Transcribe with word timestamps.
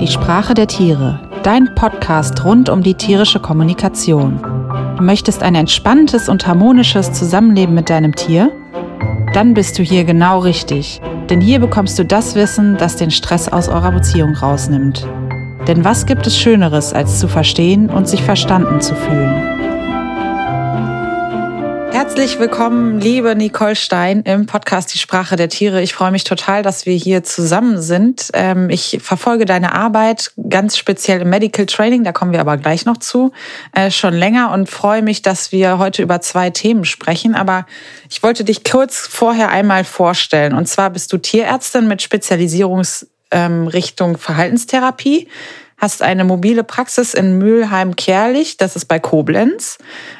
Die 0.00 0.06
Sprache 0.06 0.54
der 0.54 0.68
Tiere, 0.68 1.18
dein 1.42 1.74
Podcast 1.74 2.44
rund 2.44 2.68
um 2.68 2.84
die 2.84 2.94
tierische 2.94 3.40
Kommunikation. 3.40 4.40
Du 4.96 5.02
möchtest 5.02 5.42
ein 5.42 5.56
entspanntes 5.56 6.28
und 6.28 6.46
harmonisches 6.46 7.12
Zusammenleben 7.12 7.74
mit 7.74 7.90
deinem 7.90 8.14
Tier? 8.14 8.52
Dann 9.34 9.54
bist 9.54 9.76
du 9.76 9.82
hier 9.82 10.04
genau 10.04 10.38
richtig, 10.38 11.00
denn 11.28 11.40
hier 11.40 11.58
bekommst 11.58 11.98
du 11.98 12.04
das 12.04 12.36
Wissen, 12.36 12.76
das 12.76 12.94
den 12.94 13.10
Stress 13.10 13.48
aus 13.48 13.68
eurer 13.68 13.90
Beziehung 13.90 14.36
rausnimmt. 14.36 15.04
Denn 15.66 15.84
was 15.84 16.06
gibt 16.06 16.28
es 16.28 16.38
Schöneres, 16.38 16.92
als 16.92 17.18
zu 17.18 17.26
verstehen 17.26 17.90
und 17.90 18.06
sich 18.06 18.22
verstanden 18.22 18.80
zu 18.80 18.94
fühlen? 18.94 19.57
Herzlich 22.18 22.40
willkommen, 22.40 23.00
liebe 23.00 23.36
Nicole 23.36 23.76
Stein 23.76 24.22
im 24.22 24.46
Podcast 24.46 24.92
Die 24.92 24.98
Sprache 24.98 25.36
der 25.36 25.48
Tiere. 25.48 25.80
Ich 25.82 25.94
freue 25.94 26.10
mich 26.10 26.24
total, 26.24 26.64
dass 26.64 26.84
wir 26.84 26.96
hier 26.96 27.22
zusammen 27.22 27.80
sind. 27.80 28.30
Ähm, 28.32 28.70
ich 28.70 28.98
verfolge 29.00 29.44
deine 29.44 29.72
Arbeit 29.72 30.32
ganz 30.48 30.76
speziell 30.76 31.20
im 31.20 31.30
Medical 31.30 31.66
Training, 31.66 32.02
da 32.02 32.10
kommen 32.10 32.32
wir 32.32 32.40
aber 32.40 32.56
gleich 32.56 32.86
noch 32.86 32.96
zu, 32.96 33.30
äh, 33.72 33.92
schon 33.92 34.14
länger 34.14 34.50
und 34.50 34.68
freue 34.68 35.00
mich, 35.00 35.22
dass 35.22 35.52
wir 35.52 35.78
heute 35.78 36.02
über 36.02 36.20
zwei 36.20 36.50
Themen 36.50 36.84
sprechen. 36.84 37.36
Aber 37.36 37.66
ich 38.10 38.20
wollte 38.20 38.42
dich 38.42 38.64
kurz 38.64 38.98
vorher 38.98 39.50
einmal 39.50 39.84
vorstellen. 39.84 40.54
Und 40.54 40.66
zwar 40.66 40.90
bist 40.90 41.12
du 41.12 41.18
Tierärztin 41.18 41.86
mit 41.86 42.02
Spezialisierungsrichtung 42.02 44.18
Verhaltenstherapie 44.18 45.28
hast 45.78 46.02
eine 46.02 46.24
mobile 46.24 46.64
Praxis 46.64 47.14
in 47.14 47.38
Mülheim-Kerlich, 47.38 48.56
das 48.56 48.76
ist 48.76 48.86
bei 48.86 48.98
Koblenz. 48.98 49.78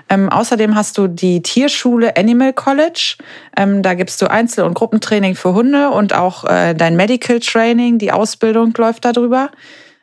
Ähm, 0.09 0.29
außerdem 0.31 0.75
hast 0.75 0.97
du 0.97 1.09
die 1.09 1.43
Tierschule 1.43 2.17
Animal 2.17 2.53
College. 2.53 3.17
Ähm, 3.57 3.83
da 3.83 3.95
gibst 3.95 4.23
du 4.23 4.31
Einzel- 4.31 4.65
und 4.65 4.75
Gruppentraining 4.75 5.35
für 5.35 5.53
Hunde 5.55 5.91
und 5.91 6.15
auch 6.15 6.45
äh, 6.45 6.75
dein 6.75 6.97
Medical 6.97 7.41
Training, 7.41 7.99
die 7.99 8.13
Ausbildung 8.13 8.73
läuft 8.77 9.05
darüber. 9.05 9.51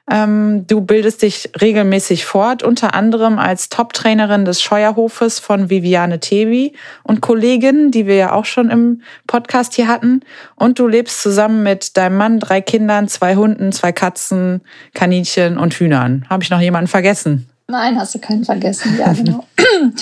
Ähm, 0.09 0.67
du 0.67 0.81
bildest 0.81 1.23
dich 1.23 1.49
regelmäßig 1.59 2.25
fort, 2.25 2.61
unter 2.61 2.93
anderem 2.93 3.39
als 3.39 3.69
Top-Trainerin 3.69 4.45
des 4.45 4.61
Scheuerhofes 4.61 5.39
von 5.39 5.71
Viviane 5.71 6.19
Tevi 6.19 6.73
und 7.03 7.21
Kollegin, 7.21 7.89
die 7.89 8.05
wir 8.05 8.15
ja 8.15 8.33
auch 8.33 8.45
schon 8.45 8.69
im 8.69 9.01
Podcast 9.25 9.73
hier 9.73 9.87
hatten. 9.87 10.21
Und 10.55 10.77
du 10.77 10.87
lebst 10.87 11.21
zusammen 11.21 11.63
mit 11.63 11.97
deinem 11.97 12.17
Mann, 12.17 12.39
drei 12.39 12.61
Kindern, 12.61 13.07
zwei 13.07 13.35
Hunden, 13.35 13.71
zwei 13.71 13.91
Katzen, 13.91 14.61
Kaninchen 14.93 15.57
und 15.57 15.73
Hühnern. 15.73 16.25
Habe 16.29 16.43
ich 16.43 16.51
noch 16.51 16.61
jemanden 16.61 16.87
vergessen? 16.87 17.49
Nein, 17.67 17.99
hast 17.99 18.13
du 18.13 18.19
keinen 18.19 18.45
vergessen. 18.45 18.97
Ja, 18.99 19.11
genau. 19.13 19.43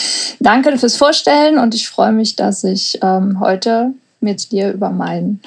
Danke 0.41 0.77
fürs 0.77 0.97
Vorstellen 0.97 1.57
und 1.57 1.73
ich 1.75 1.87
freue 1.87 2.11
mich, 2.11 2.35
dass 2.35 2.65
ich 2.65 2.99
ähm, 3.01 3.39
heute 3.39 3.93
mit 4.19 4.51
dir 4.51 4.73
über 4.73 4.89
mein, 4.89 5.39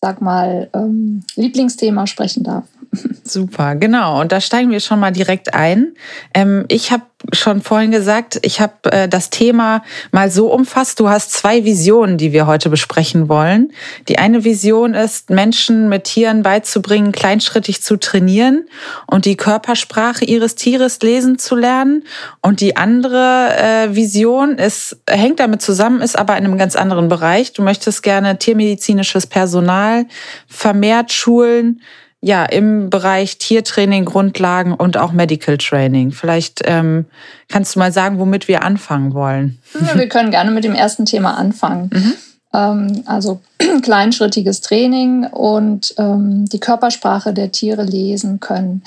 sag 0.00 0.22
mal, 0.22 0.70
ähm, 0.72 1.22
Lieblingsthema 1.36 2.06
sprechen 2.06 2.44
darf. 2.44 2.64
Super, 2.92 3.76
genau. 3.76 4.20
Und 4.20 4.32
da 4.32 4.40
steigen 4.40 4.70
wir 4.70 4.80
schon 4.80 4.98
mal 4.98 5.12
direkt 5.12 5.54
ein. 5.54 5.94
Ähm, 6.34 6.64
ich 6.68 6.90
habe 6.90 7.04
schon 7.32 7.60
vorhin 7.60 7.90
gesagt, 7.92 8.40
ich 8.42 8.60
habe 8.60 8.90
äh, 8.90 9.08
das 9.08 9.30
Thema 9.30 9.82
mal 10.10 10.30
so 10.30 10.52
umfasst. 10.52 10.98
Du 10.98 11.08
hast 11.08 11.32
zwei 11.32 11.64
Visionen, 11.64 12.18
die 12.18 12.32
wir 12.32 12.48
heute 12.48 12.70
besprechen 12.70 13.28
wollen. 13.28 13.72
Die 14.08 14.18
eine 14.18 14.42
Vision 14.42 14.94
ist, 14.94 15.30
Menschen 15.30 15.88
mit 15.88 16.04
Tieren 16.04 16.42
beizubringen, 16.42 17.12
kleinschrittig 17.12 17.82
zu 17.82 17.96
trainieren 17.96 18.66
und 19.06 19.24
die 19.24 19.36
Körpersprache 19.36 20.24
ihres 20.24 20.56
Tieres 20.56 20.98
lesen 21.00 21.38
zu 21.38 21.54
lernen. 21.54 22.04
Und 22.42 22.60
die 22.60 22.76
andere 22.76 23.54
äh, 23.56 23.94
Vision 23.94 24.58
ist, 24.58 24.96
hängt 25.08 25.38
damit 25.38 25.62
zusammen, 25.62 26.00
ist 26.00 26.18
aber 26.18 26.36
in 26.36 26.44
einem 26.44 26.58
ganz 26.58 26.74
anderen 26.74 27.08
Bereich. 27.08 27.52
Du 27.52 27.62
möchtest 27.62 28.02
gerne 28.02 28.38
tiermedizinisches 28.38 29.26
Personal 29.26 30.06
vermehrt 30.48 31.12
schulen, 31.12 31.80
ja, 32.22 32.44
im 32.44 32.90
Bereich 32.90 33.38
Tiertraining, 33.38 34.04
Grundlagen 34.04 34.74
und 34.74 34.98
auch 34.98 35.12
Medical 35.12 35.56
Training. 35.56 36.12
Vielleicht 36.12 36.60
ähm, 36.64 37.06
kannst 37.48 37.74
du 37.74 37.78
mal 37.78 37.92
sagen, 37.92 38.18
womit 38.18 38.46
wir 38.46 38.62
anfangen 38.62 39.14
wollen. 39.14 39.58
Ja, 39.80 39.98
wir 39.98 40.08
können 40.08 40.30
gerne 40.30 40.50
mit 40.50 40.64
dem 40.64 40.74
ersten 40.74 41.06
Thema 41.06 41.38
anfangen. 41.38 41.90
Mhm. 41.92 42.12
Ähm, 42.52 43.02
also 43.06 43.40
kleinschrittiges 43.82 44.60
Training 44.60 45.24
und 45.24 45.94
ähm, 45.96 46.44
die 46.46 46.60
Körpersprache 46.60 47.32
der 47.32 47.52
Tiere 47.52 47.84
lesen 47.84 48.38
können. 48.38 48.82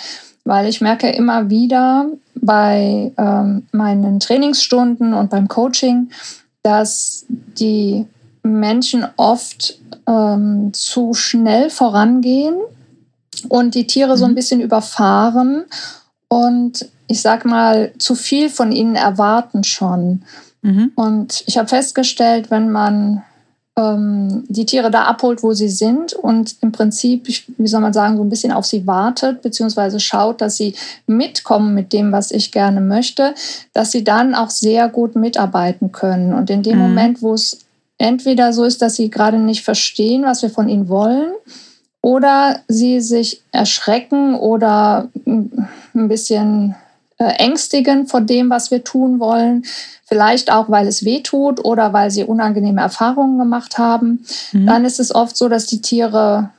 Weil 0.46 0.68
ich 0.68 0.82
merke 0.82 1.10
immer 1.10 1.50
wieder 1.50 2.06
bei 2.36 3.12
ähm, 3.18 3.66
meinen 3.72 4.20
Trainingsstunden 4.20 5.14
und 5.14 5.32
beim 5.32 5.48
Coaching, 5.48 6.12
dass 6.62 7.26
die 7.30 8.06
Menschen 8.44 9.08
oft 9.16 9.80
ähm, 10.06 10.72
zu 10.74 11.14
schnell 11.14 11.70
vorangehen 11.70 12.56
und 13.50 13.76
die 13.76 13.88
Tiere 13.88 14.18
so 14.18 14.26
ein 14.26 14.32
mhm. 14.32 14.36
bisschen 14.36 14.62
überfahren 14.62 15.66
und 16.28 16.90
ich 17.08 17.22
sag 17.22 17.46
mal, 17.46 17.92
zu 17.98 18.16
viel 18.16 18.50
von 18.50 18.72
ihnen 18.72 18.96
erwarten 18.96 19.64
schon. 19.64 20.24
Mhm. 20.62 20.92
Und 20.96 21.44
ich 21.46 21.58
habe 21.58 21.68
festgestellt, 21.68 22.50
wenn 22.50 22.72
man 22.72 23.24
ähm, 23.76 24.46
die 24.48 24.66
Tiere 24.66 24.92
da 24.92 25.04
abholt, 25.04 25.44
wo 25.44 25.54
sie 25.54 25.70
sind 25.70 26.14
und 26.14 26.56
im 26.62 26.72
Prinzip, 26.72 27.28
wie 27.28 27.68
soll 27.68 27.82
man 27.82 27.94
sagen, 27.94 28.18
so 28.18 28.24
ein 28.24 28.30
bisschen 28.30 28.52
auf 28.52 28.66
sie 28.66 28.86
wartet, 28.88 29.42
beziehungsweise 29.42 30.00
schaut, 30.00 30.42
dass 30.42 30.58
sie 30.58 30.76
mitkommen 31.08 31.74
mit 31.74 31.92
dem, 31.92 32.12
was 32.12 32.32
ich 32.32 32.52
gerne 32.52 32.82
möchte, 32.82 33.34
dass 33.74 33.92
sie 33.92 34.04
dann 34.04 34.36
auch 34.36 34.50
sehr 34.50 34.90
gut 34.90 35.16
mitarbeiten 35.16 35.92
können. 35.92 36.34
Und 36.34 36.50
in 36.50 36.64
dem 36.64 36.78
mhm. 36.78 36.84
Moment, 36.84 37.22
wo 37.22 37.34
es 37.34 37.60
entweder 37.98 38.54
so 38.54 38.64
ist, 38.64 38.82
dass 38.82 38.96
sie 38.96 39.10
gerade 39.10 39.40
nicht 39.40 39.64
verstehen, 39.64 40.24
was 40.24 40.42
wir 40.42 40.50
von 40.50 40.70
ihnen 40.70 40.88
wollen, 40.88 41.32
oder 42.04 42.60
sie 42.68 43.00
sich 43.00 43.42
erschrecken 43.54 44.36
oder 44.36 45.08
ein 45.26 46.08
bisschen 46.10 46.76
äh, 47.18 47.32
ängstigen 47.38 48.08
vor 48.08 48.20
dem, 48.20 48.50
was 48.50 48.72
wir 48.72 48.84
tun 48.84 49.22
wollen. 49.22 49.64
Vielleicht 50.06 50.52
auch, 50.52 50.70
weil 50.70 50.86
es 50.88 51.06
weh 51.06 51.22
tut 51.22 51.64
oder 51.64 51.94
weil 51.94 52.12
sie 52.12 52.26
unangenehme 52.26 52.82
Erfahrungen 52.82 53.40
gemacht 53.40 53.78
haben. 53.78 54.26
Mhm. 54.52 54.68
Dann 54.68 54.86
ist 54.86 55.00
es 55.00 55.16
oft 55.16 55.38
so, 55.38 55.48
dass 55.48 55.66
die 55.66 55.82
Tiere 55.82 56.50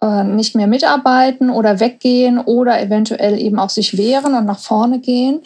äh, 0.00 0.24
nicht 0.24 0.56
mehr 0.56 0.66
mitarbeiten 0.66 1.50
oder 1.50 1.78
weggehen 1.78 2.38
oder 2.38 2.80
eventuell 2.80 3.38
eben 3.38 3.58
auch 3.58 3.70
sich 3.70 3.98
wehren 3.98 4.34
und 4.34 4.46
nach 4.46 4.60
vorne 4.60 4.98
gehen. 4.98 5.42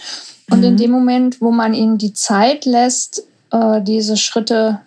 Und 0.49 0.59
mhm. 0.59 0.65
in 0.65 0.77
dem 0.77 0.91
Moment, 0.93 1.41
wo 1.41 1.51
man 1.51 1.75
ihnen 1.75 1.99
die 1.99 2.13
Zeit 2.13 2.67
lässt, 2.67 3.25
äh, 3.51 3.83
diese 3.83 4.17
Schritte 4.17 4.81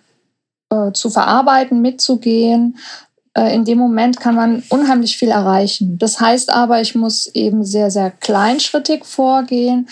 zu 0.92 1.08
verarbeiten, 1.08 1.82
mitzugehen 1.82 2.74
äh, 2.74 3.03
in 3.36 3.64
dem 3.64 3.78
Moment 3.78 4.20
kann 4.20 4.34
man 4.34 4.62
unheimlich 4.68 5.16
viel 5.16 5.30
erreichen. 5.30 5.98
Das 5.98 6.20
heißt 6.20 6.52
aber, 6.52 6.80
ich 6.80 6.94
muss 6.94 7.26
eben 7.34 7.64
sehr, 7.64 7.90
sehr 7.90 8.10
kleinschrittig 8.10 9.04
vorgehen. 9.04 9.88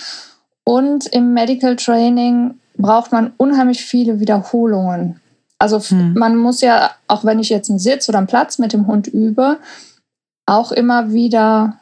Und 0.65 1.07
im 1.07 1.35
Medical 1.35 1.75
Training 1.77 2.55
braucht 2.77 3.11
man 3.11 3.33
unheimlich 3.37 3.85
viele 3.85 4.21
Wiederholungen. 4.21 5.21
Also 5.59 5.81
hm. 5.81 6.15
man 6.15 6.37
muss 6.37 6.61
ja, 6.61 6.91
auch 7.09 7.25
wenn 7.25 7.41
ich 7.41 7.49
jetzt 7.49 7.69
einen 7.69 7.79
Sitz 7.79 8.09
oder 8.09 8.19
einen 8.19 8.27
Platz 8.27 8.59
mit 8.59 8.73
dem 8.73 8.87
Hund 8.87 9.07
übe, 9.07 9.59
auch 10.47 10.73
immer 10.73 11.13
wieder 11.13 11.79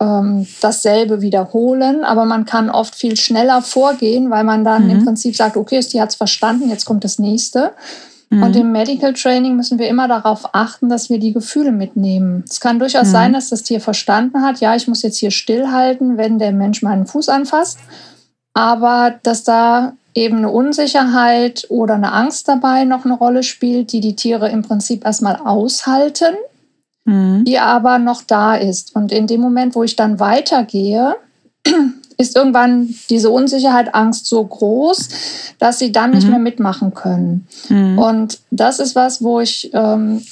ähm, 0.00 0.46
dasselbe 0.60 1.20
wiederholen. 1.22 2.04
Aber 2.04 2.24
man 2.24 2.44
kann 2.44 2.70
oft 2.70 2.94
viel 2.94 3.16
schneller 3.16 3.62
vorgehen, 3.62 4.30
weil 4.30 4.44
man 4.44 4.64
dann 4.64 4.84
mhm. 4.84 4.90
im 4.90 5.04
Prinzip 5.04 5.36
sagt, 5.36 5.56
okay, 5.56 5.80
die 5.80 6.00
hat 6.00 6.10
es 6.10 6.16
verstanden, 6.16 6.70
jetzt 6.70 6.84
kommt 6.84 7.04
das 7.04 7.18
nächste. 7.18 7.72
Mhm. 8.32 8.42
Und 8.42 8.56
im 8.56 8.72
Medical 8.72 9.12
Training 9.12 9.56
müssen 9.56 9.78
wir 9.78 9.88
immer 9.88 10.08
darauf 10.08 10.54
achten, 10.54 10.88
dass 10.88 11.10
wir 11.10 11.18
die 11.18 11.34
Gefühle 11.34 11.70
mitnehmen. 11.70 12.44
Es 12.48 12.60
kann 12.60 12.78
durchaus 12.78 13.08
mhm. 13.08 13.12
sein, 13.12 13.32
dass 13.34 13.50
das 13.50 13.62
Tier 13.62 13.78
verstanden 13.78 14.40
hat, 14.40 14.60
ja, 14.60 14.74
ich 14.74 14.88
muss 14.88 15.02
jetzt 15.02 15.18
hier 15.18 15.30
stillhalten, 15.30 16.16
wenn 16.16 16.38
der 16.38 16.52
Mensch 16.52 16.80
meinen 16.80 17.06
Fuß 17.06 17.28
anfasst. 17.28 17.78
Aber 18.54 19.14
dass 19.22 19.44
da 19.44 19.92
eben 20.14 20.38
eine 20.38 20.50
Unsicherheit 20.50 21.66
oder 21.68 21.94
eine 21.94 22.12
Angst 22.12 22.48
dabei 22.48 22.84
noch 22.84 23.04
eine 23.04 23.14
Rolle 23.14 23.42
spielt, 23.42 23.92
die 23.92 24.00
die 24.00 24.16
Tiere 24.16 24.48
im 24.48 24.62
Prinzip 24.62 25.04
erstmal 25.04 25.36
aushalten, 25.36 26.34
mhm. 27.04 27.44
die 27.44 27.58
aber 27.58 27.98
noch 27.98 28.22
da 28.22 28.54
ist. 28.54 28.96
Und 28.96 29.12
in 29.12 29.26
dem 29.26 29.42
Moment, 29.42 29.74
wo 29.74 29.82
ich 29.82 29.96
dann 29.96 30.20
weitergehe, 30.20 31.16
ist 32.18 32.36
irgendwann 32.36 32.94
diese 33.10 33.30
Unsicherheit, 33.30 33.94
Angst 33.94 34.26
so 34.26 34.44
groß, 34.44 35.08
dass 35.58 35.78
sie 35.78 35.92
dann 35.92 36.10
mhm. 36.10 36.16
nicht 36.16 36.28
mehr 36.28 36.38
mitmachen 36.38 36.94
können. 36.94 37.46
Mhm. 37.68 37.98
Und 37.98 38.40
das 38.50 38.78
ist 38.78 38.94
was, 38.94 39.22
wo 39.22 39.40
ich 39.40 39.70
ähm, 39.72 40.22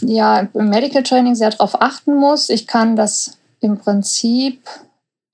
ja 0.00 0.48
im 0.52 0.68
Medical 0.68 1.02
Training 1.02 1.34
sehr 1.34 1.50
darauf 1.50 1.80
achten 1.80 2.14
muss. 2.14 2.48
Ich 2.48 2.66
kann 2.66 2.96
das 2.96 3.38
im 3.60 3.78
Prinzip, 3.78 4.62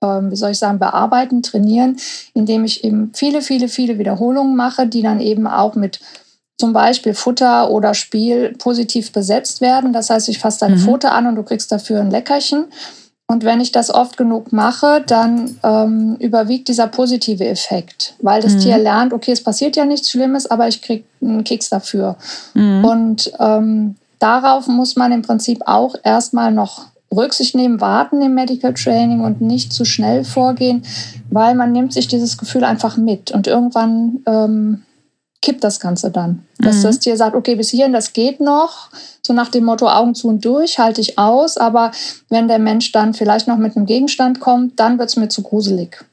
ähm, 0.03 0.31
wie 0.31 0.35
soll 0.35 0.51
ich 0.51 0.59
sagen, 0.59 0.79
bearbeiten, 0.79 1.43
trainieren, 1.43 1.97
indem 2.33 2.65
ich 2.65 2.83
eben 2.83 3.11
viele, 3.13 3.41
viele, 3.41 3.67
viele 3.67 3.97
Wiederholungen 3.99 4.55
mache, 4.55 4.87
die 4.87 5.01
dann 5.01 5.19
eben 5.19 5.47
auch 5.47 5.75
mit 5.75 5.99
zum 6.59 6.73
Beispiel 6.73 7.13
Futter 7.13 7.69
oder 7.69 7.93
Spiel 7.93 8.55
positiv 8.57 9.11
besetzt 9.11 9.61
werden. 9.61 9.93
Das 9.93 10.09
heißt, 10.09 10.27
ich 10.29 10.39
fasse 10.39 10.61
deine 10.61 10.77
mhm. 10.77 10.81
Pfote 10.81 11.11
an 11.11 11.27
und 11.27 11.35
du 11.35 11.43
kriegst 11.43 11.71
dafür 11.71 12.01
ein 12.01 12.11
Leckerchen. 12.11 12.65
Und 13.29 13.43
wenn 13.43 13.59
ich 13.59 13.73
das 13.73 13.93
oft 13.93 14.15
genug 14.15 14.53
mache, 14.53 15.03
dann 15.05 15.59
ähm, 15.61 16.15
überwiegt 16.19 16.69
dieser 16.69 16.87
positive 16.87 17.45
Effekt, 17.45 18.15
weil 18.21 18.41
das 18.41 18.53
mhm. 18.53 18.59
Tier 18.59 18.77
lernt, 18.77 19.11
okay, 19.11 19.33
es 19.33 19.43
passiert 19.43 19.75
ja 19.75 19.83
nichts 19.83 20.09
Schlimmes, 20.09 20.49
aber 20.49 20.69
ich 20.69 20.81
kriege 20.81 21.03
einen 21.21 21.43
Keks 21.43 21.69
dafür. 21.69 22.15
Mhm. 22.53 22.85
Und 22.85 23.31
ähm, 23.39 23.95
darauf 24.19 24.67
muss 24.67 24.95
man 24.95 25.11
im 25.11 25.23
Prinzip 25.23 25.61
auch 25.65 25.95
erstmal 26.03 26.53
noch 26.53 26.85
Rücksicht 27.13 27.53
nehmen, 27.53 27.81
warten 27.81 28.21
im 28.21 28.33
Medical 28.33 28.73
Training 28.73 29.21
und 29.21 29.41
nicht 29.41 29.73
zu 29.73 29.83
schnell 29.83 30.23
vorgehen, 30.23 30.83
weil 31.29 31.53
man 31.55 31.73
nimmt 31.73 31.91
sich 31.91 32.07
dieses 32.07 32.37
Gefühl 32.37 32.63
einfach 32.63 32.95
mit 32.95 33.31
und 33.31 33.47
irgendwann 33.47 34.19
ähm, 34.25 34.83
kippt 35.47 35.63
das 35.63 35.79
Ganze 35.79 36.11
dann. 36.11 36.43
Dass 36.59 36.79
mhm. 36.79 36.83
das 36.83 36.99
Tier 36.99 37.15
sagt, 37.15 37.33
okay, 37.33 37.55
bis 37.55 37.69
hierhin, 37.69 37.93
das 37.93 38.11
geht 38.11 38.41
noch, 38.41 38.89
so 39.21 39.31
nach 39.31 39.47
dem 39.47 39.63
Motto 39.63 39.87
Augen 39.87 40.13
zu 40.13 40.27
und 40.27 40.43
durch, 40.43 40.77
halte 40.77 40.99
ich 40.99 41.17
aus, 41.17 41.55
aber 41.55 41.91
wenn 42.27 42.49
der 42.49 42.59
Mensch 42.59 42.91
dann 42.91 43.13
vielleicht 43.13 43.47
noch 43.47 43.55
mit 43.55 43.77
einem 43.77 43.85
Gegenstand 43.85 44.41
kommt, 44.41 44.77
dann 44.77 44.99
wird 44.99 45.07
es 45.07 45.15
mir 45.15 45.29
zu 45.29 45.43
gruselig. 45.43 46.03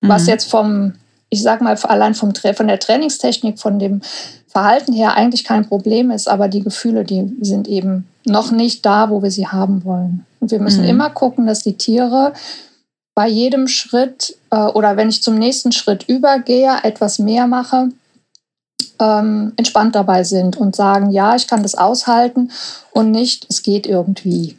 Mhm. 0.00 0.08
Was 0.08 0.26
jetzt 0.26 0.48
vom, 0.50 0.94
ich 1.28 1.42
sag 1.42 1.60
mal, 1.60 1.76
allein 1.82 2.14
vom, 2.14 2.32
von 2.34 2.66
der 2.66 2.78
Trainingstechnik, 2.78 3.58
von 3.58 3.78
dem 3.78 4.00
Verhalten 4.46 4.94
her 4.94 5.14
eigentlich 5.14 5.44
kein 5.44 5.68
Problem 5.68 6.10
ist, 6.10 6.26
aber 6.26 6.48
die 6.48 6.62
Gefühle, 6.62 7.04
die 7.04 7.36
sind 7.42 7.68
eben 7.68 8.08
noch 8.24 8.50
nicht 8.52 8.86
da, 8.86 9.10
wo 9.10 9.22
wir 9.22 9.30
sie 9.30 9.48
haben 9.48 9.84
wollen. 9.84 10.24
Und 10.40 10.50
wir 10.50 10.60
müssen 10.60 10.84
mhm. 10.84 10.88
immer 10.88 11.10
gucken, 11.10 11.46
dass 11.46 11.62
die 11.62 11.76
Tiere 11.76 12.32
bei 13.14 13.28
jedem 13.28 13.68
Schritt 13.68 14.34
äh, 14.50 14.56
oder 14.56 14.96
wenn 14.96 15.10
ich 15.10 15.22
zum 15.22 15.34
nächsten 15.34 15.72
Schritt 15.72 16.08
übergehe, 16.08 16.78
etwas 16.84 17.18
mehr 17.18 17.46
mache, 17.46 17.90
ähm, 19.00 19.52
entspannt 19.56 19.94
dabei 19.94 20.24
sind 20.24 20.56
und 20.56 20.76
sagen, 20.76 21.10
ja, 21.10 21.36
ich 21.36 21.46
kann 21.46 21.62
das 21.62 21.74
aushalten 21.74 22.50
und 22.92 23.10
nicht, 23.10 23.46
es 23.48 23.62
geht 23.62 23.86
irgendwie. 23.86 24.58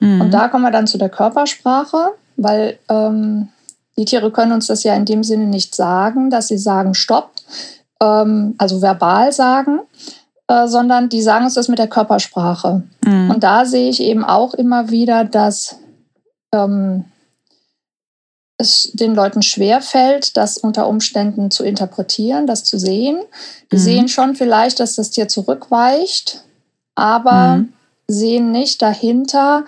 Mhm. 0.00 0.20
Und 0.20 0.30
da 0.32 0.48
kommen 0.48 0.64
wir 0.64 0.70
dann 0.70 0.86
zu 0.86 0.98
der 0.98 1.08
Körpersprache, 1.08 2.10
weil 2.36 2.78
ähm, 2.88 3.48
die 3.96 4.04
Tiere 4.04 4.30
können 4.30 4.52
uns 4.52 4.66
das 4.66 4.82
ja 4.82 4.94
in 4.94 5.04
dem 5.04 5.22
Sinne 5.22 5.46
nicht 5.46 5.74
sagen, 5.74 6.30
dass 6.30 6.48
sie 6.48 6.58
sagen, 6.58 6.94
stopp, 6.94 7.32
ähm, 8.02 8.54
also 8.58 8.80
verbal 8.80 9.32
sagen, 9.32 9.80
äh, 10.48 10.66
sondern 10.66 11.08
die 11.08 11.22
sagen 11.22 11.44
uns 11.44 11.54
das 11.54 11.68
mit 11.68 11.78
der 11.78 11.88
Körpersprache. 11.88 12.82
Mhm. 13.04 13.30
Und 13.30 13.44
da 13.44 13.66
sehe 13.66 13.90
ich 13.90 14.00
eben 14.00 14.24
auch 14.24 14.54
immer 14.54 14.90
wieder, 14.90 15.24
dass 15.24 15.76
ähm, 16.52 17.04
es 18.60 18.90
den 18.92 19.14
Leuten 19.14 19.42
schwer 19.42 19.80
fällt, 19.80 20.36
das 20.36 20.58
unter 20.58 20.86
Umständen 20.86 21.50
zu 21.50 21.64
interpretieren, 21.64 22.46
das 22.46 22.64
zu 22.64 22.78
sehen. 22.78 23.18
Die 23.72 23.76
mhm. 23.76 23.80
sehen 23.80 24.08
schon 24.08 24.36
vielleicht, 24.36 24.78
dass 24.80 24.94
das 24.94 25.10
Tier 25.10 25.28
zurückweicht, 25.28 26.44
aber 26.94 27.56
mhm. 27.56 27.72
sehen 28.06 28.52
nicht 28.52 28.82
dahinter, 28.82 29.64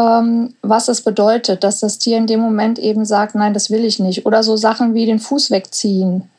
ähm, 0.00 0.54
was 0.62 0.88
es 0.88 1.02
bedeutet, 1.02 1.62
dass 1.62 1.80
das 1.80 1.98
Tier 1.98 2.16
in 2.16 2.26
dem 2.26 2.40
Moment 2.40 2.78
eben 2.78 3.04
sagt, 3.04 3.34
nein, 3.34 3.54
das 3.54 3.70
will 3.70 3.84
ich 3.84 3.98
nicht. 3.98 4.26
Oder 4.26 4.42
so 4.42 4.56
Sachen 4.56 4.94
wie 4.94 5.06
den 5.06 5.18
Fuß 5.18 5.50
wegziehen. 5.50 6.30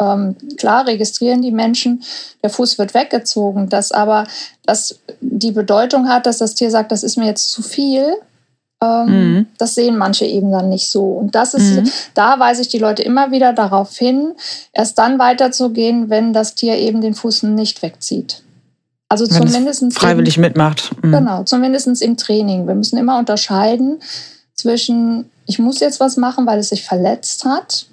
Ähm, 0.00 0.36
klar 0.56 0.86
registrieren 0.86 1.42
die 1.42 1.50
Menschen, 1.50 2.02
der 2.42 2.50
Fuß 2.50 2.78
wird 2.78 2.94
weggezogen, 2.94 3.68
dass 3.68 3.92
aber 3.92 4.26
das 4.64 4.98
die 5.20 5.52
Bedeutung 5.52 6.08
hat, 6.08 6.26
dass 6.26 6.38
das 6.38 6.54
Tier 6.54 6.70
sagt, 6.70 6.90
das 6.90 7.02
ist 7.02 7.16
mir 7.16 7.26
jetzt 7.26 7.50
zu 7.50 7.62
viel. 7.62 8.16
Ähm, 8.82 9.06
mhm. 9.06 9.46
Das 9.58 9.74
sehen 9.74 9.96
manche 9.98 10.24
eben 10.24 10.50
dann 10.50 10.68
nicht 10.68 10.90
so. 10.90 11.04
Und 11.04 11.34
das 11.34 11.54
ist, 11.54 11.76
mhm. 11.76 11.90
da 12.14 12.38
weise 12.38 12.62
ich 12.62 12.68
die 12.68 12.78
Leute 12.78 13.02
immer 13.02 13.30
wieder 13.30 13.52
darauf 13.52 13.96
hin, 13.96 14.32
erst 14.72 14.98
dann 14.98 15.18
weiterzugehen, 15.18 16.10
wenn 16.10 16.32
das 16.32 16.54
Tier 16.54 16.76
eben 16.76 17.00
den 17.00 17.14
Fuß 17.14 17.44
nicht 17.44 17.82
wegzieht. 17.82 18.42
Also 19.08 19.26
zumindest 19.26 19.92
freiwillig 19.92 20.36
im, 20.36 20.42
mitmacht. 20.42 20.90
Mhm. 21.02 21.12
Genau, 21.12 21.42
zumindest 21.42 22.00
im 22.00 22.16
Training. 22.16 22.66
Wir 22.66 22.74
müssen 22.74 22.96
immer 22.96 23.18
unterscheiden 23.18 24.00
zwischen, 24.54 25.30
ich 25.46 25.58
muss 25.58 25.80
jetzt 25.80 26.00
was 26.00 26.16
machen, 26.16 26.46
weil 26.46 26.60
es 26.60 26.68
sich 26.68 26.84
verletzt 26.84 27.44
hat 27.44 27.86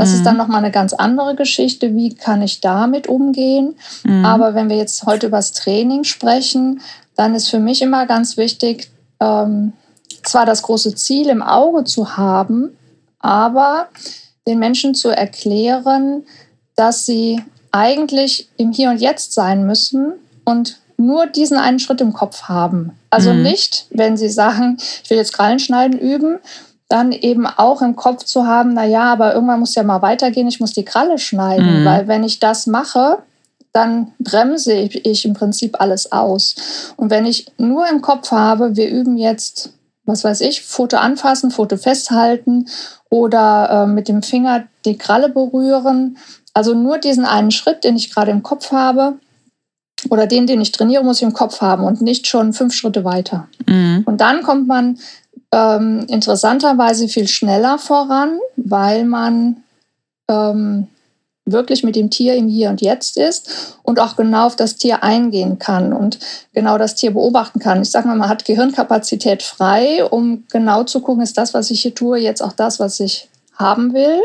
das 0.00 0.10
mhm. 0.10 0.14
ist 0.16 0.24
dann 0.24 0.36
nochmal 0.38 0.64
eine 0.64 0.70
ganz 0.70 0.94
andere 0.94 1.34
Geschichte. 1.34 1.94
Wie 1.94 2.14
kann 2.14 2.40
ich 2.40 2.60
damit 2.60 3.06
umgehen? 3.06 3.74
Mhm. 4.04 4.24
Aber 4.24 4.54
wenn 4.54 4.70
wir 4.70 4.76
jetzt 4.76 5.04
heute 5.04 5.26
über 5.26 5.36
das 5.36 5.52
Training 5.52 6.04
sprechen, 6.04 6.80
dann 7.16 7.34
ist 7.34 7.48
für 7.48 7.58
mich 7.58 7.82
immer 7.82 8.06
ganz 8.06 8.38
wichtig, 8.38 8.90
ähm, 9.20 9.74
zwar 10.24 10.46
das 10.46 10.62
große 10.62 10.94
Ziel 10.94 11.28
im 11.28 11.42
Auge 11.42 11.84
zu 11.84 12.16
haben, 12.16 12.76
aber 13.18 13.88
den 14.46 14.58
Menschen 14.58 14.94
zu 14.94 15.08
erklären, 15.08 16.24
dass 16.76 17.06
sie 17.06 17.42
eigentlich 17.72 18.48
im 18.56 18.72
Hier 18.72 18.90
und 18.90 19.00
Jetzt 19.00 19.32
sein 19.32 19.66
müssen 19.66 20.12
und 20.44 20.78
nur 20.96 21.26
diesen 21.26 21.56
einen 21.56 21.78
Schritt 21.78 22.00
im 22.00 22.12
Kopf 22.12 22.42
haben. 22.42 22.98
Also 23.10 23.32
mhm. 23.32 23.42
nicht, 23.42 23.86
wenn 23.90 24.16
sie 24.16 24.28
sagen, 24.28 24.76
ich 25.02 25.10
will 25.10 25.18
jetzt 25.18 25.32
Krallenschneiden 25.32 25.98
üben 25.98 26.38
dann 26.90 27.12
eben 27.12 27.46
auch 27.46 27.82
im 27.82 27.94
Kopf 27.94 28.24
zu 28.24 28.46
haben, 28.46 28.74
na 28.74 28.84
ja, 28.84 29.12
aber 29.12 29.32
irgendwann 29.32 29.60
muss 29.60 29.76
ja 29.76 29.84
mal 29.84 30.02
weitergehen, 30.02 30.48
ich 30.48 30.58
muss 30.58 30.72
die 30.72 30.84
Kralle 30.84 31.18
schneiden, 31.18 31.82
mhm. 31.82 31.84
weil 31.84 32.08
wenn 32.08 32.24
ich 32.24 32.40
das 32.40 32.66
mache, 32.66 33.18
dann 33.72 34.10
bremse 34.18 34.74
ich 34.74 35.24
im 35.24 35.34
Prinzip 35.34 35.80
alles 35.80 36.10
aus. 36.10 36.56
Und 36.96 37.10
wenn 37.10 37.26
ich 37.26 37.46
nur 37.58 37.88
im 37.88 38.02
Kopf 38.02 38.32
habe, 38.32 38.74
wir 38.74 38.90
üben 38.90 39.16
jetzt, 39.16 39.72
was 40.10 40.24
weiß 40.24 40.40
ich, 40.42 40.62
Foto 40.62 40.96
anfassen, 40.96 41.50
Foto 41.50 41.76
festhalten 41.76 42.66
oder 43.08 43.84
äh, 43.84 43.86
mit 43.86 44.08
dem 44.08 44.22
Finger 44.22 44.64
die 44.84 44.98
Kralle 44.98 45.28
berühren, 45.28 46.18
also 46.54 46.74
nur 46.74 46.98
diesen 46.98 47.24
einen 47.24 47.50
Schritt, 47.50 47.84
den 47.84 47.96
ich 47.96 48.12
gerade 48.12 48.30
im 48.30 48.42
Kopf 48.42 48.72
habe, 48.72 49.14
oder 50.08 50.26
den, 50.26 50.46
den 50.46 50.60
ich 50.60 50.72
trainiere, 50.72 51.04
muss 51.04 51.18
ich 51.18 51.24
im 51.24 51.34
Kopf 51.34 51.60
haben 51.60 51.84
und 51.84 52.00
nicht 52.00 52.26
schon 52.26 52.52
fünf 52.52 52.72
Schritte 52.72 53.04
weiter. 53.04 53.48
Mhm. 53.66 54.02
Und 54.06 54.20
dann 54.20 54.42
kommt 54.42 54.66
man 54.66 54.98
ähm, 55.52 56.06
interessanterweise 56.08 57.08
viel 57.08 57.28
schneller 57.28 57.78
voran, 57.78 58.38
weil 58.56 59.04
man 59.04 59.62
ähm, 60.28 60.88
wirklich 61.52 61.82
mit 61.82 61.96
dem 61.96 62.10
Tier 62.10 62.34
im 62.34 62.48
Hier 62.48 62.70
und 62.70 62.80
Jetzt 62.80 63.16
ist 63.16 63.76
und 63.82 64.00
auch 64.00 64.16
genau 64.16 64.46
auf 64.46 64.56
das 64.56 64.76
Tier 64.76 65.02
eingehen 65.02 65.58
kann 65.58 65.92
und 65.92 66.18
genau 66.52 66.78
das 66.78 66.94
Tier 66.94 67.12
beobachten 67.12 67.58
kann. 67.58 67.82
Ich 67.82 67.90
sage 67.90 68.08
mal, 68.08 68.16
man 68.16 68.28
hat 68.28 68.44
Gehirnkapazität 68.44 69.42
frei, 69.42 70.04
um 70.04 70.44
genau 70.50 70.84
zu 70.84 71.00
gucken, 71.00 71.22
ist 71.22 71.38
das, 71.38 71.54
was 71.54 71.70
ich 71.70 71.82
hier 71.82 71.94
tue, 71.94 72.18
jetzt 72.18 72.42
auch 72.42 72.52
das, 72.52 72.80
was 72.80 73.00
ich 73.00 73.28
haben 73.54 73.94
will? 73.94 74.20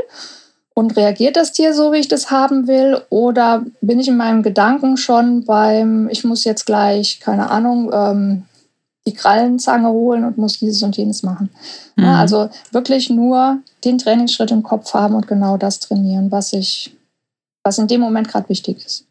Und 0.73 0.97
reagiert 0.97 1.37
das 1.37 1.53
Tier 1.53 1.73
so, 1.73 1.93
wie 1.93 1.99
ich 1.99 2.09
das 2.09 2.31
haben 2.31 2.67
will? 2.67 3.01
Oder 3.09 3.63
bin 3.79 3.99
ich 3.99 4.09
in 4.09 4.17
meinem 4.17 4.43
Gedanken 4.43 4.97
schon 4.97 5.45
beim, 5.45 6.09
ich 6.09 6.25
muss 6.25 6.43
jetzt 6.43 6.65
gleich, 6.65 7.21
keine 7.21 7.49
Ahnung, 7.49 7.91
ähm, 7.93 8.43
die 9.07 9.13
Krallenzange 9.13 9.89
holen 9.89 10.25
und 10.25 10.37
muss 10.37 10.59
dieses 10.59 10.81
und 10.83 10.97
jenes 10.97 11.23
machen. 11.23 11.49
Mhm. 11.95 12.03
Ja, 12.03 12.19
also 12.19 12.49
wirklich 12.71 13.09
nur 13.09 13.59
den 13.83 13.97
Trainingsschritt 13.97 14.51
im 14.51 14.63
Kopf 14.63 14.93
haben 14.93 15.15
und 15.15 15.27
genau 15.27 15.57
das 15.57 15.79
trainieren, 15.79 16.31
was 16.31 16.53
ich, 16.53 16.94
was 17.65 17.77
in 17.79 17.87
dem 17.87 17.99
Moment 17.99 18.29
gerade 18.29 18.47
wichtig 18.47 18.85
ist. 18.85 19.05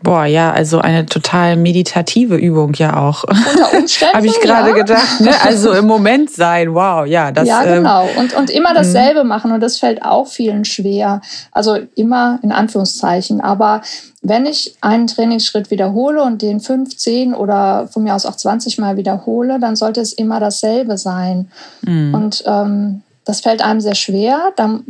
Boah, 0.00 0.26
ja, 0.26 0.52
also 0.52 0.78
eine 0.78 1.06
total 1.06 1.56
meditative 1.56 2.36
Übung 2.36 2.72
ja 2.74 2.96
auch. 2.96 3.24
Unter 3.24 3.72
Umständen. 3.78 4.14
Habe 4.14 4.26
ich 4.28 4.40
gerade 4.40 4.70
ja. 4.70 4.74
gedacht. 4.76 5.20
Ne? 5.20 5.32
Also 5.42 5.72
im 5.72 5.86
Moment 5.86 6.30
sein, 6.30 6.72
wow, 6.72 7.04
ja. 7.04 7.32
Das, 7.32 7.48
ja, 7.48 7.64
ähm, 7.64 7.82
genau. 7.82 8.08
Und, 8.16 8.32
und 8.36 8.48
immer 8.48 8.74
dasselbe 8.74 9.24
mhm. 9.24 9.28
machen 9.28 9.50
und 9.50 9.60
das 9.60 9.78
fällt 9.78 10.02
auch 10.02 10.28
vielen 10.28 10.64
schwer. 10.64 11.20
Also 11.50 11.78
immer 11.96 12.38
in 12.42 12.52
Anführungszeichen. 12.52 13.40
Aber 13.40 13.82
wenn 14.22 14.46
ich 14.46 14.76
einen 14.82 15.08
Trainingsschritt 15.08 15.72
wiederhole 15.72 16.22
und 16.22 16.42
den 16.42 16.60
15 16.60 17.34
oder 17.34 17.88
von 17.88 18.04
mir 18.04 18.14
aus 18.14 18.24
auch 18.24 18.36
20 18.36 18.78
Mal 18.78 18.96
wiederhole, 18.96 19.58
dann 19.58 19.74
sollte 19.74 20.00
es 20.00 20.12
immer 20.12 20.38
dasselbe 20.38 20.96
sein. 20.96 21.50
Mhm. 21.82 22.14
Und 22.14 22.44
ähm, 22.46 23.02
das 23.28 23.42
fällt 23.42 23.60
einem 23.60 23.82
sehr 23.82 23.94
schwer. 23.94 24.54
Da 24.56 24.80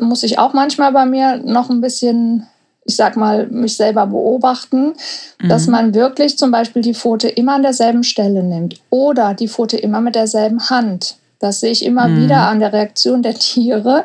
muss 0.00 0.22
ich 0.22 0.38
auch 0.38 0.52
manchmal 0.52 0.92
bei 0.92 1.06
mir 1.06 1.38
noch 1.38 1.70
ein 1.70 1.80
bisschen 1.80 2.46
ich 2.84 2.96
sag 2.96 3.16
mal, 3.16 3.46
mich 3.48 3.76
selber 3.76 4.06
beobachten, 4.06 4.94
mhm. 5.40 5.48
dass 5.48 5.66
man 5.66 5.94
wirklich 5.94 6.38
zum 6.38 6.50
Beispiel 6.50 6.82
die 6.82 6.94
Pfote 6.94 7.28
immer 7.28 7.54
an 7.54 7.62
derselben 7.62 8.02
Stelle 8.02 8.42
nimmt 8.42 8.80
oder 8.88 9.34
die 9.34 9.48
Pfote 9.48 9.76
immer 9.76 10.00
mit 10.00 10.14
derselben 10.14 10.70
Hand. 10.70 11.16
Das 11.38 11.60
sehe 11.60 11.72
ich 11.72 11.84
immer 11.84 12.08
mhm. 12.08 12.24
wieder 12.24 12.48
an 12.48 12.58
der 12.58 12.72
Reaktion 12.72 13.22
der 13.22 13.34
Tiere. 13.34 14.04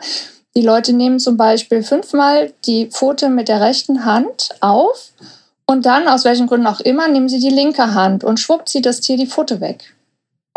Die 0.56 0.62
Leute 0.62 0.94
nehmen 0.94 1.20
zum 1.20 1.38
Beispiel 1.38 1.84
fünfmal 1.84 2.54
die 2.65 2.88
Pfote 2.88 3.30
mit 3.30 3.48
der 3.48 3.62
rechten 3.62 4.06
Hand 4.06 4.50
auf 4.62 5.13
und 5.65 5.86
dann, 5.86 6.08
aus 6.08 6.25
welchen 6.25 6.48
Gründen 6.48 6.68
auch 6.68 6.82
immer, 6.82 7.08
nehmen 7.08 7.30
sie 7.30 7.39
die 7.39 7.50
linke 7.50 7.94
Hand 7.94 8.24
und 8.24 8.39
schwuppt 8.39 8.70
zieht 8.70 8.86
das 8.86 9.00
Tier 9.00 9.18
die 9.18 9.27
Pfote 9.27 9.62
weg. 9.62 9.95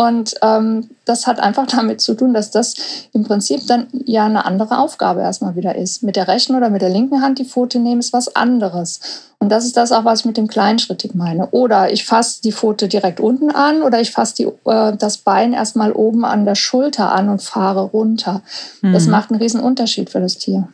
Und 0.00 0.34
ähm, 0.42 0.90
das 1.06 1.26
hat 1.26 1.40
einfach 1.40 1.66
damit 1.70 2.00
zu 2.00 2.14
tun, 2.14 2.32
dass 2.32 2.50
das 2.50 2.74
im 3.12 3.24
Prinzip 3.24 3.66
dann 3.66 3.88
ja 4.06 4.24
eine 4.26 4.44
andere 4.44 4.78
Aufgabe 4.78 5.20
erstmal 5.20 5.56
wieder 5.56 5.74
ist. 5.74 6.02
Mit 6.04 6.14
der 6.14 6.28
rechten 6.28 6.54
oder 6.54 6.70
mit 6.70 6.82
der 6.82 6.88
linken 6.88 7.20
Hand 7.20 7.40
die 7.40 7.44
Pfote 7.44 7.80
nehmen 7.80 8.00
ist 8.00 8.12
was 8.12 8.34
anderes. 8.36 9.00
Und 9.40 9.50
das 9.50 9.64
ist 9.64 9.76
das 9.76 9.92
auch, 9.92 10.04
was 10.04 10.20
ich 10.20 10.26
mit 10.26 10.36
dem 10.36 10.46
Kleinschrittig 10.46 11.14
meine. 11.14 11.48
Oder 11.50 11.92
ich 11.92 12.04
fasse 12.04 12.42
die 12.42 12.52
Pfote 12.52 12.86
direkt 12.86 13.18
unten 13.18 13.50
an 13.50 13.82
oder 13.82 14.00
ich 14.00 14.12
fasse 14.12 14.54
äh, 14.64 14.96
das 14.96 15.18
Bein 15.18 15.52
erstmal 15.52 15.92
oben 15.92 16.24
an 16.24 16.44
der 16.44 16.54
Schulter 16.54 17.12
an 17.12 17.28
und 17.28 17.42
fahre 17.42 17.82
runter. 17.82 18.42
Mhm. 18.82 18.92
Das 18.92 19.06
macht 19.06 19.30
einen 19.30 19.40
riesen 19.40 19.60
Unterschied 19.60 20.10
für 20.10 20.20
das 20.20 20.38
Tier. 20.38 20.68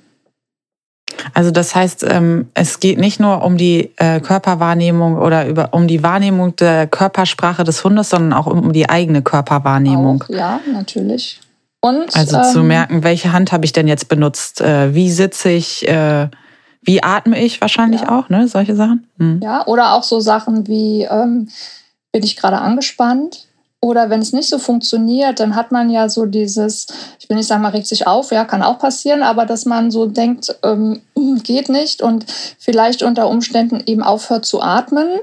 Also 1.32 1.50
das 1.50 1.74
heißt, 1.74 2.04
ähm, 2.08 2.48
es 2.54 2.80
geht 2.80 2.98
nicht 2.98 3.20
nur 3.20 3.42
um 3.42 3.56
die 3.56 3.92
äh, 3.96 4.20
Körperwahrnehmung 4.20 5.16
oder 5.16 5.46
über, 5.46 5.70
um 5.72 5.86
die 5.86 6.02
Wahrnehmung 6.02 6.56
der 6.56 6.86
Körpersprache 6.86 7.64
des 7.64 7.82
Hundes, 7.82 8.10
sondern 8.10 8.32
auch 8.38 8.46
um 8.46 8.72
die 8.72 8.88
eigene 8.88 9.22
Körperwahrnehmung. 9.22 10.24
Auch, 10.24 10.28
ja, 10.28 10.60
natürlich. 10.72 11.40
Und, 11.80 12.16
also 12.16 12.40
zu 12.42 12.60
ähm, 12.60 12.68
merken, 12.68 13.04
welche 13.04 13.32
Hand 13.32 13.52
habe 13.52 13.64
ich 13.64 13.72
denn 13.72 13.88
jetzt 13.88 14.08
benutzt? 14.08 14.60
Äh, 14.60 14.94
wie 14.94 15.10
sitze 15.10 15.50
ich? 15.50 15.86
Äh, 15.86 16.28
wie 16.80 17.02
atme 17.02 17.42
ich 17.42 17.60
wahrscheinlich 17.60 18.02
ja. 18.02 18.18
auch, 18.18 18.28
ne? 18.28 18.46
Solche 18.48 18.76
Sachen. 18.76 19.06
Hm. 19.18 19.40
Ja, 19.42 19.66
oder 19.66 19.92
auch 19.92 20.02
so 20.02 20.20
Sachen 20.20 20.66
wie, 20.66 21.02
ähm, 21.02 21.48
bin 22.12 22.22
ich 22.22 22.36
gerade 22.36 22.58
angespannt? 22.58 23.48
Oder 23.84 24.08
wenn 24.08 24.22
es 24.22 24.32
nicht 24.32 24.48
so 24.48 24.58
funktioniert, 24.58 25.40
dann 25.40 25.54
hat 25.54 25.70
man 25.70 25.90
ja 25.90 26.08
so 26.08 26.24
dieses, 26.24 26.86
ich 27.20 27.28
will 27.28 27.36
nicht 27.36 27.48
sagen, 27.48 27.60
man 27.60 27.72
regt 27.72 27.86
sich 27.86 28.06
auf, 28.06 28.32
ja, 28.32 28.46
kann 28.46 28.62
auch 28.62 28.78
passieren, 28.78 29.22
aber 29.22 29.44
dass 29.44 29.66
man 29.66 29.90
so 29.90 30.06
denkt, 30.06 30.56
ähm, 30.62 31.02
geht 31.42 31.68
nicht 31.68 32.00
und 32.00 32.24
vielleicht 32.58 33.02
unter 33.02 33.28
Umständen 33.28 33.82
eben 33.84 34.02
aufhört 34.02 34.46
zu 34.46 34.62
atmen 34.62 35.18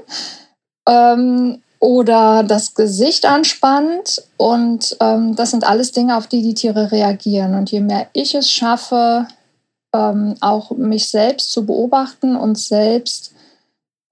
ähm, 0.88 1.60
oder 1.80 2.44
das 2.44 2.76
Gesicht 2.76 3.26
anspannt. 3.26 4.22
Und 4.36 4.96
ähm, 5.00 5.34
das 5.34 5.50
sind 5.50 5.64
alles 5.64 5.90
Dinge, 5.90 6.16
auf 6.16 6.28
die 6.28 6.42
die 6.42 6.54
Tiere 6.54 6.92
reagieren. 6.92 7.56
Und 7.56 7.72
je 7.72 7.80
mehr 7.80 8.06
ich 8.12 8.36
es 8.36 8.48
schaffe, 8.48 9.26
ähm, 9.92 10.36
auch 10.40 10.70
mich 10.70 11.08
selbst 11.08 11.50
zu 11.50 11.66
beobachten 11.66 12.36
und 12.36 12.56
selbst, 12.56 13.34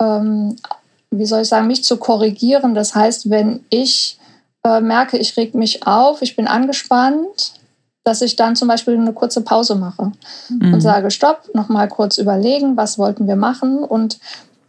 ähm, 0.02 0.57
wie 1.12 1.26
soll 1.26 1.42
ich 1.42 1.49
sagen, 1.49 1.69
mich 1.69 1.85
zu 1.85 1.99
korrigieren. 1.99 2.75
Das 2.75 2.97
heißt, 2.97 3.30
wenn 3.30 3.64
ich 3.71 4.16
äh, 4.64 4.81
merke, 4.81 5.19
ich 5.19 5.37
reg 5.37 5.55
mich 5.55 5.87
auf, 5.87 6.23
ich 6.23 6.37
bin 6.37 6.47
angespannt, 6.47 7.55
dass 8.05 8.23
ich 8.23 8.37
dann 8.37 8.57
zum 8.57 8.69
Beispiel 8.69 8.95
eine 8.95 9.12
kurze 9.12 9.43
Pause 9.43 9.75
mache 9.75 10.12
mhm. 10.49 10.75
und 10.75 10.81
sage, 10.81 11.11
stopp, 11.11 11.50
nochmal 11.55 11.88
kurz 11.88 12.19
überlegen, 12.19 12.76
was 12.76 12.99
wollten 12.99 13.26
wir 13.26 13.37
machen 13.37 13.79
und 13.85 14.19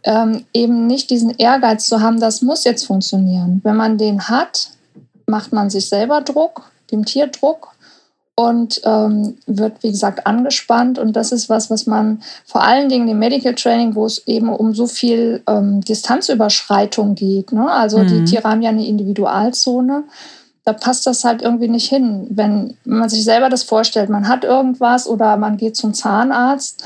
ähm, 0.04 0.44
eben 0.52 0.86
nicht 0.86 1.10
diesen 1.10 1.30
Ehrgeiz 1.30 1.86
zu 1.86 2.00
haben, 2.00 2.20
das 2.20 2.42
muss 2.42 2.64
jetzt 2.64 2.86
funktionieren. 2.86 3.60
Wenn 3.62 3.76
man 3.76 3.98
den 3.98 4.28
hat, 4.28 4.70
macht 5.26 5.52
man 5.52 5.70
sich 5.70 5.88
selber 5.88 6.20
Druck, 6.20 6.70
dem 6.90 7.04
Tier 7.04 7.28
Druck 7.28 7.72
und 8.34 8.80
ähm, 8.84 9.36
wird, 9.46 9.82
wie 9.82 9.90
gesagt, 9.90 10.26
angespannt. 10.26 10.98
Und 10.98 11.14
das 11.14 11.32
ist 11.32 11.50
was, 11.50 11.70
was 11.70 11.86
man 11.86 12.22
vor 12.46 12.62
allen 12.62 12.88
Dingen 12.88 13.08
im 13.08 13.18
Medical 13.18 13.54
Training, 13.54 13.94
wo 13.94 14.06
es 14.06 14.26
eben 14.26 14.48
um 14.48 14.74
so 14.74 14.86
viel 14.86 15.42
ähm, 15.46 15.82
Distanzüberschreitung 15.82 17.14
geht. 17.14 17.52
Ne? 17.52 17.70
Also 17.70 17.98
mhm. 17.98 18.08
die 18.08 18.24
Tiere 18.24 18.48
haben 18.48 18.62
ja 18.62 18.70
eine 18.70 18.86
Individualzone. 18.86 20.04
Da 20.64 20.72
passt 20.72 21.06
das 21.06 21.24
halt 21.24 21.42
irgendwie 21.42 21.68
nicht 21.68 21.88
hin. 21.88 22.26
Wenn 22.30 22.76
man 22.84 23.10
sich 23.10 23.24
selber 23.24 23.50
das 23.50 23.64
vorstellt, 23.64 24.08
man 24.08 24.28
hat 24.28 24.44
irgendwas 24.44 25.06
oder 25.06 25.36
man 25.36 25.56
geht 25.58 25.76
zum 25.76 25.92
Zahnarzt 25.92 26.82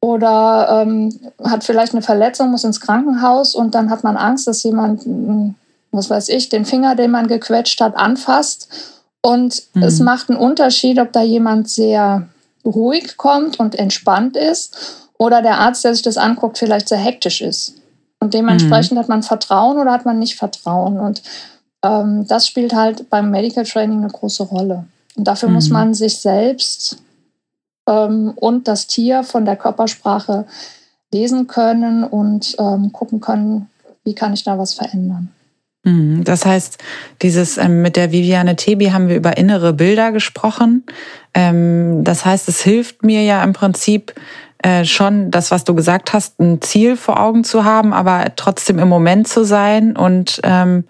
oder 0.00 0.82
ähm, 0.82 1.18
hat 1.42 1.64
vielleicht 1.64 1.94
eine 1.94 2.02
Verletzung, 2.02 2.50
muss 2.50 2.64
ins 2.64 2.80
Krankenhaus 2.80 3.54
und 3.54 3.74
dann 3.74 3.90
hat 3.90 4.04
man 4.04 4.16
Angst, 4.16 4.46
dass 4.46 4.62
jemand, 4.62 5.04
hm, 5.04 5.54
was 5.90 6.10
weiß 6.10 6.28
ich, 6.28 6.50
den 6.50 6.66
Finger, 6.66 6.94
den 6.94 7.10
man 7.10 7.26
gequetscht 7.26 7.80
hat, 7.80 7.96
anfasst 7.96 8.68
und 9.24 9.62
mhm. 9.72 9.82
es 9.82 10.00
macht 10.00 10.28
einen 10.28 10.38
Unterschied, 10.38 10.98
ob 10.98 11.10
da 11.12 11.22
jemand 11.22 11.70
sehr 11.70 12.28
ruhig 12.62 13.16
kommt 13.16 13.58
und 13.58 13.74
entspannt 13.74 14.36
ist 14.36 15.08
oder 15.16 15.40
der 15.40 15.60
Arzt, 15.60 15.82
der 15.82 15.94
sich 15.94 16.02
das 16.02 16.18
anguckt, 16.18 16.58
vielleicht 16.58 16.88
sehr 16.90 16.98
hektisch 16.98 17.40
ist. 17.40 17.76
Und 18.20 18.34
dementsprechend 18.34 18.92
mhm. 18.92 18.98
hat 18.98 19.08
man 19.08 19.22
Vertrauen 19.22 19.78
oder 19.78 19.92
hat 19.92 20.04
man 20.04 20.18
nicht 20.18 20.36
Vertrauen. 20.36 21.00
Und 21.00 21.22
ähm, 21.82 22.26
das 22.26 22.46
spielt 22.46 22.74
halt 22.74 23.08
beim 23.08 23.30
Medical 23.30 23.64
Training 23.64 24.00
eine 24.00 24.12
große 24.12 24.42
Rolle. 24.42 24.84
Und 25.16 25.24
dafür 25.26 25.48
mhm. 25.48 25.54
muss 25.54 25.70
man 25.70 25.94
sich 25.94 26.18
selbst 26.18 26.98
ähm, 27.88 28.34
und 28.36 28.68
das 28.68 28.86
Tier 28.88 29.22
von 29.22 29.46
der 29.46 29.56
Körpersprache 29.56 30.44
lesen 31.14 31.46
können 31.46 32.04
und 32.04 32.56
ähm, 32.58 32.92
gucken 32.92 33.22
können, 33.22 33.70
wie 34.04 34.14
kann 34.14 34.34
ich 34.34 34.44
da 34.44 34.58
was 34.58 34.74
verändern. 34.74 35.32
Mhm. 35.84 36.24
Das 36.24 36.44
heißt, 36.44 36.78
dieses 37.22 37.58
ähm, 37.58 37.82
mit 37.82 37.96
der 37.96 38.10
Viviane 38.10 38.56
Tebi 38.56 38.86
haben 38.86 39.08
wir 39.08 39.16
über 39.16 39.36
innere 39.36 39.72
Bilder 39.72 40.12
gesprochen. 40.12 40.84
Ähm, 41.34 42.02
das 42.04 42.24
heißt, 42.24 42.48
es 42.48 42.62
hilft 42.62 43.02
mir 43.04 43.22
ja 43.22 43.44
im 43.44 43.52
Prinzip 43.52 44.14
äh, 44.58 44.84
schon, 44.84 45.30
das, 45.30 45.50
was 45.50 45.64
du 45.64 45.74
gesagt 45.74 46.12
hast, 46.12 46.40
ein 46.40 46.60
Ziel 46.62 46.96
vor 46.96 47.20
Augen 47.20 47.44
zu 47.44 47.64
haben, 47.64 47.92
aber 47.92 48.32
trotzdem 48.34 48.78
im 48.78 48.88
Moment 48.88 49.28
zu 49.28 49.44
sein 49.44 49.94
und 49.96 50.40
ähm, 50.42 50.84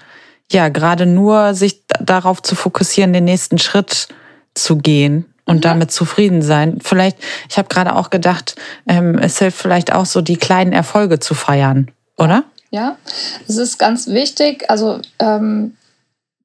ja, 0.51 0.69
gerade 0.69 1.07
nur 1.07 1.55
sich 1.55 1.83
darauf 2.01 2.43
zu 2.43 2.55
fokussieren, 2.55 3.13
den 3.13 3.25
nächsten 3.25 3.59
Schritt 3.59 4.09
zu 4.55 4.77
gehen 4.77 5.25
und 5.45 5.57
mhm. 5.57 5.61
damit 5.63 5.91
zufrieden 5.91 6.43
sein. 6.43 6.79
Vielleicht, 6.83 7.17
ich 7.49 7.59
habe 7.59 7.69
gerade 7.69 7.97
auch 7.97 8.11
gedacht, 8.11 8.55
es 8.85 9.39
hilft 9.39 9.59
vielleicht 9.59 9.93
auch 9.93 10.07
so, 10.07 10.21
die 10.21 10.37
kleinen 10.37 10.73
Erfolge 10.73 11.19
zu 11.19 11.35
feiern, 11.35 11.91
oder? 12.19 12.45
Ja, 12.75 12.97
es 13.47 13.57
ist 13.57 13.79
ganz 13.79 14.09
wichtig. 14.09 14.69
Also 14.69 14.99
ähm, 15.21 15.77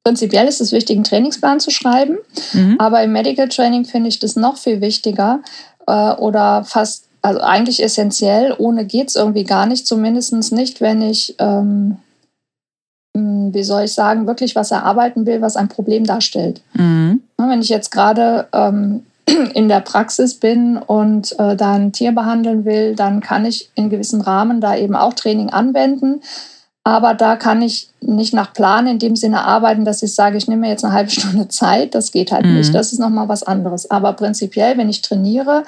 prinzipiell 0.03 0.47
ist 0.47 0.61
es 0.61 0.71
wichtig, 0.71 0.95
einen 0.95 1.03
Trainingsplan 1.03 1.59
zu 1.59 1.71
schreiben. 1.71 2.19
Mhm. 2.53 2.75
Aber 2.77 3.01
im 3.01 3.13
Medical 3.13 3.49
Training 3.49 3.83
finde 3.83 4.09
ich 4.09 4.19
das 4.19 4.35
noch 4.35 4.57
viel 4.57 4.79
wichtiger 4.79 5.39
äh, 5.87 6.11
oder 6.11 6.63
fast, 6.65 7.05
also 7.23 7.39
eigentlich 7.39 7.81
essentiell. 7.81 8.53
Ohne 8.59 8.85
geht 8.85 9.07
es 9.07 9.15
irgendwie 9.15 9.43
gar 9.43 9.65
nicht, 9.65 9.87
zumindest 9.87 10.51
nicht, 10.51 10.81
wenn 10.81 11.01
ich, 11.01 11.33
ähm, 11.39 11.97
hm, 13.17 13.51
wie 13.51 13.63
soll 13.63 13.85
ich 13.85 13.93
sagen, 13.93 14.27
wirklich 14.27 14.55
was 14.55 14.69
erarbeiten 14.69 15.25
will, 15.25 15.41
was 15.41 15.55
ein 15.55 15.67
Problem 15.67 16.03
darstellt. 16.03 16.61
Mhm. 16.73 17.23
Wenn 17.37 17.61
ich 17.63 17.69
jetzt 17.69 17.89
gerade 17.89 18.47
ähm, 18.53 19.03
in 19.53 19.69
der 19.69 19.81
Praxis 19.81 20.35
bin 20.35 20.77
und 20.77 21.37
äh, 21.39 21.55
da 21.55 21.73
ein 21.73 21.91
Tier 21.91 22.11
behandeln 22.11 22.65
will, 22.65 22.95
dann 22.95 23.21
kann 23.21 23.45
ich 23.45 23.69
in 23.75 23.89
gewissem 23.89 24.21
Rahmen 24.21 24.61
da 24.61 24.75
eben 24.75 24.95
auch 24.95 25.13
Training 25.13 25.49
anwenden. 25.49 26.21
Aber 26.83 27.13
da 27.13 27.35
kann 27.35 27.61
ich 27.61 27.89
nicht 28.01 28.33
nach 28.33 28.53
Plan 28.53 28.87
in 28.87 28.99
dem 28.99 29.15
Sinne 29.15 29.43
arbeiten, 29.43 29.85
dass 29.85 30.01
ich 30.01 30.15
sage, 30.15 30.37
ich 30.37 30.47
nehme 30.47 30.61
mir 30.61 30.69
jetzt 30.69 30.83
eine 30.83 30.93
halbe 30.93 31.11
Stunde 31.11 31.47
Zeit. 31.47 31.93
Das 31.93 32.11
geht 32.11 32.31
halt 32.31 32.45
mhm. 32.45 32.55
nicht. 32.55 32.73
Das 32.73 32.93
ist 32.93 32.99
nochmal 32.99 33.29
was 33.29 33.43
anderes. 33.43 33.91
Aber 33.91 34.13
prinzipiell, 34.13 34.77
wenn 34.77 34.89
ich 34.89 35.01
trainiere, 35.01 35.63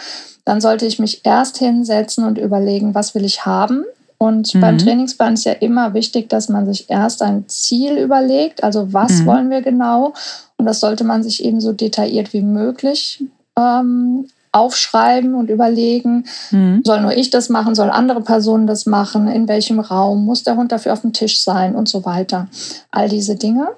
dann 0.46 0.62
sollte 0.62 0.86
ich 0.86 1.00
mich 1.00 1.22
erst 1.24 1.58
hinsetzen 1.58 2.26
und 2.26 2.38
überlegen, 2.38 2.96
was 2.96 3.14
will 3.14 3.26
ich 3.26 3.46
haben. 3.46 3.84
Und 4.18 4.56
mhm. 4.56 4.62
beim 4.62 4.78
Trainingsplan 4.78 5.34
ist 5.34 5.46
ja 5.46 5.54
immer 5.54 5.94
wichtig, 5.94 6.30
dass 6.30 6.50
man 6.50 6.66
sich 6.66 6.90
erst 6.90 7.22
ein 7.22 7.48
Ziel 7.48 7.98
überlegt. 7.98 8.64
Also 8.64 8.94
was 8.94 9.20
mhm. 9.20 9.26
wollen 9.26 9.50
wir 9.50 9.62
genau? 9.62 10.14
Und 10.58 10.66
das 10.66 10.80
sollte 10.80 11.04
man 11.04 11.24
sich 11.24 11.44
eben 11.44 11.60
so 11.60 11.74
detailliert 11.74 12.34
wie 12.34 12.42
möglich 12.42 13.24
ähm, 13.58 14.28
aufschreiben 14.52 15.34
und 15.34 15.50
überlegen, 15.50 16.26
mhm. 16.52 16.82
soll 16.84 17.02
nur 17.02 17.16
ich 17.16 17.30
das 17.30 17.50
machen, 17.50 17.74
soll 17.74 17.90
andere 17.90 18.22
Personen 18.22 18.68
das 18.68 18.86
machen, 18.86 19.28
in 19.28 19.48
welchem 19.48 19.80
Raum, 19.80 20.26
muss 20.26 20.44
der 20.44 20.58
Hund 20.58 20.72
dafür 20.72 20.94
auf 20.94 21.02
dem 21.02 21.14
Tisch 21.14 21.42
sein 21.42 21.76
und 21.76 21.88
so 21.88 22.04
weiter. 22.04 22.48
All 22.92 23.08
diese 23.08 23.36
Dinge. 23.36 23.70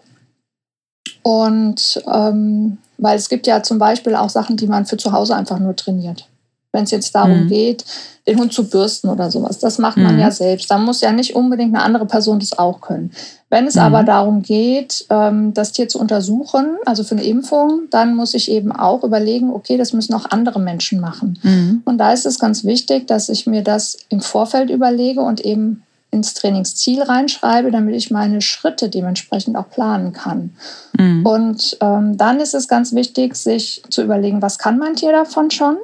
Und 1.22 2.02
ähm, 2.12 2.78
weil 2.98 3.18
es 3.18 3.30
gibt 3.30 3.48
ja 3.48 3.62
zum 3.62 3.78
Beispiel 3.80 4.16
auch 4.16 4.30
Sachen, 4.30 4.58
die 4.58 4.68
man 4.68 4.86
für 4.86 4.98
zu 4.98 5.12
Hause 5.12 5.36
einfach 5.36 5.60
nur 5.60 5.76
trainiert. 5.76 6.28
Wenn 6.74 6.84
es 6.84 6.92
jetzt 6.92 7.16
darum 7.16 7.46
mhm. 7.46 7.48
geht, 7.48 7.86
den 8.28 8.40
Hund 8.40 8.54
zu 8.54 8.70
bürsten 8.70 9.10
oder 9.10 9.30
sowas. 9.30 9.60
Das 9.60 9.78
macht 9.78 9.98
man 9.98 10.16
mhm. 10.16 10.22
ja 10.22 10.32
selbst. 10.32 10.72
Da 10.72 10.78
muss 10.78 11.02
ja 11.02 11.12
nicht 11.12 11.36
unbedingt 11.36 11.76
eine 11.76 11.84
andere 11.84 12.06
Person 12.06 12.40
das 12.40 12.58
auch 12.58 12.82
können. 12.82 13.12
Wenn 13.50 13.68
es 13.68 13.76
mhm. 13.76 13.82
aber 13.82 14.04
darum 14.04 14.42
geht, 14.42 15.06
ähm, 15.10 15.54
das 15.54 15.74
Tier 15.74 15.88
zu 15.88 16.00
untersuchen, 16.00 16.78
also 16.86 17.04
für 17.04 17.16
eine 17.16 17.26
Impfung, 17.26 17.84
dann 17.92 18.16
muss 18.16 18.34
ich 18.34 18.50
eben 18.50 18.72
auch 18.72 19.04
überlegen, 19.04 19.52
okay, 19.52 19.78
das 19.78 19.94
müssen 19.94 20.14
auch 20.14 20.32
andere 20.32 20.60
Menschen 20.60 21.00
machen. 21.00 21.38
Mhm. 21.44 21.82
Und 21.86 21.98
da 21.98 22.14
ist 22.14 22.26
es 22.26 22.40
ganz 22.40 22.64
wichtig, 22.64 23.08
dass 23.08 23.30
ich 23.30 23.46
mir 23.46 23.62
das 23.62 23.98
im 24.10 24.22
Vorfeld 24.22 24.70
überlege 24.70 25.22
und 25.22 25.42
eben 25.42 25.84
ins 26.10 26.34
Trainingsziel 26.36 27.02
reinschreibe, 27.02 27.72
damit 27.72 27.96
ich 27.96 28.12
meine 28.12 28.40
Schritte 28.42 28.88
dementsprechend 28.88 29.58
auch 29.58 29.70
planen 29.70 30.14
kann. 30.14 30.56
Mhm. 30.98 31.26
Und 31.26 31.78
ähm, 31.82 32.18
dann 32.18 32.40
ist 32.40 32.54
es 32.54 32.68
ganz 32.68 32.94
wichtig, 32.94 33.36
sich 33.36 33.84
zu 33.90 34.04
überlegen, 34.04 34.42
was 34.42 34.60
kann 34.60 34.78
mein 34.78 34.96
Tier 34.96 35.12
davon 35.12 35.52
schon? 35.52 35.78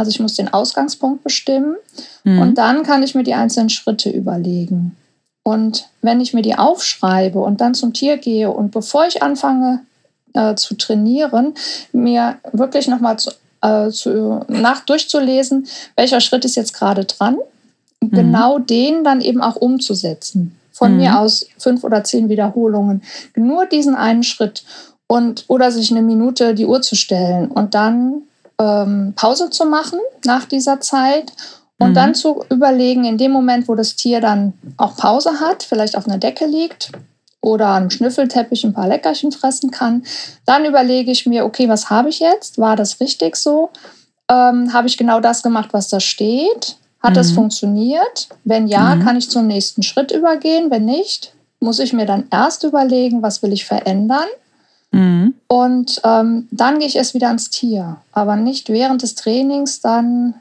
Also 0.00 0.12
ich 0.12 0.20
muss 0.20 0.34
den 0.34 0.50
Ausgangspunkt 0.50 1.22
bestimmen 1.22 1.76
mhm. 2.24 2.38
und 2.38 2.54
dann 2.56 2.84
kann 2.84 3.02
ich 3.02 3.14
mir 3.14 3.22
die 3.22 3.34
einzelnen 3.34 3.68
Schritte 3.68 4.08
überlegen. 4.08 4.96
Und 5.42 5.90
wenn 6.00 6.22
ich 6.22 6.32
mir 6.32 6.40
die 6.40 6.56
aufschreibe 6.56 7.38
und 7.38 7.60
dann 7.60 7.74
zum 7.74 7.92
Tier 7.92 8.16
gehe 8.16 8.50
und 8.50 8.70
bevor 8.70 9.06
ich 9.06 9.22
anfange 9.22 9.80
äh, 10.32 10.54
zu 10.54 10.74
trainieren, 10.74 11.52
mir 11.92 12.38
wirklich 12.52 12.88
nochmal 12.88 13.18
zu, 13.18 13.30
äh, 13.60 13.90
zu, 13.90 14.42
nach 14.48 14.86
durchzulesen, 14.86 15.66
welcher 15.96 16.22
Schritt 16.22 16.46
ist 16.46 16.56
jetzt 16.56 16.72
gerade 16.72 17.04
dran, 17.04 17.36
mhm. 18.00 18.10
genau 18.10 18.58
den 18.58 19.04
dann 19.04 19.20
eben 19.20 19.42
auch 19.42 19.56
umzusetzen. 19.56 20.56
Von 20.72 20.92
mhm. 20.92 20.98
mir 20.98 21.18
aus 21.18 21.44
fünf 21.58 21.84
oder 21.84 22.04
zehn 22.04 22.30
Wiederholungen. 22.30 23.02
Nur 23.36 23.66
diesen 23.66 23.96
einen 23.96 24.22
Schritt 24.22 24.64
und 25.08 25.44
oder 25.48 25.70
sich 25.70 25.90
eine 25.90 26.00
Minute 26.00 26.54
die 26.54 26.64
Uhr 26.64 26.80
zu 26.80 26.96
stellen 26.96 27.50
und 27.50 27.74
dann 27.74 28.22
ähm, 28.60 29.14
Pause 29.16 29.50
zu 29.50 29.64
machen 29.64 29.98
nach 30.24 30.44
dieser 30.44 30.80
Zeit 30.80 31.32
und 31.78 31.90
mhm. 31.90 31.94
dann 31.94 32.14
zu 32.14 32.44
überlegen, 32.50 33.04
in 33.04 33.16
dem 33.16 33.32
Moment, 33.32 33.66
wo 33.66 33.74
das 33.74 33.96
Tier 33.96 34.20
dann 34.20 34.52
auch 34.76 34.96
Pause 34.96 35.40
hat, 35.40 35.62
vielleicht 35.62 35.96
auf 35.96 36.06
einer 36.06 36.18
Decke 36.18 36.46
liegt 36.46 36.92
oder 37.40 37.68
am 37.68 37.88
Schnüffelteppich 37.88 38.64
ein 38.64 38.74
paar 38.74 38.86
Leckerchen 38.86 39.32
fressen 39.32 39.70
kann, 39.70 40.04
dann 40.44 40.66
überlege 40.66 41.10
ich 41.10 41.24
mir, 41.24 41.46
okay, 41.46 41.68
was 41.70 41.88
habe 41.88 42.10
ich 42.10 42.20
jetzt? 42.20 42.58
War 42.58 42.76
das 42.76 43.00
richtig 43.00 43.36
so? 43.36 43.70
Ähm, 44.28 44.72
habe 44.74 44.88
ich 44.88 44.98
genau 44.98 45.20
das 45.20 45.42
gemacht, 45.42 45.70
was 45.72 45.88
da 45.88 45.98
steht? 45.98 46.76
Hat 47.02 47.16
mhm. 47.16 47.24
funktioniert? 47.34 48.28
Wenn 48.44 48.68
ja, 48.68 48.94
mhm. 48.94 49.02
kann 49.02 49.16
ich 49.16 49.30
zum 49.30 49.46
nächsten 49.46 49.82
Schritt 49.82 50.12
übergehen. 50.12 50.70
Wenn 50.70 50.84
nicht, 50.84 51.32
muss 51.60 51.78
ich 51.78 51.94
mir 51.94 52.04
dann 52.04 52.26
erst 52.30 52.62
überlegen, 52.64 53.22
was 53.22 53.42
will 53.42 53.54
ich 53.54 53.64
verändern? 53.64 54.28
Mhm. 54.92 55.34
Und 55.46 56.00
ähm, 56.04 56.48
dann 56.50 56.78
gehe 56.78 56.88
ich 56.88 56.96
erst 56.96 57.14
wieder 57.14 57.28
ans 57.28 57.50
Tier, 57.50 57.98
aber 58.12 58.36
nicht 58.36 58.68
während 58.68 59.02
des 59.02 59.14
Trainings 59.14 59.80
dann 59.80 60.34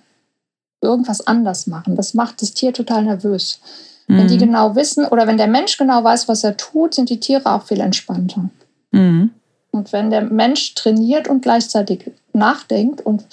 irgendwas 0.81 1.25
anders 1.25 1.67
machen. 1.67 1.95
Das 1.95 2.13
macht 2.13 2.41
das 2.41 2.53
Tier 2.53 2.73
total 2.73 3.03
nervös. 3.03 3.59
Mhm. 4.07 4.17
Wenn 4.17 4.27
die 4.27 4.35
mhm. 4.35 4.39
genau 4.39 4.75
wissen 4.75 5.05
oder 5.05 5.27
wenn 5.27 5.37
der 5.37 5.47
Mensch 5.47 5.77
genau 5.77 6.03
weiß, 6.03 6.27
was 6.27 6.43
er 6.43 6.57
tut, 6.57 6.95
sind 6.95 7.09
die 7.09 7.19
Tiere 7.19 7.51
auch 7.51 7.63
viel 7.63 7.79
entspannter. 7.79 8.49
Mhm. 8.91 9.31
Und 9.71 9.93
wenn 9.93 10.09
der 10.09 10.21
Mensch 10.21 10.73
trainiert 10.73 11.27
und 11.27 11.41
gleichzeitig 11.41 12.11
nachdenkt 12.33 13.01
und 13.01 13.25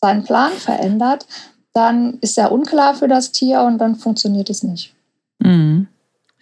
seinen 0.00 0.24
Plan 0.24 0.52
verändert, 0.52 1.26
dann 1.72 2.18
ist 2.20 2.38
er 2.38 2.52
unklar 2.52 2.94
für 2.94 3.08
das 3.08 3.32
Tier 3.32 3.62
und 3.62 3.78
dann 3.78 3.96
funktioniert 3.96 4.50
es 4.50 4.62
nicht. 4.62 4.94
Mhm. 5.40 5.88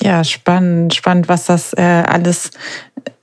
Ja, 0.00 0.22
spannend, 0.22 0.94
spannend, 0.94 1.28
was 1.28 1.46
das 1.46 1.72
äh, 1.72 1.82
alles, 1.82 2.50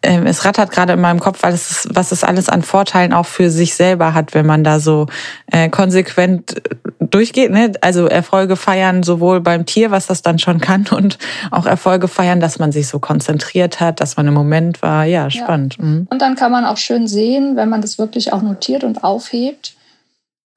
es 0.06 0.46
rattert 0.46 0.72
gerade 0.72 0.94
in 0.94 1.02
meinem 1.02 1.20
Kopf, 1.20 1.44
alles, 1.44 1.72
ist, 1.72 1.96
was 1.96 2.12
es 2.12 2.24
alles 2.24 2.50
an 2.50 2.62
Vorteilen 2.62 3.14
auch 3.14 3.26
für 3.26 3.50
sich 3.50 3.76
selber 3.76 4.14
hat, 4.14 4.34
wenn 4.34 4.46
man 4.46 4.64
da 4.64 4.80
so 4.80 5.08
äh, 5.52 5.70
konsequent 5.70 6.62
durchgeht. 7.00 7.52
Ne? 7.52 7.74
Also 7.82 8.08
Erfolge 8.08 8.56
feiern 8.56 9.04
sowohl 9.04 9.42
beim 9.42 9.66
Tier, 9.66 9.92
was 9.92 10.08
das 10.08 10.22
dann 10.22 10.40
schon 10.40 10.60
kann, 10.60 10.88
und 10.92 11.18
auch 11.52 11.66
Erfolge 11.66 12.08
feiern, 12.08 12.40
dass 12.40 12.60
man 12.60 12.72
sich 12.72 12.88
so 12.88 13.00
konzentriert 13.00 13.80
hat, 13.80 14.00
dass 14.00 14.18
man 14.18 14.28
im 14.28 14.34
Moment 14.34 14.82
war. 14.82 15.06
Ja, 15.06 15.30
spannend. 15.30 15.78
Ja. 15.78 15.86
Mhm. 15.86 16.08
Und 16.10 16.22
dann 16.22 16.36
kann 16.36 16.52
man 16.52 16.66
auch 16.66 16.78
schön 16.78 17.08
sehen, 17.08 17.56
wenn 17.56 17.70
man 17.70 17.82
das 17.82 17.98
wirklich 17.98 18.34
auch 18.34 18.42
notiert 18.42 18.84
und 18.84 19.04
aufhebt, 19.04 19.76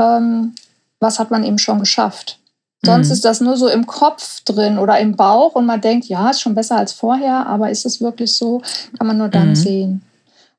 ähm, 0.00 0.55
was 1.00 1.19
hat 1.19 1.31
man 1.31 1.45
eben 1.45 1.59
schon 1.59 1.78
geschafft. 1.81 2.38
Sonst 2.85 3.08
mhm. 3.08 3.12
ist 3.14 3.25
das 3.25 3.40
nur 3.40 3.56
so 3.56 3.68
im 3.68 3.87
Kopf 3.87 4.40
drin 4.44 4.78
oder 4.78 4.99
im 4.99 5.16
Bauch 5.16 5.54
und 5.54 5.66
man 5.66 5.80
denkt, 5.80 6.06
ja, 6.06 6.30
ist 6.30 6.40
schon 6.40 6.54
besser 6.54 6.76
als 6.76 6.92
vorher, 6.92 7.47
aber 7.47 7.70
ist 7.70 7.85
es 7.85 8.00
wirklich 8.00 8.37
so, 8.37 8.62
kann 8.97 9.06
man 9.06 9.18
nur 9.18 9.28
dann 9.28 9.50
mhm. 9.50 9.56
sehen. 9.56 10.02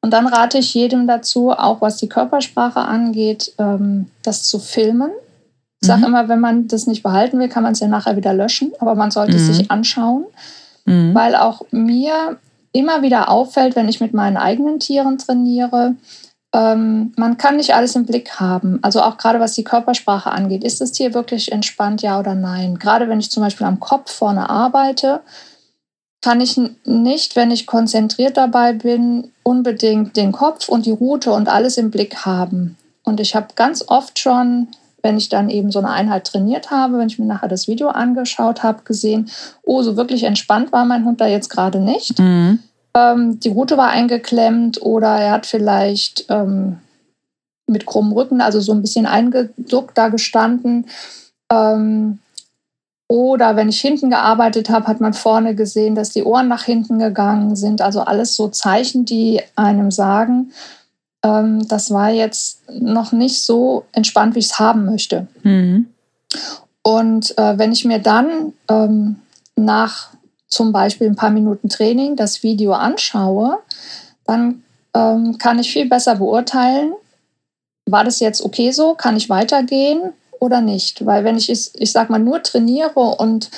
Und 0.02 0.12
dann 0.12 0.28
rate 0.28 0.60
ich 0.60 0.74
jedem 0.74 1.08
dazu, 1.08 1.52
auch 1.52 1.82
was 1.82 1.98
die 1.98 2.10
Körpersprache 2.10 2.80
angeht, 2.80 3.54
ähm, 3.58 4.08
das 4.24 4.44
zu 4.44 4.60
filmen. 4.60 5.12
Ich 5.82 5.88
sage 5.88 6.02
mhm. 6.02 6.08
immer, 6.08 6.28
wenn 6.28 6.40
man 6.40 6.68
das 6.68 6.88
nicht 6.88 7.04
behalten 7.04 7.40
will, 7.40 7.48
kann 7.48 7.64
man 7.64 7.72
es 7.72 7.80
ja 7.80 7.88
nachher 7.88 8.18
wieder 8.18 8.34
löschen, 8.34 8.74
aber 8.80 8.96
man 8.96 9.12
sollte 9.12 9.38
es 9.38 9.48
sich 9.48 9.64
mhm. 9.64 9.66
anschauen, 9.70 10.26
mhm. 10.86 11.14
weil 11.14 11.36
auch 11.36 11.62
mir 11.72 12.38
immer 12.74 13.02
wieder 13.02 13.30
auffällt, 13.30 13.76
wenn 13.76 13.90
ich 13.90 14.02
mit 14.02 14.14
meinen 14.14 14.38
eigenen 14.38 14.80
Tieren 14.80 15.18
trainiere, 15.18 15.96
ähm, 16.52 17.14
man 17.16 17.38
kann 17.38 17.58
nicht 17.58 17.76
alles 17.76 17.96
im 17.96 18.06
Blick 18.06 18.40
haben. 18.40 18.80
Also 18.82 19.02
auch 19.02 19.18
gerade 19.18 19.40
was 19.40 19.54
die 19.54 19.64
Körpersprache 19.64 20.32
angeht. 20.32 20.64
Ist 20.64 20.82
das 20.82 20.92
Tier 20.92 21.14
wirklich 21.14 21.52
entspannt, 21.52 22.02
ja 22.02 22.20
oder 22.20 22.34
nein? 22.34 22.80
Gerade 22.80 23.08
wenn 23.08 23.20
ich 23.20 23.30
zum 23.30 23.44
Beispiel 23.44 23.68
am 23.68 23.80
Kopf 23.80 24.12
vorne 24.12 24.50
arbeite, 24.50 25.22
kann 26.22 26.42
ich 26.42 26.60
nicht, 26.86 27.36
wenn 27.36 27.52
ich 27.52 27.68
konzentriert 27.68 28.36
dabei 28.36 28.74
bin, 28.74 29.32
unbedingt 29.44 30.18
den 30.18 30.32
Kopf 30.32 30.68
und 30.68 30.86
die 30.86 30.92
Route 30.92 31.32
und 31.32 31.48
alles 31.48 31.78
im 31.78 31.92
Blick 31.92 32.26
haben. 32.26 32.78
Und 33.04 33.20
ich 33.20 33.36
habe 33.36 33.48
ganz 33.56 33.86
oft 33.88 34.20
schon, 34.20 34.68
wenn 35.02 35.18
ich 35.18 35.30
dann 35.30 35.50
eben 35.50 35.72
so 35.72 35.80
eine 35.80 35.92
Einheit 35.92 36.26
trainiert 36.26 36.72
habe, 36.72 36.98
wenn 36.98 37.08
ich 37.08 37.20
mir 37.20 37.26
nachher 37.26 37.48
das 37.48 37.68
Video 37.68 37.90
angeschaut 37.90 38.64
habe, 38.64 38.84
gesehen, 38.84 39.30
oh, 39.64 39.82
so 39.82 39.96
wirklich 39.96 40.24
entspannt 40.24 40.74
war 40.74 40.84
mein 40.84 41.06
Hund 41.06 41.22
da 41.22 41.28
jetzt 41.28 41.50
gerade 41.50 41.80
nicht. 41.80 42.20
Mhm 42.20 42.60
ähm, 43.00 43.40
die 43.40 43.50
Rute 43.50 43.78
war 43.78 43.90
eingeklemmt 43.90 44.82
oder 44.82 45.16
er 45.16 45.32
hat 45.32 45.46
vielleicht 45.46 46.26
ähm, 46.30 46.80
mit 47.68 47.86
krummem 47.86 48.14
Rücken, 48.14 48.42
also 48.42 48.60
so 48.60 48.74
ein 48.74 48.82
bisschen 48.82 49.06
eingeduckt 49.06 49.98
da 49.98 50.10
gestanden. 50.10 50.88
Ähm, 51.52 52.20
oder 53.08 53.56
wenn 53.56 53.70
ich 53.70 53.82
hinten 53.82 54.10
gearbeitet 54.10 54.70
habe, 54.70 54.88
hat 54.88 55.02
man 55.02 55.14
vorne 55.14 55.56
gesehen, 55.56 55.96
dass 55.96 56.12
die 56.12 56.24
Ohren 56.24 56.48
nach 56.48 56.64
hinten 56.64 57.00
gegangen 57.00 57.56
sind. 57.56 57.82
Also 57.82 58.02
alles 58.02 58.36
so 58.36 58.50
Zeichen, 58.50 59.06
die 59.06 59.42
einem 59.56 59.90
sagen, 59.90 60.52
ähm, 61.24 61.68
das 61.68 61.92
war 61.92 62.10
jetzt 62.12 62.62
noch 62.72 63.12
nicht 63.12 63.42
so 63.42 63.86
entspannt, 63.94 64.36
wie 64.36 64.40
ich 64.40 64.46
es 64.46 64.60
haben 64.60 64.86
möchte. 64.86 65.28
Mhm. 65.44 65.88
Und 66.84 67.38
äh, 67.38 67.58
wenn 67.58 67.72
ich 67.72 67.84
mir 67.84 68.00
dann 68.00 68.54
ähm, 68.70 69.18
nach 69.56 70.10
zum 70.50 70.72
Beispiel 70.72 71.08
ein 71.08 71.16
paar 71.16 71.30
Minuten 71.30 71.70
Training 71.70 72.16
das 72.16 72.44
Video 72.44 72.74
anschaue, 72.74 73.60
dann 74.26 74.64
ähm, 74.94 75.38
kann 75.38 75.60
ich 75.60 75.72
viel 75.72 75.88
besser 75.88 76.16
beurteilen, 76.16 76.94
war 77.86 78.04
das 78.04 78.20
jetzt 78.20 78.44
okay 78.44 78.72
so, 78.72 78.96
kann 78.96 79.18
ich 79.18 79.30
weitergehen 79.30 80.14
oder 80.40 80.62
nicht. 80.62 81.06
Weil 81.06 81.24
wenn 81.24 81.38
ich, 81.38 81.50
ich 81.50 81.92
sag 81.92 82.10
mal, 82.10 82.20
nur 82.20 82.44
trainiere 82.44 83.00
und 83.00 83.50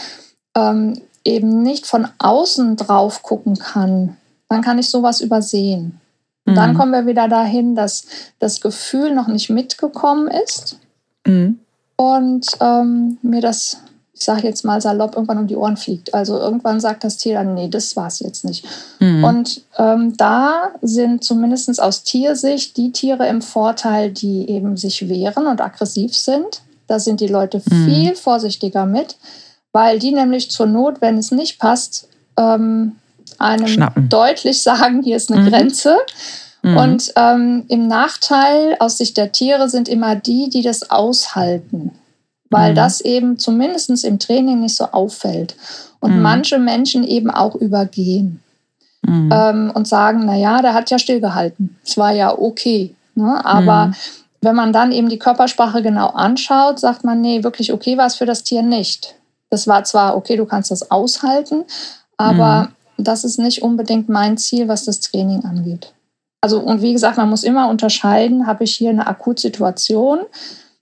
ähm, 0.56 1.02
eben 1.24 1.64
nicht 1.64 1.86
von 1.86 2.08
außen 2.20 2.76
drauf 2.76 3.24
gucken 3.24 3.58
kann, 3.58 4.18
dann 4.50 4.62
kann 4.62 4.80
ich 4.80 4.90
sowas 4.90 5.22
übersehen. 5.22 6.00
Und 6.46 6.56
dann 6.56 6.74
mhm. 6.74 6.78
kommen 6.78 6.92
wir 6.92 7.06
wieder 7.06 7.28
dahin, 7.28 7.76
dass 7.76 8.06
das 8.40 8.62
Gefühl 8.62 9.14
noch 9.14 9.28
nicht 9.28 9.50
mitgekommen 9.50 10.28
ist 10.28 10.80
mhm. 11.26 11.60
und 11.96 12.48
ähm, 12.60 13.20
mir 13.22 13.42
das 13.42 13.78
ich 14.22 14.26
sage 14.26 14.48
jetzt 14.48 14.64
mal 14.64 14.80
salopp, 14.80 15.16
irgendwann 15.16 15.40
um 15.40 15.48
die 15.48 15.56
Ohren 15.56 15.78
fliegt. 15.78 16.14
Also 16.14 16.38
irgendwann 16.38 16.80
sagt 16.80 17.04
das 17.04 17.18
Tier 17.18 17.34
dann, 17.40 17.56
nee, 17.56 17.70
das 17.70 17.96
war 17.96 18.06
es 18.06 18.20
jetzt 18.20 18.46
nicht. 18.46 18.64
Mhm. 19.00 19.24
Und 19.24 19.62
ähm, 19.80 20.16
da 20.16 20.74
sind 20.84 21.24
zumindest 21.24 21.82
aus 21.82 22.04
Tiersicht 22.04 22.78
die 22.78 22.92
Tiere 22.92 23.28
im 23.28 23.42
Vorteil, 23.42 24.12
die 24.12 24.48
eben 24.48 24.78
sich 24.78 25.10
wehren 25.10 25.48
und 25.48 25.60
aggressiv 25.60 26.16
sind. 26.16 26.62
Da 26.86 27.00
sind 27.00 27.20
die 27.20 27.30
Leute 27.30 27.64
mhm. 27.66 27.86
viel 27.86 28.16
vorsichtiger 28.16 28.86
mit, 28.86 29.16
weil 29.72 29.98
die 29.98 30.12
nämlich 30.12 30.52
zur 30.52 30.68
Not, 30.68 31.02
wenn 31.02 31.18
es 31.18 31.32
nicht 31.32 31.58
passt, 31.58 32.08
ähm, 32.38 32.98
einem 33.40 33.68
Schnappen. 33.68 34.08
deutlich 34.08 34.62
sagen, 34.62 35.02
hier 35.02 35.18
ist 35.18 35.32
eine 35.32 35.42
mhm. 35.42 35.50
Grenze. 35.50 35.98
Mhm. 36.62 36.78
Und 36.78 37.14
ähm, 37.16 37.66
im 37.70 37.88
Nachteil 37.88 38.76
aus 38.78 39.00
Sicht 39.00 39.18
der 39.18 39.32
Tiere 39.32 39.68
sind 39.68 39.90
immer 39.90 40.16
die, 40.16 40.52
die 40.52 40.62
das 40.62 40.92
aushalten 40.92 41.94
weil 42.52 42.72
mhm. 42.72 42.76
das 42.76 43.02
eben 43.02 43.40
zumindest 43.40 44.04
im 44.04 44.20
Training 44.20 44.60
nicht 44.60 44.76
so 44.76 44.86
auffällt. 44.86 45.56
Und 46.00 46.18
mhm. 46.18 46.22
manche 46.22 46.60
Menschen 46.60 47.04
eben 47.04 47.32
auch 47.32 47.56
übergehen 47.56 48.42
mhm. 49.02 49.30
ähm, 49.34 49.72
und 49.74 49.88
sagen, 49.88 50.26
naja, 50.26 50.62
der 50.62 50.74
hat 50.74 50.92
ja 50.92 51.00
stillgehalten. 51.00 51.78
Es 51.84 51.98
war 51.98 52.12
ja 52.12 52.38
okay. 52.38 52.94
Ne? 53.16 53.44
Aber 53.44 53.88
mhm. 53.88 53.96
wenn 54.42 54.56
man 54.56 54.74
dann 54.74 54.92
eben 54.92 55.10
die 55.10 55.20
Körpersprache 55.20 55.82
genau 55.82 56.08
anschaut, 56.08 56.80
sagt 56.80 57.04
man, 57.04 57.22
nee, 57.22 57.44
wirklich 57.44 57.74
okay 57.74 57.98
war 57.98 58.06
es 58.06 58.16
für 58.16 58.26
das 58.26 58.44
Tier 58.44 58.62
nicht. 58.62 59.16
Das 59.50 59.68
war 59.68 59.84
zwar 59.84 60.16
okay, 60.16 60.36
du 60.36 60.46
kannst 60.46 60.72
das 60.72 60.92
aushalten, 60.92 61.64
aber 62.18 62.70
mhm. 62.98 63.04
das 63.04 63.24
ist 63.24 63.40
nicht 63.40 63.62
unbedingt 63.64 64.10
mein 64.10 64.38
Ziel, 64.38 64.68
was 64.68 64.86
das 64.86 65.00
Training 65.00 65.44
angeht. 65.46 65.94
Also, 66.44 66.60
und 66.60 66.82
wie 66.82 66.94
gesagt, 66.94 67.18
man 67.18 67.30
muss 67.30 67.44
immer 67.44 67.70
unterscheiden, 67.70 68.48
habe 68.48 68.64
ich 68.64 68.76
hier 68.76 68.90
eine 68.90 69.06
Akutsituation, 69.06 70.22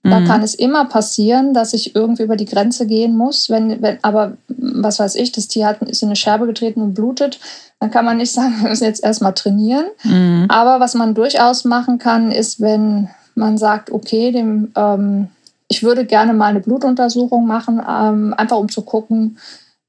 da 0.02 0.20
mhm. 0.20 0.26
kann 0.26 0.42
es 0.42 0.54
immer 0.54 0.86
passieren, 0.86 1.52
dass 1.52 1.74
ich 1.74 1.94
irgendwie 1.94 2.22
über 2.22 2.36
die 2.36 2.46
Grenze 2.46 2.86
gehen 2.86 3.16
muss. 3.16 3.50
Wenn, 3.50 3.82
wenn, 3.82 3.98
aber 4.02 4.32
was 4.48 4.98
weiß 4.98 5.14
ich, 5.16 5.30
das 5.32 5.48
Tier 5.48 5.66
hat, 5.66 5.82
ist 5.82 6.02
in 6.02 6.08
eine 6.08 6.16
Scherbe 6.16 6.46
getreten 6.46 6.80
und 6.80 6.94
blutet, 6.94 7.38
dann 7.80 7.90
kann 7.90 8.06
man 8.06 8.16
nicht 8.16 8.32
sagen, 8.32 8.62
wir 8.62 8.70
müssen 8.70 8.84
jetzt 8.84 9.04
erstmal 9.04 9.34
trainieren. 9.34 9.86
Mhm. 10.04 10.46
Aber 10.48 10.80
was 10.80 10.94
man 10.94 11.14
durchaus 11.14 11.64
machen 11.64 11.98
kann, 11.98 12.32
ist, 12.32 12.60
wenn 12.60 13.10
man 13.34 13.58
sagt, 13.58 13.90
okay, 13.90 14.32
dem, 14.32 14.72
ähm, 14.74 15.28
ich 15.68 15.82
würde 15.82 16.06
gerne 16.06 16.32
mal 16.32 16.46
eine 16.46 16.60
Blutuntersuchung 16.60 17.46
machen, 17.46 17.80
ähm, 17.86 18.34
einfach 18.36 18.56
um 18.56 18.70
zu 18.70 18.82
gucken, 18.82 19.38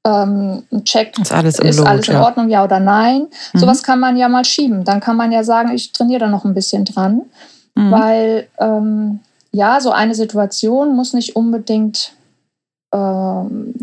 ähm, 0.04 0.64
checkt, 0.84 1.18
ist 1.20 1.32
alles, 1.32 1.58
ist 1.58 1.78
Lot, 1.78 1.86
alles 1.86 2.08
in 2.08 2.16
Ordnung, 2.16 2.48
ja. 2.48 2.58
ja 2.58 2.64
oder 2.64 2.80
nein. 2.80 3.28
Mhm. 3.52 3.58
Sowas 3.58 3.82
kann 3.82 3.98
man 4.00 4.16
ja 4.16 4.28
mal 4.28 4.44
schieben. 4.44 4.84
Dann 4.84 5.00
kann 5.00 5.16
man 5.16 5.32
ja 5.32 5.42
sagen, 5.42 5.72
ich 5.72 5.92
trainiere 5.92 6.20
da 6.20 6.28
noch 6.28 6.44
ein 6.44 6.54
bisschen 6.54 6.84
dran, 6.84 7.22
mhm. 7.74 7.90
weil 7.90 8.48
ähm, 8.58 9.20
ja, 9.52 9.80
so 9.80 9.90
eine 9.90 10.14
Situation 10.14 10.96
muss 10.96 11.12
nicht 11.12 11.36
unbedingt 11.36 12.14
ähm, 12.92 13.74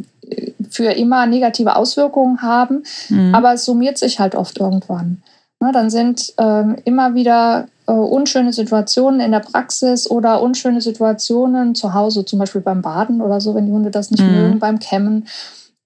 für 0.70 0.92
immer 0.92 1.26
negative 1.26 1.76
Auswirkungen 1.76 2.42
haben, 2.42 2.84
mhm. 3.10 3.34
aber 3.34 3.54
es 3.54 3.66
summiert 3.66 3.98
sich 3.98 4.20
halt 4.20 4.36
oft 4.36 4.60
irgendwann. 4.60 5.22
Ne, 5.62 5.72
dann 5.74 5.90
sind 5.90 6.34
ähm, 6.38 6.78
immer 6.86 7.16
wieder 7.16 7.68
äh, 7.86 7.92
unschöne 7.92 8.54
Situationen 8.54 9.20
in 9.20 9.32
der 9.32 9.42
Praxis 9.42 10.10
oder 10.10 10.42
unschöne 10.42 10.80
Situationen 10.80 11.76
zu 11.76 11.94
Hause, 11.94 12.24
zum 12.24 12.40
Beispiel 12.40 12.62
beim 12.62 12.82
Baden 12.82 13.22
oder 13.22 13.42
so, 13.42 13.56
wenn 13.56 13.66
die 13.66 13.72
Hunde 13.72 13.92
das 13.92 14.10
nicht 14.10 14.24
mhm. 14.24 14.32
mögen, 14.32 14.60
beim 14.60 14.80
Kämmen. 14.80 15.28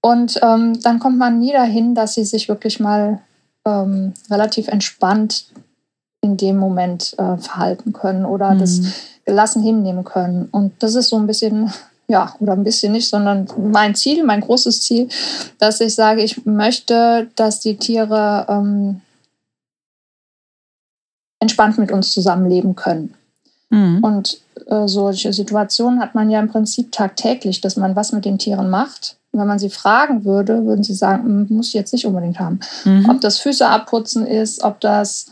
Und 0.01 0.39
ähm, 0.43 0.79
dann 0.81 0.99
kommt 0.99 1.17
man 1.17 1.39
nie 1.39 1.53
dahin, 1.53 1.95
dass 1.95 2.13
sie 2.13 2.25
sich 2.25 2.49
wirklich 2.49 2.79
mal 2.79 3.21
ähm, 3.65 4.13
relativ 4.29 4.67
entspannt 4.67 5.45
in 6.21 6.37
dem 6.37 6.57
Moment 6.57 7.15
äh, 7.17 7.37
verhalten 7.37 7.93
können 7.93 8.25
oder 8.25 8.53
mhm. 8.53 8.59
das 8.59 8.81
gelassen 9.25 9.63
hinnehmen 9.63 10.03
können. 10.03 10.47
Und 10.51 10.73
das 10.79 10.95
ist 10.95 11.09
so 11.09 11.17
ein 11.17 11.27
bisschen, 11.27 11.71
ja, 12.07 12.35
oder 12.39 12.53
ein 12.53 12.63
bisschen 12.63 12.91
nicht, 12.91 13.09
sondern 13.09 13.47
mein 13.57 13.95
Ziel, 13.95 14.23
mein 14.23 14.41
großes 14.41 14.81
Ziel, 14.81 15.07
dass 15.59 15.81
ich 15.81 15.95
sage, 15.95 16.23
ich 16.23 16.45
möchte, 16.45 17.27
dass 17.35 17.59
die 17.59 17.77
Tiere 17.77 18.45
ähm, 18.49 19.01
entspannt 21.39 21.77
mit 21.77 21.91
uns 21.91 22.11
zusammenleben 22.11 22.75
können. 22.75 23.13
Mhm. 23.69 24.03
Und 24.03 24.39
äh, 24.67 24.87
solche 24.87 25.33
Situationen 25.33 25.99
hat 25.99 26.15
man 26.15 26.29
ja 26.29 26.39
im 26.39 26.49
Prinzip 26.49 26.91
tagtäglich, 26.91 27.59
dass 27.61 27.75
man 27.75 27.95
was 27.95 28.11
mit 28.11 28.25
den 28.25 28.37
Tieren 28.37 28.69
macht. 28.69 29.17
wenn 29.31 29.47
man 29.47 29.57
sie 29.57 29.71
fragen 29.71 30.25
würde, 30.25 30.63
würden 30.65 30.83
sie 30.83 30.93
sagen, 30.93 31.23
hm, 31.23 31.47
muss 31.49 31.69
ich 31.69 31.73
jetzt 31.73 31.91
nicht 31.91 32.05
unbedingt 32.05 32.39
haben. 32.39 32.59
Mhm. 32.85 33.09
Ob 33.09 33.19
das 33.19 33.39
Füße 33.39 33.67
abputzen 33.67 34.27
ist, 34.27 34.63
ob 34.63 34.79
das 34.79 35.31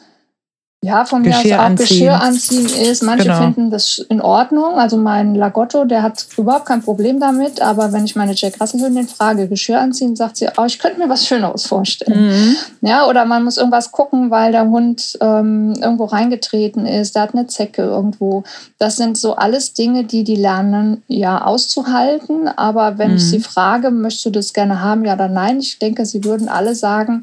ja, 0.83 1.05
von 1.05 1.21
mir 1.21 1.37
aus 1.37 1.45
auch 1.45 1.75
Geschirr 1.75 2.19
anziehen 2.19 2.65
ist. 2.65 3.03
Manche 3.03 3.25
genau. 3.25 3.37
finden 3.37 3.69
das 3.69 3.99
in 4.09 4.19
Ordnung. 4.19 4.79
Also 4.79 4.97
mein 4.97 5.35
Lagotto, 5.35 5.85
der 5.85 6.01
hat 6.01 6.25
überhaupt 6.37 6.65
kein 6.65 6.81
Problem 6.81 7.19
damit. 7.19 7.61
Aber 7.61 7.93
wenn 7.93 8.03
ich 8.03 8.15
meine 8.15 8.33
Jack 8.33 8.59
Russell 8.59 8.81
Hündin 8.81 9.07
frage, 9.07 9.47
Geschirr 9.47 9.79
anziehen, 9.79 10.15
sagt 10.15 10.37
sie, 10.37 10.47
oh, 10.57 10.65
ich 10.65 10.79
könnte 10.79 10.97
mir 10.97 11.07
was 11.07 11.27
Schöneres 11.27 11.67
vorstellen. 11.67 12.29
Mhm. 12.29 12.55
Ja, 12.81 13.07
oder 13.07 13.25
man 13.25 13.43
muss 13.43 13.57
irgendwas 13.57 13.91
gucken, 13.91 14.31
weil 14.31 14.51
der 14.51 14.67
Hund 14.67 15.19
ähm, 15.21 15.75
irgendwo 15.79 16.05
reingetreten 16.05 16.87
ist, 16.87 17.13
der 17.15 17.21
hat 17.23 17.35
eine 17.35 17.45
Zecke 17.45 17.83
irgendwo. 17.83 18.43
Das 18.79 18.95
sind 18.95 19.19
so 19.19 19.35
alles 19.35 19.73
Dinge, 19.73 20.05
die 20.05 20.23
die 20.23 20.35
lernen, 20.35 21.03
ja, 21.07 21.45
auszuhalten. 21.45 22.47
Aber 22.47 22.97
wenn 22.97 23.11
mhm. 23.11 23.17
ich 23.17 23.29
sie 23.29 23.39
frage, 23.39 23.91
möchtest 23.91 24.25
du 24.25 24.29
das 24.31 24.51
gerne 24.51 24.81
haben, 24.81 25.05
ja 25.05 25.13
oder 25.13 25.27
nein, 25.27 25.59
ich 25.59 25.77
denke, 25.77 26.07
sie 26.07 26.23
würden 26.23 26.49
alle 26.49 26.73
sagen, 26.73 27.21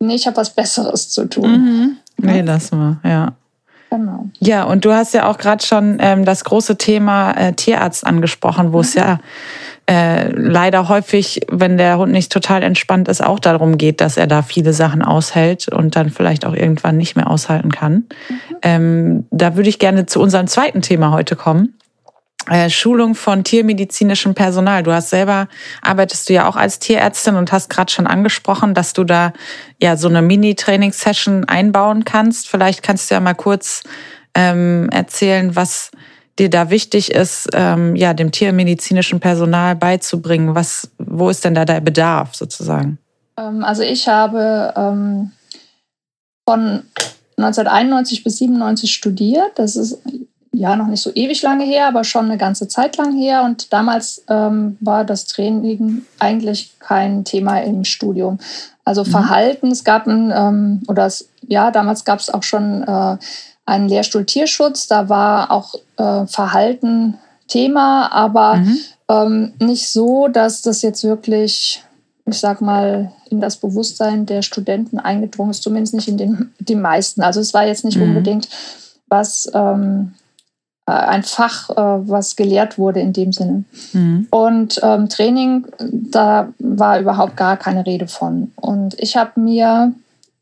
nee, 0.00 0.16
ich 0.16 0.26
habe 0.26 0.38
was 0.38 0.50
Besseres 0.50 1.08
zu 1.08 1.26
tun. 1.26 1.50
Mhm. 1.50 1.96
Nee, 2.18 2.40
lassen 2.40 2.78
wir, 2.78 3.10
ja. 3.10 3.32
Genau. 3.90 4.26
Ja, 4.40 4.64
und 4.64 4.84
du 4.84 4.92
hast 4.92 5.14
ja 5.14 5.28
auch 5.28 5.38
gerade 5.38 5.64
schon 5.64 5.98
ähm, 6.00 6.24
das 6.24 6.44
große 6.44 6.76
Thema 6.76 7.32
äh, 7.32 7.52
Tierarzt 7.52 8.06
angesprochen, 8.06 8.72
wo 8.72 8.78
mhm. 8.78 8.82
es 8.82 8.94
ja 8.94 9.20
äh, 9.88 10.28
leider 10.30 10.88
häufig, 10.88 11.42
wenn 11.48 11.78
der 11.78 11.96
Hund 11.98 12.10
nicht 12.10 12.32
total 12.32 12.64
entspannt 12.64 13.06
ist, 13.06 13.22
auch 13.22 13.38
darum 13.38 13.78
geht, 13.78 14.00
dass 14.00 14.16
er 14.16 14.26
da 14.26 14.42
viele 14.42 14.72
Sachen 14.72 15.02
aushält 15.02 15.68
und 15.68 15.94
dann 15.94 16.10
vielleicht 16.10 16.44
auch 16.44 16.54
irgendwann 16.54 16.96
nicht 16.96 17.14
mehr 17.14 17.30
aushalten 17.30 17.70
kann. 17.70 17.94
Mhm. 17.94 18.40
Ähm, 18.62 19.26
da 19.30 19.54
würde 19.54 19.68
ich 19.68 19.78
gerne 19.78 20.06
zu 20.06 20.20
unserem 20.20 20.48
zweiten 20.48 20.82
Thema 20.82 21.12
heute 21.12 21.36
kommen. 21.36 21.74
Äh, 22.48 22.70
Schulung 22.70 23.14
von 23.14 23.42
tiermedizinischem 23.42 24.34
Personal. 24.34 24.82
Du 24.84 24.92
hast 24.92 25.10
selber, 25.10 25.48
arbeitest 25.82 26.28
du 26.28 26.34
ja 26.34 26.48
auch 26.48 26.54
als 26.54 26.78
Tierärztin 26.78 27.34
und 27.34 27.50
hast 27.50 27.68
gerade 27.70 27.90
schon 27.90 28.06
angesprochen, 28.06 28.72
dass 28.72 28.92
du 28.92 29.02
da 29.02 29.32
ja 29.82 29.96
so 29.96 30.08
eine 30.08 30.22
Mini-Training-Session 30.22 31.44
einbauen 31.44 32.04
kannst. 32.04 32.48
Vielleicht 32.48 32.84
kannst 32.84 33.10
du 33.10 33.14
ja 33.14 33.20
mal 33.20 33.34
kurz 33.34 33.82
ähm, 34.34 34.88
erzählen, 34.92 35.56
was 35.56 35.90
dir 36.38 36.50
da 36.50 36.70
wichtig 36.70 37.10
ist, 37.10 37.48
ähm, 37.52 37.96
ja, 37.96 38.14
dem 38.14 38.30
tiermedizinischen 38.30 39.18
Personal 39.18 39.74
beizubringen. 39.74 40.54
Was, 40.54 40.90
wo 40.98 41.30
ist 41.30 41.44
denn 41.44 41.54
da 41.54 41.64
der 41.64 41.80
Bedarf 41.80 42.34
sozusagen? 42.34 42.98
Ähm, 43.36 43.64
also 43.64 43.82
ich 43.82 44.06
habe 44.06 44.72
ähm, 44.76 45.32
von 46.48 46.82
1991 47.38 48.22
bis 48.22 48.38
97 48.38 48.92
studiert. 48.92 49.52
Das 49.56 49.76
ist 49.76 49.98
ja 50.56 50.74
noch 50.74 50.86
nicht 50.86 51.02
so 51.02 51.10
ewig 51.14 51.42
lange 51.42 51.64
her, 51.64 51.86
aber 51.88 52.02
schon 52.02 52.26
eine 52.26 52.38
ganze 52.38 52.66
Zeit 52.66 52.96
lang 52.96 53.16
her. 53.16 53.42
Und 53.44 53.72
damals 53.72 54.24
ähm, 54.28 54.76
war 54.80 55.04
das 55.04 55.26
Training 55.26 56.02
eigentlich 56.18 56.74
kein 56.78 57.24
Thema 57.24 57.58
im 57.58 57.84
Studium. 57.84 58.38
Also 58.84 59.04
mhm. 59.04 59.10
Verhalten, 59.10 59.70
es 59.70 59.84
gab 59.84 60.06
ein, 60.06 60.32
ähm, 60.34 60.82
oder 60.88 61.06
es, 61.06 61.28
ja, 61.46 61.70
damals 61.70 62.04
gab 62.04 62.20
es 62.20 62.32
auch 62.32 62.42
schon 62.42 62.82
äh, 62.84 63.16
einen 63.66 63.88
Lehrstuhl 63.88 64.24
Tierschutz, 64.24 64.86
da 64.86 65.08
war 65.08 65.50
auch 65.50 65.74
äh, 65.98 66.26
Verhalten 66.26 67.18
Thema, 67.48 68.10
aber 68.12 68.56
mhm. 68.56 68.78
ähm, 69.08 69.52
nicht 69.58 69.88
so, 69.90 70.28
dass 70.28 70.62
das 70.62 70.82
jetzt 70.82 71.04
wirklich, 71.04 71.82
ich 72.24 72.38
sag 72.38 72.60
mal, 72.60 73.12
in 73.28 73.40
das 73.40 73.56
Bewusstsein 73.56 74.24
der 74.24 74.42
Studenten 74.42 74.98
eingedrungen 74.98 75.50
ist, 75.50 75.62
zumindest 75.62 75.94
nicht 75.94 76.08
in 76.08 76.16
den 76.16 76.54
die 76.58 76.76
meisten. 76.76 77.22
Also 77.22 77.40
es 77.40 77.52
war 77.52 77.66
jetzt 77.66 77.84
nicht 77.84 77.98
mhm. 77.98 78.04
unbedingt 78.04 78.48
was 79.08 79.48
ähm, 79.54 80.14
äh, 80.14 80.25
ein 80.92 81.24
Fach, 81.24 81.70
äh, 81.70 81.74
was 81.74 82.36
gelehrt 82.36 82.78
wurde 82.78 83.00
in 83.00 83.12
dem 83.12 83.32
Sinne. 83.32 83.64
Mhm. 83.92 84.28
Und 84.30 84.80
ähm, 84.82 85.08
Training, 85.08 85.66
da 85.78 86.52
war 86.58 87.00
überhaupt 87.00 87.36
gar 87.36 87.56
keine 87.56 87.84
Rede 87.84 88.06
von. 88.06 88.52
Und 88.56 88.94
ich 89.00 89.16
habe 89.16 89.40
mir 89.40 89.92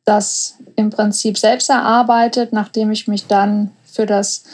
das 0.05 0.59
im 0.77 0.91
Prinzip 0.91 1.39
selbst 1.39 1.71
erarbeitet, 1.71 2.53
nachdem 2.53 2.91
ich 2.91 3.09
mich 3.09 3.27
dann 3.27 3.71
für 3.85 4.05
das 4.05 4.45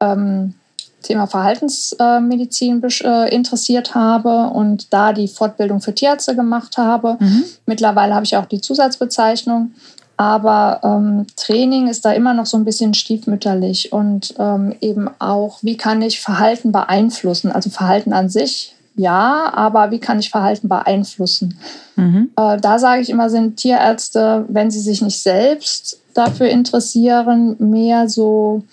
ähm, 0.00 0.54
Thema 1.02 1.26
Verhaltensmedizin 1.26 2.82
äh, 2.82 3.34
interessiert 3.34 3.94
habe 3.94 4.50
und 4.50 4.92
da 4.92 5.12
die 5.12 5.28
Fortbildung 5.28 5.80
für 5.80 5.94
Tierärzte 5.94 6.36
gemacht 6.36 6.76
habe. 6.76 7.16
Mhm. 7.20 7.44
Mittlerweile 7.66 8.14
habe 8.14 8.26
ich 8.26 8.36
auch 8.36 8.46
die 8.46 8.60
Zusatzbezeichnung. 8.60 9.72
Aber 10.18 10.80
ähm, 10.82 11.26
Training 11.36 11.86
ist 11.86 12.04
da 12.04 12.10
immer 12.10 12.34
noch 12.34 12.46
so 12.46 12.56
ein 12.56 12.64
bisschen 12.64 12.92
stiefmütterlich 12.92 13.92
und 13.92 14.34
ähm, 14.38 14.74
eben 14.80 15.08
auch, 15.20 15.60
wie 15.62 15.76
kann 15.76 16.02
ich 16.02 16.20
Verhalten 16.20 16.72
beeinflussen? 16.72 17.52
Also 17.52 17.70
Verhalten 17.70 18.12
an 18.12 18.28
sich, 18.28 18.74
ja, 18.96 19.52
aber 19.54 19.92
wie 19.92 20.00
kann 20.00 20.18
ich 20.18 20.30
Verhalten 20.30 20.68
beeinflussen? 20.68 21.56
Mhm. 21.94 22.30
Äh, 22.34 22.58
da 22.60 22.80
sage 22.80 23.00
ich 23.00 23.10
immer, 23.10 23.30
sind 23.30 23.58
Tierärzte, 23.58 24.44
wenn 24.48 24.72
sie 24.72 24.80
sich 24.80 25.02
nicht 25.02 25.22
selbst 25.22 26.00
dafür 26.14 26.48
interessieren, 26.48 27.54
mehr 27.60 28.08
so 28.08 28.64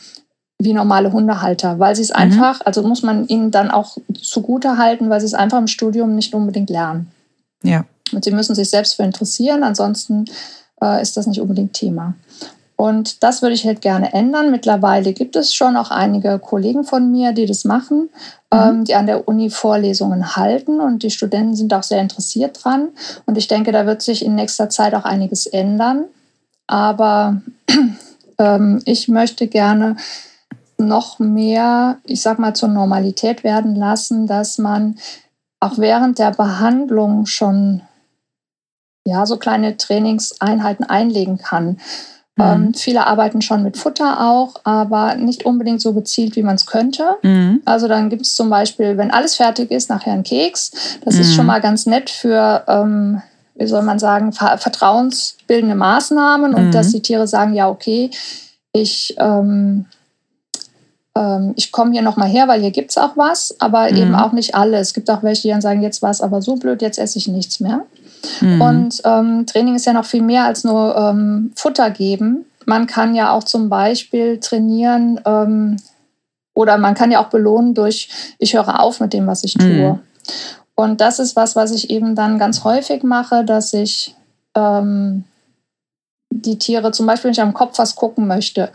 wie 0.57 0.73
normale 0.73 1.13
Hundehalter, 1.13 1.77
weil 1.77 1.95
sie 1.95 2.01
es 2.01 2.09
mhm. 2.09 2.15
einfach, 2.15 2.61
also 2.65 2.81
muss 2.81 3.03
man 3.03 3.27
ihnen 3.27 3.51
dann 3.51 3.69
auch 3.69 3.97
zugute 4.19 4.79
halten, 4.79 5.11
weil 5.11 5.19
sie 5.19 5.27
es 5.27 5.35
einfach 5.35 5.59
im 5.59 5.67
Studium 5.67 6.15
nicht 6.15 6.33
unbedingt 6.33 6.71
lernen. 6.71 7.11
Ja. 7.61 7.85
Und 8.13 8.23
sie 8.23 8.31
müssen 8.31 8.55
sich 8.55 8.71
selbst 8.71 8.95
für 8.95 9.03
interessieren, 9.03 9.63
ansonsten 9.63 10.25
äh, 10.85 11.01
ist 11.01 11.17
das 11.17 11.27
nicht 11.27 11.41
unbedingt 11.41 11.73
Thema. 11.73 12.13
Und 12.77 13.23
das 13.23 13.41
würde 13.41 13.55
ich 13.55 13.65
halt 13.65 13.81
gerne 13.81 14.13
ändern. 14.13 14.51
Mittlerweile 14.51 15.13
gibt 15.13 15.37
es 15.37 15.53
schon 15.53 15.77
auch 15.77 15.91
einige 15.91 16.39
Kollegen 16.39 16.83
von 16.83 17.09
mir, 17.09 17.31
die 17.31 17.45
das 17.45 17.63
machen, 17.63 18.09
mhm. 18.51 18.59
ähm, 18.59 18.83
die 18.83 18.95
an 18.95 19.07
der 19.07 19.27
Uni 19.27 19.49
Vorlesungen 19.49 20.35
halten 20.35 20.81
und 20.81 21.03
die 21.03 21.11
Studenten 21.11 21.55
sind 21.55 21.73
auch 21.73 21.83
sehr 21.83 22.01
interessiert 22.01 22.63
dran. 22.63 22.89
Und 23.25 23.37
ich 23.37 23.47
denke, 23.47 23.71
da 23.71 23.85
wird 23.85 24.01
sich 24.01 24.25
in 24.25 24.35
nächster 24.35 24.69
Zeit 24.69 24.93
auch 24.93 25.05
einiges 25.05 25.45
ändern. 25.45 26.05
Aber 26.67 27.41
ähm, 28.39 28.81
ich 28.83 29.07
möchte 29.07 29.47
gerne 29.47 29.95
noch 30.77 31.19
mehr, 31.19 31.99
ich 32.03 32.21
sag 32.21 32.39
mal, 32.39 32.53
zur 32.53 32.67
Normalität 32.69 33.45
werden 33.45 33.75
lassen, 33.75 34.27
dass 34.27 34.57
man 34.57 34.97
auch 35.61 35.77
während 35.77 36.19
der 36.19 36.31
Behandlung 36.31 37.25
schon 37.25 37.81
ja, 39.05 39.25
so 39.25 39.37
kleine 39.37 39.77
Trainingseinheiten 39.77 40.85
einlegen 40.85 41.37
kann. 41.37 41.77
Mhm. 42.37 42.43
Ähm, 42.43 42.73
viele 42.73 43.07
arbeiten 43.07 43.41
schon 43.41 43.63
mit 43.63 43.77
Futter 43.77 44.19
auch, 44.19 44.55
aber 44.63 45.15
nicht 45.15 45.45
unbedingt 45.45 45.79
so 45.81 45.93
gezielt, 45.93 46.35
wie 46.35 46.43
man 46.43 46.55
es 46.55 46.65
könnte. 46.65 47.15
Mhm. 47.21 47.61
Also 47.63 47.87
dann 47.87 48.09
gibt 48.09 48.23
es 48.23 48.35
zum 48.35 48.49
Beispiel, 48.49 48.97
wenn 48.97 49.11
alles 49.11 49.35
fertig 49.35 49.71
ist, 49.71 49.89
nachher 49.89 50.13
einen 50.13 50.23
Keks. 50.23 50.71
Das 51.05 51.15
mhm. 51.15 51.21
ist 51.21 51.35
schon 51.35 51.45
mal 51.45 51.61
ganz 51.61 51.85
nett 51.85 52.09
für, 52.09 52.63
ähm, 52.67 53.21
wie 53.55 53.67
soll 53.67 53.83
man 53.83 53.99
sagen, 53.99 54.33
vertrauensbildende 54.33 55.75
Maßnahmen 55.75 56.53
und 56.53 56.71
dass 56.71 56.87
mhm. 56.87 56.91
die 56.93 57.01
Tiere 57.03 57.27
sagen, 57.27 57.53
ja, 57.53 57.69
okay, 57.69 58.09
ich 58.73 59.15
ähm, 59.17 59.85
ähm 61.17 61.53
ich 61.55 61.71
komme 61.71 61.93
hier 61.93 62.01
nochmal 62.01 62.27
her, 62.27 62.49
weil 62.49 62.59
hier 62.59 62.71
gibt 62.71 62.89
es 62.89 62.97
auch 62.97 63.15
was, 63.15 63.55
aber 63.59 63.89
mhm. 63.89 63.97
eben 63.97 64.15
auch 64.15 64.33
nicht 64.33 64.55
alle. 64.55 64.77
Es 64.77 64.93
gibt 64.93 65.09
auch 65.09 65.23
welche, 65.23 65.43
die 65.43 65.49
dann 65.49 65.61
sagen, 65.61 65.81
jetzt 65.81 66.01
war 66.01 66.09
es 66.09 66.19
aber 66.19 66.41
so 66.41 66.55
blöd, 66.55 66.81
jetzt 66.81 66.99
esse 66.99 67.17
ich 67.17 67.29
nichts 67.29 67.61
mehr. 67.61 67.85
Mhm. 68.41 68.61
Und 68.61 69.01
ähm, 69.05 69.45
Training 69.45 69.75
ist 69.75 69.85
ja 69.85 69.93
noch 69.93 70.05
viel 70.05 70.21
mehr 70.21 70.45
als 70.45 70.63
nur 70.63 70.95
ähm, 70.95 71.51
Futter 71.55 71.89
geben. 71.89 72.45
Man 72.65 72.87
kann 72.87 73.15
ja 73.15 73.31
auch 73.31 73.43
zum 73.43 73.69
Beispiel 73.69 74.39
trainieren 74.39 75.19
ähm, 75.25 75.77
oder 76.53 76.77
man 76.77 76.95
kann 76.95 77.11
ja 77.11 77.23
auch 77.23 77.29
belohnen 77.29 77.73
durch, 77.73 78.35
ich 78.39 78.53
höre 78.53 78.79
auf 78.79 78.99
mit 78.99 79.13
dem, 79.13 79.27
was 79.27 79.43
ich 79.43 79.53
tue. 79.53 79.93
Mhm. 79.93 79.99
Und 80.75 81.01
das 81.01 81.19
ist 81.19 81.35
was, 81.35 81.55
was 81.55 81.71
ich 81.71 81.89
eben 81.89 82.15
dann 82.15 82.37
ganz 82.37 82.63
häufig 82.63 83.03
mache, 83.03 83.45
dass 83.45 83.73
ich 83.73 84.15
ähm, 84.55 85.23
die 86.29 86.57
Tiere, 86.59 86.91
zum 86.91 87.05
Beispiel, 87.05 87.29
wenn 87.29 87.33
ich 87.33 87.41
am 87.41 87.53
Kopf 87.53 87.77
was 87.77 87.95
gucken 87.95 88.27
möchte, 88.27 88.71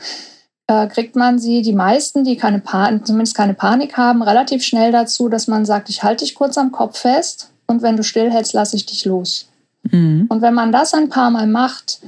äh, 0.66 0.86
kriegt 0.86 1.16
man 1.16 1.38
sie, 1.38 1.62
die 1.62 1.74
meisten, 1.74 2.24
die 2.24 2.36
keine 2.36 2.60
Panik, 2.60 3.06
zumindest 3.06 3.36
keine 3.36 3.54
Panik 3.54 3.96
haben, 3.96 4.22
relativ 4.22 4.62
schnell 4.62 4.92
dazu, 4.92 5.28
dass 5.28 5.46
man 5.46 5.64
sagt, 5.64 5.90
ich 5.90 6.02
halte 6.02 6.24
dich 6.24 6.34
kurz 6.34 6.56
am 6.56 6.72
Kopf 6.72 6.98
fest 6.98 7.50
und 7.70 7.82
wenn 7.82 7.96
du 7.96 8.02
stillhältst, 8.02 8.52
lasse 8.52 8.76
ich 8.76 8.84
dich 8.84 9.04
los. 9.04 9.48
Mhm. 9.90 10.26
Und 10.28 10.42
wenn 10.42 10.54
man 10.54 10.72
das 10.72 10.92
ein 10.92 11.08
paar 11.08 11.30
Mal 11.30 11.46
macht, 11.46 12.00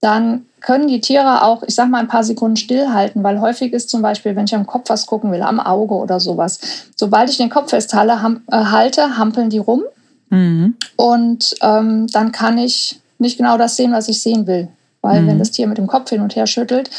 dann 0.00 0.46
können 0.60 0.88
die 0.88 1.00
Tiere 1.00 1.44
auch, 1.44 1.62
ich 1.62 1.74
sag 1.74 1.88
mal, 1.88 1.98
ein 1.98 2.08
paar 2.08 2.24
Sekunden 2.24 2.56
stillhalten, 2.56 3.22
weil 3.22 3.40
häufig 3.40 3.72
ist 3.72 3.90
zum 3.90 4.02
Beispiel, 4.02 4.34
wenn 4.34 4.46
ich 4.46 4.54
am 4.54 4.66
Kopf 4.66 4.88
was 4.88 5.06
gucken 5.06 5.30
will, 5.30 5.42
am 5.42 5.60
Auge 5.60 5.94
oder 5.94 6.20
sowas, 6.20 6.58
sobald 6.96 7.30
ich 7.30 7.36
den 7.36 7.50
Kopf 7.50 7.70
festhalte, 7.70 8.22
ham, 8.22 8.42
äh, 8.50 8.56
halte, 8.56 9.16
hampeln 9.16 9.50
die 9.50 9.58
rum 9.58 9.82
mhm. 10.30 10.74
und 10.96 11.54
ähm, 11.62 12.06
dann 12.08 12.32
kann 12.32 12.58
ich 12.58 13.00
nicht 13.18 13.36
genau 13.36 13.58
das 13.58 13.76
sehen, 13.76 13.92
was 13.92 14.08
ich 14.08 14.22
sehen 14.22 14.46
will. 14.46 14.68
Weil 15.02 15.22
mhm. 15.22 15.28
wenn 15.28 15.38
das 15.38 15.50
Tier 15.50 15.66
mit 15.66 15.78
dem 15.78 15.86
Kopf 15.86 16.10
hin 16.10 16.20
und 16.22 16.36
her 16.36 16.46
schüttelt, 16.46 16.90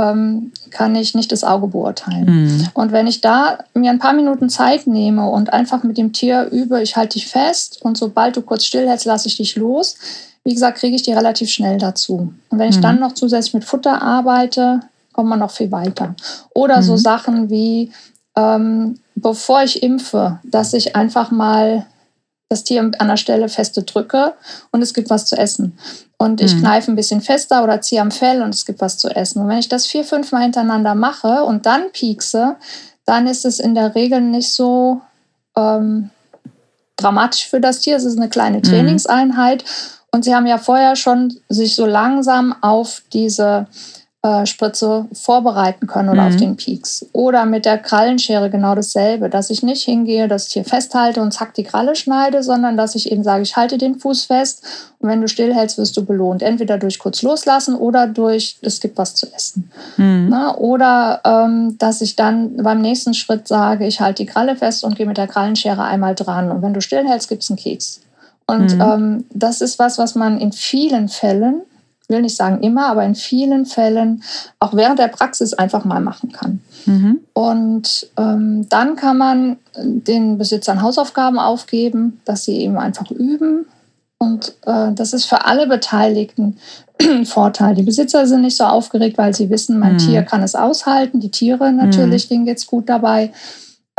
ähm, 0.00 0.52
kann 0.70 0.94
ich 0.94 1.14
nicht 1.14 1.30
das 1.30 1.44
Auge 1.44 1.66
beurteilen. 1.66 2.24
Mhm. 2.24 2.68
Und 2.74 2.92
wenn 2.92 3.06
ich 3.06 3.20
da 3.20 3.58
mir 3.74 3.90
ein 3.90 3.98
paar 3.98 4.12
Minuten 4.12 4.48
Zeit 4.48 4.86
nehme 4.86 5.28
und 5.28 5.52
einfach 5.52 5.82
mit 5.82 5.98
dem 5.98 6.12
Tier 6.12 6.48
übe, 6.50 6.80
ich 6.82 6.96
halte 6.96 7.14
dich 7.14 7.26
fest 7.26 7.80
und 7.82 7.98
sobald 7.98 8.36
du 8.36 8.42
kurz 8.42 8.64
stillhältst, 8.64 9.06
lasse 9.06 9.28
ich 9.28 9.36
dich 9.36 9.56
los, 9.56 9.96
wie 10.44 10.54
gesagt, 10.54 10.78
kriege 10.78 10.96
ich 10.96 11.02
die 11.02 11.12
relativ 11.12 11.50
schnell 11.50 11.78
dazu. 11.78 12.32
Und 12.48 12.58
wenn 12.58 12.70
ich 12.70 12.78
mhm. 12.78 12.82
dann 12.82 13.00
noch 13.00 13.12
zusätzlich 13.12 13.54
mit 13.54 13.64
Futter 13.64 14.00
arbeite, 14.00 14.80
kommt 15.12 15.28
man 15.28 15.38
noch 15.38 15.50
viel 15.50 15.70
weiter. 15.70 16.14
Oder 16.54 16.78
mhm. 16.78 16.82
so 16.82 16.96
Sachen 16.96 17.50
wie, 17.50 17.92
ähm, 18.36 18.98
bevor 19.16 19.62
ich 19.62 19.82
impfe, 19.82 20.38
dass 20.44 20.72
ich 20.72 20.96
einfach 20.96 21.30
mal 21.30 21.86
das 22.50 22.64
Tier 22.64 22.90
an 22.98 23.08
der 23.08 23.16
Stelle 23.16 23.48
feste 23.48 23.84
drücke 23.84 24.34
und 24.72 24.82
es 24.82 24.92
gibt 24.92 25.08
was 25.08 25.24
zu 25.24 25.38
essen. 25.38 25.78
Und 26.18 26.40
ich 26.40 26.54
mhm. 26.54 26.60
kneife 26.60 26.90
ein 26.90 26.96
bisschen 26.96 27.20
fester 27.20 27.62
oder 27.62 27.80
ziehe 27.80 28.00
am 28.00 28.10
Fell 28.10 28.42
und 28.42 28.52
es 28.52 28.66
gibt 28.66 28.80
was 28.80 28.98
zu 28.98 29.08
essen. 29.08 29.40
Und 29.40 29.48
wenn 29.48 29.58
ich 29.58 29.68
das 29.68 29.86
vier, 29.86 30.04
fünf 30.04 30.32
Mal 30.32 30.42
hintereinander 30.42 30.96
mache 30.96 31.44
und 31.44 31.64
dann 31.64 31.92
piekse, 31.92 32.56
dann 33.06 33.28
ist 33.28 33.44
es 33.44 33.60
in 33.60 33.76
der 33.76 33.94
Regel 33.94 34.20
nicht 34.20 34.52
so 34.52 35.00
ähm, 35.56 36.10
dramatisch 36.96 37.46
für 37.48 37.60
das 37.60 37.80
Tier. 37.80 37.96
Es 37.96 38.04
ist 38.04 38.18
eine 38.18 38.28
kleine 38.28 38.58
mhm. 38.58 38.62
Trainingseinheit. 38.64 39.64
Und 40.10 40.24
sie 40.24 40.34
haben 40.34 40.46
ja 40.46 40.58
vorher 40.58 40.96
schon 40.96 41.38
sich 41.48 41.76
so 41.76 41.86
langsam 41.86 42.54
auf 42.62 43.02
diese 43.12 43.68
äh, 44.22 44.44
Spritze 44.44 45.06
vorbereiten 45.14 45.86
können 45.86 46.10
oder 46.10 46.22
mhm. 46.22 46.28
auf 46.28 46.36
den 46.36 46.56
Peaks. 46.56 47.06
Oder 47.12 47.46
mit 47.46 47.64
der 47.64 47.78
Krallenschere 47.78 48.50
genau 48.50 48.74
dasselbe, 48.74 49.30
dass 49.30 49.48
ich 49.48 49.62
nicht 49.62 49.82
hingehe, 49.82 50.28
das 50.28 50.48
Tier 50.48 50.64
festhalte 50.64 51.22
und 51.22 51.32
zack 51.32 51.54
die 51.54 51.64
Kralle 51.64 51.96
schneide, 51.96 52.42
sondern 52.42 52.76
dass 52.76 52.94
ich 52.94 53.10
eben 53.10 53.22
sage, 53.22 53.42
ich 53.42 53.56
halte 53.56 53.78
den 53.78 53.98
Fuß 53.98 54.24
fest 54.24 54.62
und 54.98 55.08
wenn 55.08 55.22
du 55.22 55.28
stillhältst, 55.28 55.78
wirst 55.78 55.96
du 55.96 56.04
belohnt. 56.04 56.42
Entweder 56.42 56.76
durch 56.76 56.98
kurz 56.98 57.22
loslassen 57.22 57.74
oder 57.74 58.06
durch, 58.06 58.58
es 58.60 58.80
gibt 58.80 58.98
was 58.98 59.14
zu 59.14 59.26
essen. 59.34 59.70
Mhm. 59.96 60.26
Na, 60.28 60.54
oder 60.54 61.22
ähm, 61.24 61.78
dass 61.78 62.02
ich 62.02 62.14
dann 62.14 62.58
beim 62.58 62.82
nächsten 62.82 63.14
Schritt 63.14 63.48
sage, 63.48 63.86
ich 63.86 64.00
halte 64.00 64.24
die 64.24 64.30
Kralle 64.30 64.54
fest 64.54 64.84
und 64.84 64.96
gehe 64.96 65.06
mit 65.06 65.16
der 65.16 65.28
Krallenschere 65.28 65.82
einmal 65.84 66.14
dran. 66.14 66.50
Und 66.50 66.60
wenn 66.60 66.74
du 66.74 66.82
stillhältst, 66.82 67.30
gibt 67.30 67.42
es 67.42 67.48
einen 67.48 67.58
Keks. 67.58 68.02
Und 68.46 68.74
mhm. 68.74 68.80
ähm, 68.82 69.24
das 69.32 69.62
ist 69.62 69.78
was, 69.78 69.96
was 69.96 70.14
man 70.14 70.38
in 70.38 70.52
vielen 70.52 71.08
Fällen 71.08 71.62
will 72.10 72.22
nicht 72.22 72.36
sagen 72.36 72.62
immer, 72.62 72.88
aber 72.88 73.04
in 73.04 73.14
vielen 73.14 73.64
Fällen 73.64 74.22
auch 74.58 74.74
während 74.74 74.98
der 74.98 75.08
Praxis 75.08 75.54
einfach 75.54 75.84
mal 75.84 76.00
machen 76.00 76.32
kann. 76.32 76.60
Mhm. 76.86 77.20
Und 77.32 78.08
ähm, 78.18 78.68
dann 78.68 78.96
kann 78.96 79.16
man 79.16 79.56
den 79.76 80.36
Besitzern 80.36 80.82
Hausaufgaben 80.82 81.38
aufgeben, 81.38 82.20
dass 82.24 82.44
sie 82.44 82.58
eben 82.58 82.76
einfach 82.76 83.10
üben. 83.10 83.66
Und 84.18 84.54
äh, 84.66 84.92
das 84.92 85.14
ist 85.14 85.24
für 85.24 85.46
alle 85.46 85.66
Beteiligten 85.66 86.58
ein 87.00 87.24
Vorteil. 87.24 87.74
Die 87.74 87.82
Besitzer 87.82 88.26
sind 88.26 88.42
nicht 88.42 88.56
so 88.56 88.64
aufgeregt, 88.64 89.16
weil 89.16 89.34
sie 89.34 89.48
wissen, 89.48 89.78
mein 89.78 89.94
mhm. 89.94 89.98
Tier 89.98 90.22
kann 90.22 90.42
es 90.42 90.54
aushalten. 90.54 91.20
Die 91.20 91.30
Tiere 91.30 91.72
natürlich, 91.72 92.26
mhm. 92.26 92.34
denen 92.34 92.44
geht 92.46 92.58
es 92.58 92.66
gut 92.66 92.88
dabei. 92.88 93.32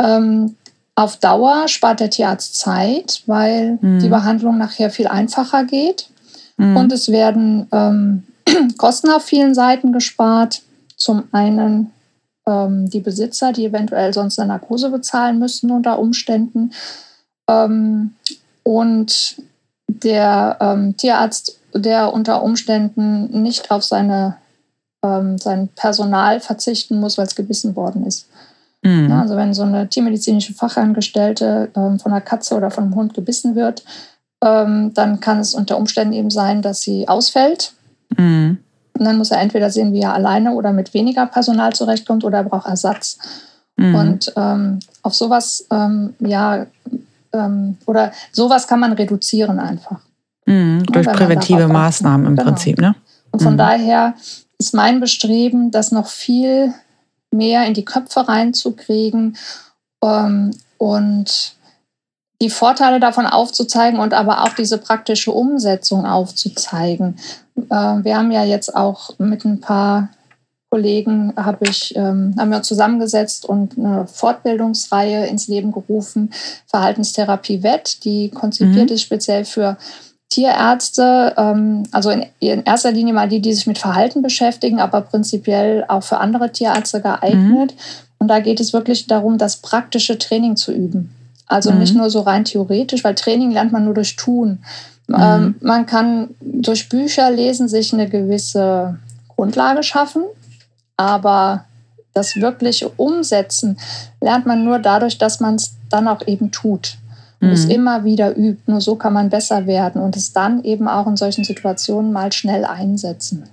Ähm, 0.00 0.56
auf 0.94 1.16
Dauer 1.16 1.68
spart 1.68 2.00
der 2.00 2.10
Tierarzt 2.10 2.56
Zeit, 2.56 3.22
weil 3.26 3.78
die 3.80 4.06
mhm. 4.06 4.10
Behandlung 4.10 4.58
nachher 4.58 4.90
viel 4.90 5.06
einfacher 5.06 5.64
geht. 5.64 6.08
Mhm. 6.56 6.76
Und 6.76 6.92
es 6.92 7.10
werden 7.10 7.66
ähm, 7.72 8.24
Kosten 8.78 9.10
auf 9.10 9.24
vielen 9.24 9.54
Seiten 9.54 9.92
gespart. 9.92 10.62
Zum 10.96 11.24
einen 11.32 11.90
ähm, 12.46 12.88
die 12.90 13.00
Besitzer, 13.00 13.52
die 13.52 13.66
eventuell 13.66 14.12
sonst 14.12 14.38
eine 14.38 14.48
Narkose 14.48 14.90
bezahlen 14.90 15.38
müssten 15.38 15.70
unter 15.70 15.98
Umständen. 15.98 16.72
Ähm, 17.48 18.14
und 18.62 19.36
der 19.88 20.56
ähm, 20.60 20.96
Tierarzt, 20.96 21.58
der 21.74 22.12
unter 22.12 22.42
Umständen 22.42 23.42
nicht 23.42 23.70
auf 23.70 23.84
seine, 23.84 24.36
ähm, 25.04 25.38
sein 25.38 25.68
Personal 25.74 26.40
verzichten 26.40 27.00
muss, 27.00 27.18
weil 27.18 27.26
es 27.26 27.34
gebissen 27.34 27.76
worden 27.76 28.06
ist. 28.06 28.28
Mhm. 28.84 29.12
also 29.12 29.36
wenn 29.36 29.54
so 29.54 29.62
eine 29.62 29.88
tiermedizinische 29.88 30.54
Fachangestellte 30.54 31.70
ähm, 31.76 32.00
von 32.00 32.10
einer 32.10 32.20
Katze 32.20 32.56
oder 32.56 32.68
von 32.72 32.82
einem 32.82 32.96
Hund 32.96 33.14
gebissen 33.14 33.54
wird, 33.54 33.84
ähm, 34.42 34.92
dann 34.94 35.20
kann 35.20 35.38
es 35.38 35.54
unter 35.54 35.78
Umständen 35.78 36.14
eben 36.14 36.30
sein, 36.30 36.62
dass 36.62 36.82
sie 36.82 37.08
ausfällt. 37.08 37.72
Mhm. 38.16 38.58
Und 38.98 39.04
dann 39.04 39.16
muss 39.16 39.30
er 39.30 39.40
entweder 39.40 39.70
sehen, 39.70 39.92
wie 39.92 40.00
er 40.00 40.12
alleine 40.12 40.52
oder 40.52 40.72
mit 40.72 40.92
weniger 40.92 41.26
Personal 41.26 41.72
zurechtkommt 41.72 42.24
oder 42.24 42.38
er 42.38 42.44
braucht 42.44 42.66
Ersatz. 42.66 43.18
Mhm. 43.76 43.94
Und 43.94 44.32
ähm, 44.36 44.80
auf 45.02 45.14
sowas, 45.14 45.66
ähm, 45.70 46.14
ja, 46.20 46.66
ähm, 47.32 47.78
oder 47.86 48.12
sowas 48.32 48.66
kann 48.66 48.80
man 48.80 48.92
reduzieren 48.92 49.58
einfach. 49.58 50.00
Mhm. 50.46 50.84
Durch 50.86 51.06
präventive 51.06 51.68
Maßnahmen 51.68 52.26
im 52.26 52.36
genau. 52.36 52.48
Prinzip, 52.48 52.80
ne? 52.80 52.94
Und 53.30 53.42
von 53.42 53.54
mhm. 53.54 53.58
daher 53.58 54.14
ist 54.58 54.74
mein 54.74 55.00
Bestreben, 55.00 55.70
das 55.70 55.90
noch 55.92 56.08
viel 56.08 56.74
mehr 57.30 57.66
in 57.66 57.74
die 57.74 57.84
Köpfe 57.84 58.28
reinzukriegen 58.28 59.36
ähm, 60.02 60.50
und 60.76 61.54
die 62.42 62.50
Vorteile 62.50 63.00
davon 63.00 63.26
aufzuzeigen 63.26 64.00
und 64.00 64.12
aber 64.12 64.42
auch 64.42 64.52
diese 64.52 64.76
praktische 64.76 65.32
Umsetzung 65.32 66.04
aufzuzeigen. 66.04 67.16
Äh, 67.56 67.74
wir 68.04 68.16
haben 68.18 68.32
ja 68.32 68.44
jetzt 68.44 68.74
auch 68.74 69.18
mit 69.18 69.44
ein 69.44 69.60
paar 69.60 70.08
Kollegen 70.72 71.34
habe 71.36 71.66
ich, 71.68 71.94
ähm, 71.96 72.34
haben 72.38 72.50
wir 72.50 72.62
zusammengesetzt 72.62 73.44
und 73.44 73.76
eine 73.76 74.06
Fortbildungsreihe 74.06 75.26
ins 75.26 75.46
Leben 75.46 75.70
gerufen, 75.70 76.32
Verhaltenstherapie 76.66 77.62
WET, 77.62 78.02
die 78.04 78.30
konzipiert 78.30 78.88
mhm. 78.88 78.94
ist 78.94 79.02
speziell 79.02 79.44
für 79.44 79.76
Tierärzte, 80.30 81.34
ähm, 81.36 81.82
also 81.92 82.08
in, 82.08 82.24
in, 82.40 82.64
erster 82.64 82.90
Linie 82.90 83.12
mal 83.12 83.28
die, 83.28 83.40
die 83.40 83.52
sich 83.52 83.66
mit 83.66 83.76
Verhalten 83.76 84.22
beschäftigen, 84.22 84.80
aber 84.80 85.02
prinzipiell 85.02 85.84
auch 85.88 86.02
für 86.02 86.16
andere 86.16 86.50
Tierärzte 86.50 87.02
geeignet. 87.02 87.74
Mhm. 87.74 87.78
Und 88.18 88.28
da 88.28 88.40
geht 88.40 88.58
es 88.58 88.72
wirklich 88.72 89.06
darum, 89.06 89.36
das 89.36 89.58
praktische 89.58 90.16
Training 90.16 90.56
zu 90.56 90.72
üben. 90.72 91.14
Also 91.52 91.70
mhm. 91.70 91.80
nicht 91.80 91.94
nur 91.94 92.08
so 92.08 92.20
rein 92.20 92.44
theoretisch, 92.44 93.04
weil 93.04 93.14
Training 93.14 93.50
lernt 93.50 93.72
man 93.72 93.84
nur 93.84 93.92
durch 93.92 94.16
Tun. 94.16 94.60
Mhm. 95.06 95.16
Ähm, 95.18 95.54
man 95.60 95.84
kann 95.84 96.30
durch 96.40 96.88
Bücher 96.88 97.30
lesen 97.30 97.68
sich 97.68 97.92
eine 97.92 98.08
gewisse 98.08 98.98
Grundlage 99.28 99.82
schaffen, 99.82 100.22
aber 100.96 101.66
das 102.14 102.36
wirkliche 102.36 102.88
Umsetzen 102.88 103.78
lernt 104.22 104.46
man 104.46 104.64
nur 104.64 104.78
dadurch, 104.78 105.18
dass 105.18 105.40
man 105.40 105.56
es 105.56 105.74
dann 105.90 106.08
auch 106.08 106.26
eben 106.26 106.50
tut 106.52 106.96
und 107.42 107.48
mhm. 107.48 107.54
es 107.54 107.66
immer 107.66 108.04
wieder 108.04 108.34
übt. 108.34 108.62
Nur 108.64 108.80
so 108.80 108.96
kann 108.96 109.12
man 109.12 109.28
besser 109.28 109.66
werden 109.66 110.00
und 110.00 110.16
es 110.16 110.32
dann 110.32 110.64
eben 110.64 110.88
auch 110.88 111.06
in 111.06 111.18
solchen 111.18 111.44
Situationen 111.44 112.12
mal 112.12 112.32
schnell 112.32 112.64
einsetzen. 112.64 113.44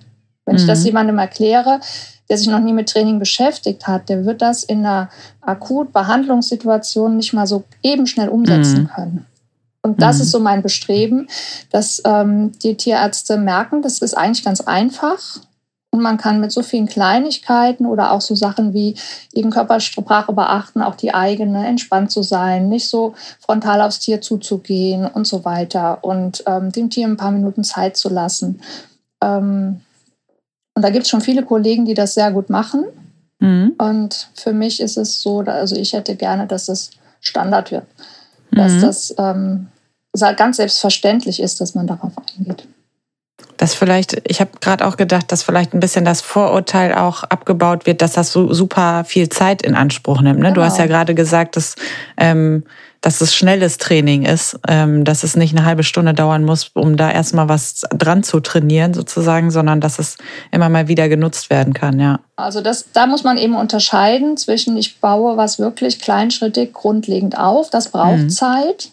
Wenn 0.46 0.56
ich 0.56 0.66
das 0.66 0.80
mhm. 0.80 0.86
jemandem 0.86 1.18
erkläre, 1.18 1.82
der 2.30 2.38
sich 2.38 2.48
noch 2.48 2.60
nie 2.60 2.74
mit 2.74 2.90
Training 2.90 3.20
beschäftigt 3.20 3.88
hat, 3.88 4.10
der 4.10 4.26
wird 4.26 4.42
das 4.42 4.64
in 4.64 4.80
einer 4.80 5.10
akut 5.42 5.92
Behandlungssituation 5.92 7.18
nicht 7.18 7.34
mal 7.34 7.48
so 7.48 7.64
eben 7.82 8.06
schnell 8.08 8.30
umsetzen 8.30 8.84
mhm. 8.84 8.88
können. 8.88 9.26
Und 9.82 10.02
das 10.02 10.18
mhm. 10.18 10.22
ist 10.24 10.32
so 10.32 10.40
mein 10.40 10.62
Bestreben, 10.62 11.28
dass 11.72 12.02
ähm, 12.06 12.52
die 12.64 12.76
Tierärzte 12.76 13.38
merken, 13.38 13.82
das 13.82 14.00
ist 14.00 14.14
eigentlich 14.14 14.44
ganz 14.44 14.62
einfach. 14.62 15.40
Und 15.92 16.02
man 16.02 16.18
kann 16.18 16.40
mit 16.40 16.52
so 16.52 16.62
vielen 16.62 16.86
Kleinigkeiten 16.86 17.88
oder 17.88 18.12
auch 18.12 18.22
so 18.22 18.36
Sachen 18.36 18.76
wie 18.76 18.96
eben 19.34 19.50
Körpersprache 19.50 20.34
beachten, 20.34 20.84
auch 20.84 20.94
die 20.94 21.16
eigene, 21.16 21.66
entspannt 21.66 22.12
zu 22.12 22.22
sein, 22.22 22.70
nicht 22.70 22.88
so 22.88 23.16
frontal 23.40 23.82
aufs 23.82 24.00
Tier 24.00 24.22
zuzugehen 24.22 25.08
und 25.08 25.26
so 25.26 25.46
weiter 25.46 26.04
und 26.04 26.44
ähm, 26.46 26.72
dem 26.72 26.92
Tier 26.92 27.08
ein 27.08 27.18
paar 27.18 27.32
Minuten 27.32 27.64
Zeit 27.64 27.98
zu 27.98 28.10
lassen. 28.10 28.62
Ähm, 29.24 29.82
und 30.80 30.84
da 30.84 30.92
gibt 30.92 31.04
es 31.04 31.10
schon 31.10 31.20
viele 31.20 31.44
Kollegen, 31.44 31.84
die 31.84 31.94
das 31.94 32.14
sehr 32.14 32.32
gut 32.32 32.50
machen. 32.50 32.86
Mhm. 33.40 33.74
Und 33.78 34.30
für 34.34 34.54
mich 34.54 34.80
ist 34.80 34.96
es 34.96 35.22
so, 35.22 35.40
also 35.40 35.76
ich 35.76 35.92
hätte 35.92 36.16
gerne, 36.16 36.48
dass 36.48 36.70
es 36.70 36.92
Standard 37.20 37.70
wird. 37.72 37.84
Dass 38.52 38.72
mhm. 38.72 38.82
das 38.82 39.16
ähm, 39.18 39.68
ganz 40.38 40.56
selbstverständlich 40.56 41.42
ist, 41.42 41.60
dass 41.60 41.76
man 41.76 41.86
darauf 41.86 42.14
eingeht. 42.18 42.66
Dass 43.58 43.74
vielleicht, 43.74 44.22
ich 44.24 44.40
habe 44.40 44.52
gerade 44.62 44.88
auch 44.88 44.96
gedacht, 44.96 45.34
dass 45.34 45.44
vielleicht 45.44 45.74
ein 45.74 45.82
bisschen 45.82 46.06
das 46.06 46.22
Vorurteil 46.22 46.94
auch 46.94 47.26
abgebaut 47.26 47.86
wird, 47.86 48.02
dass 48.02 48.14
das 48.14 48.32
so 48.32 48.54
super 48.54 49.04
viel 49.04 49.28
Zeit 49.28 49.62
in 49.62 49.76
Anspruch 49.76 50.22
nimmt. 50.22 50.40
Ne? 50.40 50.46
Genau. 50.46 50.56
Du 50.56 50.64
hast 50.64 50.78
ja 50.78 50.86
genau. 50.86 51.00
gerade 51.00 51.14
gesagt, 51.14 51.58
dass 51.58 51.76
ähm, 52.16 52.64
dass 53.02 53.22
es 53.22 53.34
schnelles 53.34 53.78
Training 53.78 54.26
ist, 54.26 54.60
ähm, 54.68 55.06
dass 55.06 55.24
es 55.24 55.36
nicht 55.36 55.56
eine 55.56 55.66
halbe 55.66 55.84
Stunde 55.84 56.14
dauern 56.14 56.44
muss, 56.44 56.72
um 56.74 56.98
da 56.98 57.12
erstmal 57.12 57.48
was 57.48 57.86
dran 57.92 58.24
zu 58.24 58.40
trainieren 58.40 58.94
sozusagen, 58.94 59.52
sondern 59.52 59.80
dass 59.80 60.00
es 60.00 60.18
immer 60.52 60.70
mal 60.70 60.88
wieder 60.88 61.08
genutzt 61.08 61.50
werden 61.50 61.74
kann, 61.74 62.00
ja. 62.00 62.20
Also 62.36 62.62
das, 62.62 62.86
da 62.94 63.06
muss 63.06 63.24
man 63.24 63.38
eben 63.38 63.56
unterscheiden 63.56 64.38
zwischen, 64.38 64.78
ich 64.78 65.00
baue 65.00 65.38
was 65.38 65.60
wirklich 65.60 66.00
kleinschrittig 66.00 66.74
grundlegend 66.74 67.38
auf, 67.38 67.70
das 67.70 67.90
braucht 67.90 68.18
mhm. 68.18 68.30
Zeit. 68.30 68.92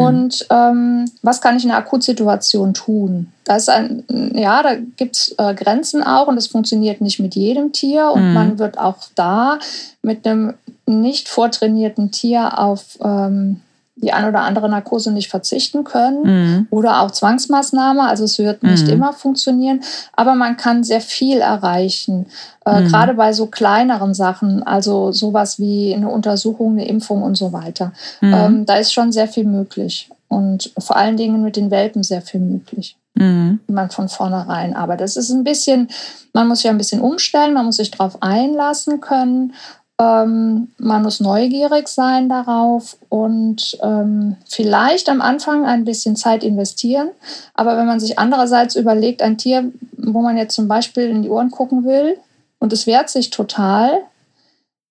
Mhm. 0.00 0.06
Und 0.06 0.46
ähm, 0.50 1.04
was 1.22 1.40
kann 1.40 1.56
ich 1.56 1.64
in 1.64 1.70
einer 1.70 1.78
Akutsituation 1.78 2.74
tun? 2.74 3.32
Da 3.44 3.56
ist 3.56 3.68
ein, 3.68 4.04
ja, 4.34 4.62
da 4.62 4.76
gibt 4.96 5.16
es 5.16 5.34
äh, 5.38 5.54
Grenzen 5.54 6.02
auch 6.02 6.28
und 6.28 6.36
das 6.36 6.46
funktioniert 6.46 7.00
nicht 7.00 7.20
mit 7.20 7.34
jedem 7.34 7.72
Tier. 7.72 8.10
Und 8.10 8.28
mhm. 8.28 8.34
man 8.34 8.58
wird 8.58 8.78
auch 8.78 8.98
da 9.14 9.58
mit 10.02 10.26
einem 10.26 10.54
nicht 10.86 11.28
vortrainierten 11.28 12.10
Tier 12.10 12.58
auf 12.58 12.98
ähm, 13.02 13.60
die 14.02 14.12
ein 14.12 14.26
oder 14.26 14.40
andere 14.40 14.68
Narkose 14.68 15.12
nicht 15.12 15.30
verzichten 15.30 15.84
können 15.84 16.22
mhm. 16.22 16.66
oder 16.70 17.02
auch 17.02 17.10
Zwangsmaßnahme. 17.10 18.02
Also 18.02 18.24
es 18.24 18.38
wird 18.38 18.62
nicht 18.62 18.86
mhm. 18.86 18.92
immer 18.92 19.12
funktionieren, 19.12 19.80
aber 20.14 20.34
man 20.34 20.56
kann 20.56 20.84
sehr 20.84 21.00
viel 21.00 21.38
erreichen, 21.38 22.26
äh, 22.64 22.80
mhm. 22.80 22.88
gerade 22.88 23.14
bei 23.14 23.32
so 23.32 23.46
kleineren 23.46 24.14
Sachen, 24.14 24.62
also 24.62 25.12
sowas 25.12 25.58
wie 25.58 25.94
eine 25.94 26.08
Untersuchung, 26.08 26.72
eine 26.72 26.88
Impfung 26.88 27.22
und 27.22 27.36
so 27.36 27.52
weiter. 27.52 27.92
Mhm. 28.20 28.34
Ähm, 28.34 28.66
da 28.66 28.76
ist 28.76 28.92
schon 28.92 29.12
sehr 29.12 29.28
viel 29.28 29.44
möglich 29.44 30.10
und 30.28 30.72
vor 30.78 30.96
allen 30.96 31.16
Dingen 31.16 31.42
mit 31.42 31.56
den 31.56 31.70
Welpen 31.70 32.02
sehr 32.02 32.22
viel 32.22 32.40
möglich. 32.40 32.96
Mhm. 33.14 33.60
Man 33.66 33.90
von 33.90 34.08
vornherein. 34.08 34.74
Aber 34.76 34.96
das 34.96 35.16
ist 35.16 35.30
ein 35.30 35.42
bisschen, 35.42 35.88
man 36.32 36.46
muss 36.46 36.62
ja 36.62 36.70
ein 36.70 36.78
bisschen 36.78 37.00
umstellen, 37.00 37.54
man 37.54 37.66
muss 37.66 37.76
sich 37.76 37.90
darauf 37.90 38.22
einlassen 38.22 39.00
können 39.00 39.52
Ähm, 40.00 40.68
man 40.78 41.02
muss 41.02 41.20
neugierig 41.20 41.86
sein 41.86 42.30
darauf 42.30 42.96
und 43.10 43.76
ähm, 43.82 44.36
vielleicht 44.48 45.10
am 45.10 45.20
Anfang 45.20 45.66
ein 45.66 45.84
bisschen 45.84 46.16
Zeit 46.16 46.42
investieren. 46.42 47.10
Aber 47.52 47.76
wenn 47.76 47.86
man 47.86 48.00
sich 48.00 48.18
andererseits 48.18 48.76
überlegt, 48.76 49.20
ein 49.20 49.36
Tier, 49.36 49.70
wo 49.98 50.22
man 50.22 50.38
jetzt 50.38 50.54
zum 50.54 50.68
Beispiel 50.68 51.10
in 51.10 51.22
die 51.22 51.28
Ohren 51.28 51.50
gucken 51.50 51.84
will 51.84 52.16
und 52.58 52.72
es 52.72 52.86
wehrt 52.86 53.10
sich 53.10 53.28
total, 53.28 53.90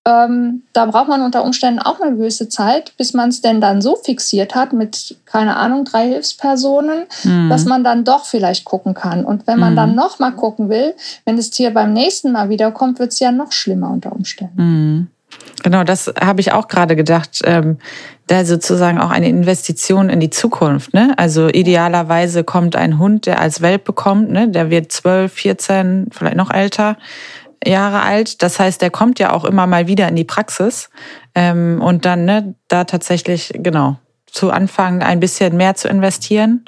ähm, 0.09 0.63
da 0.73 0.85
braucht 0.85 1.07
man 1.07 1.21
unter 1.21 1.43
Umständen 1.43 1.79
auch 1.79 1.99
eine 1.99 2.15
gewisse 2.15 2.49
Zeit, 2.49 2.93
bis 2.97 3.13
man 3.13 3.29
es 3.29 3.41
denn 3.41 3.61
dann 3.61 3.81
so 3.81 3.95
fixiert 3.95 4.55
hat 4.55 4.73
mit, 4.73 5.17
keine 5.25 5.57
Ahnung, 5.57 5.85
drei 5.85 6.07
Hilfspersonen, 6.07 7.03
mhm. 7.23 7.49
dass 7.49 7.65
man 7.65 7.83
dann 7.83 8.03
doch 8.03 8.25
vielleicht 8.25 8.65
gucken 8.65 8.93
kann. 8.93 9.23
Und 9.23 9.45
wenn 9.45 9.59
man 9.59 9.73
mhm. 9.73 9.77
dann 9.77 9.95
noch 9.95 10.19
mal 10.19 10.31
gucken 10.31 10.69
will, 10.69 10.95
wenn 11.25 11.37
das 11.37 11.51
Tier 11.51 11.71
beim 11.71 11.93
nächsten 11.93 12.31
Mal 12.31 12.49
wiederkommt, 12.49 12.99
wird 12.99 13.11
es 13.11 13.19
ja 13.19 13.31
noch 13.31 13.51
schlimmer 13.51 13.91
unter 13.91 14.11
Umständen. 14.11 14.61
Mhm. 14.61 15.07
Genau, 15.61 15.83
das 15.83 16.11
habe 16.19 16.41
ich 16.41 16.53
auch 16.53 16.67
gerade 16.67 16.95
gedacht. 16.95 17.41
Ähm, 17.43 17.77
da 18.29 18.45
sozusagen 18.45 18.99
auch 18.99 19.09
eine 19.09 19.27
Investition 19.27 20.09
in 20.09 20.19
die 20.19 20.29
Zukunft. 20.29 20.93
Ne? 20.93 21.13
Also 21.17 21.47
idealerweise 21.47 22.43
kommt 22.43 22.75
ein 22.75 22.99
Hund, 22.99 23.25
der 23.25 23.41
als 23.41 23.61
Welp 23.61 23.85
bekommt, 23.85 24.29
ne? 24.29 24.47
der 24.47 24.69
wird 24.69 24.91
12, 24.91 25.33
14, 25.33 26.07
vielleicht 26.11 26.35
noch 26.35 26.51
älter 26.51 26.95
Jahre 27.65 28.01
alt. 28.01 28.41
Das 28.41 28.59
heißt, 28.59 28.81
der 28.81 28.89
kommt 28.89 29.19
ja 29.19 29.33
auch 29.33 29.45
immer 29.45 29.67
mal 29.67 29.87
wieder 29.87 30.07
in 30.07 30.15
die 30.15 30.23
Praxis. 30.23 30.89
Ähm, 31.35 31.81
und 31.81 32.05
dann 32.05 32.25
ne, 32.25 32.55
da 32.67 32.83
tatsächlich, 32.83 33.51
genau, 33.53 33.97
zu 34.25 34.51
Anfang 34.51 35.01
ein 35.01 35.19
bisschen 35.19 35.57
mehr 35.57 35.75
zu 35.75 35.87
investieren 35.87 36.65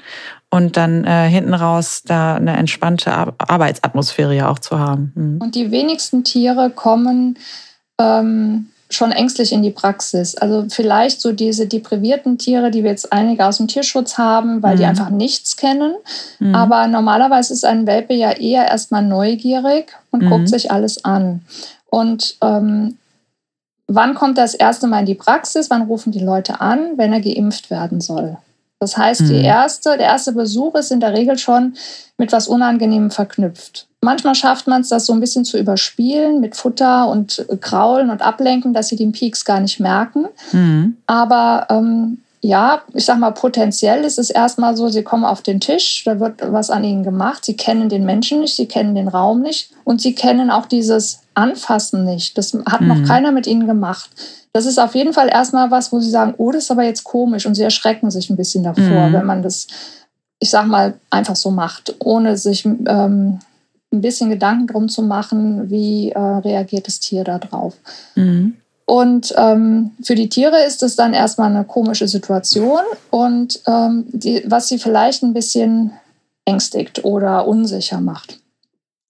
und 0.49 0.77
dann 0.77 1.05
äh, 1.05 1.29
hinten 1.29 1.53
raus 1.53 2.01
da 2.05 2.35
eine 2.35 2.57
entspannte 2.57 3.11
Arbeitsatmosphäre 3.37 4.35
ja 4.35 4.49
auch 4.49 4.59
zu 4.59 4.79
haben. 4.79 5.11
Mhm. 5.15 5.41
Und 5.41 5.55
die 5.55 5.71
wenigsten 5.71 6.23
Tiere 6.23 6.71
kommen 6.71 7.37
ähm, 7.99 8.70
schon 8.93 9.11
ängstlich 9.11 9.51
in 9.51 9.61
die 9.61 9.71
Praxis. 9.71 10.35
Also 10.35 10.65
vielleicht 10.69 11.21
so 11.21 11.31
diese 11.31 11.67
deprivierten 11.67 12.37
Tiere, 12.37 12.71
die 12.71 12.83
wir 12.83 12.91
jetzt 12.91 13.11
einige 13.11 13.45
aus 13.45 13.57
dem 13.57 13.67
Tierschutz 13.67 14.17
haben, 14.17 14.61
weil 14.61 14.75
mhm. 14.75 14.79
die 14.79 14.85
einfach 14.85 15.09
nichts 15.09 15.57
kennen. 15.57 15.93
Mhm. 16.39 16.55
Aber 16.55 16.87
normalerweise 16.87 17.53
ist 17.53 17.65
ein 17.65 17.87
Welpe 17.87 18.13
ja 18.13 18.31
eher 18.31 18.67
erstmal 18.67 19.03
neugierig 19.03 19.91
und 20.11 20.23
mhm. 20.23 20.29
guckt 20.29 20.49
sich 20.49 20.71
alles 20.71 21.03
an. 21.05 21.41
Und 21.89 22.37
ähm, 22.41 22.97
wann 23.87 24.13
kommt 24.15 24.37
das 24.37 24.53
erste 24.53 24.87
Mal 24.87 25.01
in 25.01 25.05
die 25.05 25.15
Praxis? 25.15 25.69
Wann 25.69 25.83
rufen 25.83 26.11
die 26.11 26.19
Leute 26.19 26.61
an, 26.61 26.97
wenn 26.97 27.13
er 27.13 27.21
geimpft 27.21 27.69
werden 27.69 28.01
soll? 28.01 28.37
Das 28.81 28.97
heißt, 28.97 29.21
die 29.21 29.37
mhm. 29.37 29.45
erste, 29.45 29.95
der 29.95 30.07
erste 30.07 30.31
Besuch 30.33 30.73
ist 30.73 30.91
in 30.91 30.99
der 30.99 31.13
Regel 31.13 31.37
schon 31.37 31.75
mit 32.17 32.31
was 32.31 32.47
Unangenehmem 32.47 33.11
verknüpft. 33.11 33.87
Manchmal 34.01 34.33
schafft 34.33 34.65
man 34.65 34.81
es, 34.81 34.89
das 34.89 35.05
so 35.05 35.13
ein 35.13 35.19
bisschen 35.19 35.45
zu 35.45 35.59
überspielen 35.59 36.41
mit 36.41 36.55
Futter 36.55 37.07
und 37.07 37.45
Kraulen 37.61 38.09
und 38.09 38.23
Ablenken, 38.23 38.73
dass 38.73 38.87
sie 38.87 38.95
den 38.95 39.11
Peaks 39.11 39.45
gar 39.45 39.59
nicht 39.59 39.79
merken. 39.79 40.25
Mhm. 40.51 40.97
Aber 41.05 41.67
ähm, 41.69 42.23
ja, 42.41 42.81
ich 42.95 43.05
sag 43.05 43.19
mal, 43.19 43.29
potenziell 43.29 44.03
ist 44.03 44.17
es 44.17 44.31
erstmal 44.31 44.75
so, 44.75 44.89
sie 44.89 45.03
kommen 45.03 45.25
auf 45.25 45.43
den 45.43 45.59
Tisch, 45.59 46.01
da 46.05 46.19
wird 46.19 46.41
was 46.51 46.71
an 46.71 46.83
ihnen 46.83 47.03
gemacht. 47.03 47.45
Sie 47.45 47.55
kennen 47.55 47.87
den 47.87 48.03
Menschen 48.03 48.39
nicht, 48.39 48.55
sie 48.55 48.65
kennen 48.65 48.95
den 48.95 49.09
Raum 49.09 49.41
nicht 49.41 49.69
und 49.83 50.01
sie 50.01 50.15
kennen 50.15 50.49
auch 50.49 50.65
dieses 50.65 51.19
Anfassen 51.35 52.03
nicht. 52.03 52.35
Das 52.35 52.57
hat 52.65 52.81
mhm. 52.81 52.87
noch 52.87 53.07
keiner 53.07 53.31
mit 53.31 53.45
ihnen 53.45 53.67
gemacht. 53.67 54.09
Das 54.53 54.65
ist 54.65 54.79
auf 54.79 54.95
jeden 54.95 55.13
Fall 55.13 55.29
erstmal 55.29 55.71
was, 55.71 55.91
wo 55.91 55.99
sie 55.99 56.09
sagen, 56.09 56.33
oh, 56.37 56.51
das 56.51 56.65
ist 56.65 56.71
aber 56.71 56.83
jetzt 56.83 57.03
komisch 57.03 57.45
und 57.45 57.55
sie 57.55 57.63
erschrecken 57.63 58.11
sich 58.11 58.29
ein 58.29 58.35
bisschen 58.35 58.63
davor, 58.63 59.09
mhm. 59.09 59.13
wenn 59.13 59.25
man 59.25 59.41
das, 59.41 59.67
ich 60.39 60.49
sag 60.49 60.67
mal, 60.67 60.95
einfach 61.09 61.35
so 61.35 61.51
macht, 61.51 61.95
ohne 61.99 62.37
sich 62.37 62.65
ähm, 62.65 63.39
ein 63.93 64.01
bisschen 64.01 64.29
Gedanken 64.29 64.67
drum 64.67 64.89
zu 64.89 65.03
machen, 65.03 65.69
wie 65.69 66.11
äh, 66.11 66.19
reagiert 66.19 66.87
das 66.87 66.99
Tier 66.99 67.23
da 67.23 67.39
drauf. 67.39 67.75
Mhm. 68.15 68.57
Und 68.85 69.33
ähm, 69.37 69.91
für 70.03 70.15
die 70.15 70.27
Tiere 70.27 70.63
ist 70.65 70.83
es 70.83 70.97
dann 70.97 71.13
erstmal 71.13 71.49
eine 71.49 71.63
komische 71.63 72.09
Situation 72.09 72.81
und 73.09 73.61
ähm, 73.65 74.05
die, 74.11 74.43
was 74.47 74.67
sie 74.67 74.79
vielleicht 74.79 75.23
ein 75.23 75.33
bisschen 75.33 75.91
ängstigt 76.43 77.05
oder 77.05 77.47
unsicher 77.47 78.01
macht. 78.01 78.39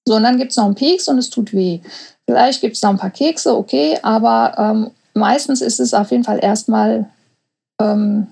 So, 0.07 0.15
und 0.15 0.23
dann 0.23 0.37
gibt 0.37 0.51
es 0.51 0.57
noch 0.57 0.65
einen 0.65 0.75
Pieks 0.75 1.07
und 1.07 1.17
es 1.17 1.31
tut 1.31 1.53
weh. 1.53 1.79
Vielleicht 2.25 2.61
gibt 2.61 2.75
es 2.75 2.83
noch 2.83 2.91
ein 2.91 2.99
paar 2.99 3.09
Kekse, 3.09 3.55
okay, 3.55 3.97
aber 4.03 4.53
ähm, 4.57 4.91
meistens 5.13 5.61
ist 5.61 5.79
es 5.79 5.93
auf 5.93 6.11
jeden 6.11 6.23
Fall 6.23 6.39
erstmal 6.41 7.09
ähm, 7.79 8.27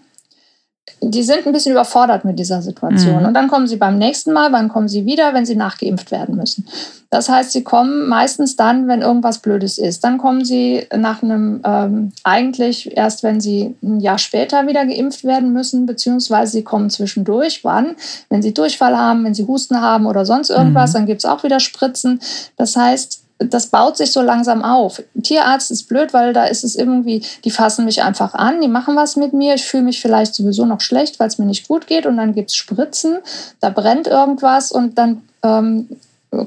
die 1.02 1.24
sind 1.24 1.46
ein 1.46 1.54
bisschen 1.54 1.72
überfordert 1.72 2.26
mit 2.26 2.40
dieser 2.40 2.62
Situation. 2.62 3.22
Mhm. 3.22 3.28
Und 3.28 3.34
dann 3.34 3.48
kommen 3.48 3.68
sie 3.68 3.78
beim 3.78 3.98
nächsten 3.98 4.34
Mal, 4.34 4.52
wann 4.52 4.70
kommen 4.70 4.88
sie 4.88 5.06
wieder, 5.06 5.34
wenn 5.34 5.46
sie 5.46 5.56
nachgeimpft 5.56 6.12
werden 6.12 6.36
müssen. 6.36 6.68
Das 7.10 7.30
heißt, 7.30 7.52
sie 7.52 7.64
kommen 7.64 8.08
meistens 8.08 8.56
dann, 8.56 8.88
wenn 8.88 9.02
irgendwas 9.02 9.40
Blödes 9.40 9.78
ist. 9.78 10.04
Dann 10.04 10.18
kommen 10.18 10.46
sie 10.46 10.86
nach 10.96 11.24
einem, 11.24 11.62
ähm, 11.64 12.12
eigentlich 12.24 12.96
erst, 12.96 13.24
wenn 13.24 13.42
sie 13.42 13.76
ein 13.82 14.00
Jahr 14.00 14.18
später 14.18 14.68
wieder 14.68 14.86
geimpft 14.86 15.24
werden 15.24 15.54
müssen, 15.54 15.86
beziehungsweise 15.86 16.52
sie 16.52 16.64
kommen 16.64 16.90
zwischendurch. 16.90 17.64
Wann? 17.64 17.96
Wenn 18.30 18.42
sie 18.42 18.54
Durchfall 18.54 18.98
haben, 18.98 19.24
wenn 19.24 19.34
sie 19.34 19.48
Husten 19.48 19.82
haben 19.82 20.06
oder 20.06 20.26
sonst 20.26 20.50
irgendwas, 20.50 20.92
mhm. 20.92 20.94
dann 20.94 21.06
gibt 21.08 21.20
es 21.20 21.26
auch 21.26 21.44
wieder 21.44 21.60
Spritzen. 21.60 22.20
Das 22.58 22.76
heißt, 22.76 23.24
das 23.40 23.68
baut 23.68 23.96
sich 23.96 24.12
so 24.12 24.22
langsam 24.22 24.64
auf. 24.64 25.02
Tierarzt 25.24 25.72
ist 25.72 25.88
blöd, 25.88 26.14
weil 26.14 26.34
da 26.34 26.46
ist 26.46 26.64
es 26.66 26.76
irgendwie, 26.76 27.26
die 27.46 27.52
fassen 27.52 27.86
mich 27.86 28.04
einfach 28.04 28.34
an, 28.34 28.60
die 28.60 28.68
machen 28.68 28.96
was 28.98 29.16
mit 29.16 29.32
mir, 29.34 29.56
ich 29.56 29.66
fühle 29.66 29.84
mich 29.84 30.02
vielleicht 30.02 30.36
sowieso 30.36 30.66
noch 30.66 30.82
schlecht, 30.82 31.20
weil 31.20 31.28
es 31.30 31.38
mir 31.38 31.46
nicht 31.46 31.68
gut 31.68 31.88
geht 31.88 32.06
und 32.06 32.18
dann 32.18 32.34
gibt 32.34 32.50
es 32.50 32.58
Spritzen, 32.58 33.20
da 33.62 33.70
brennt 33.70 34.08
irgendwas 34.08 34.72
und 34.72 34.98
dann 34.98 35.22
ähm, 35.44 35.88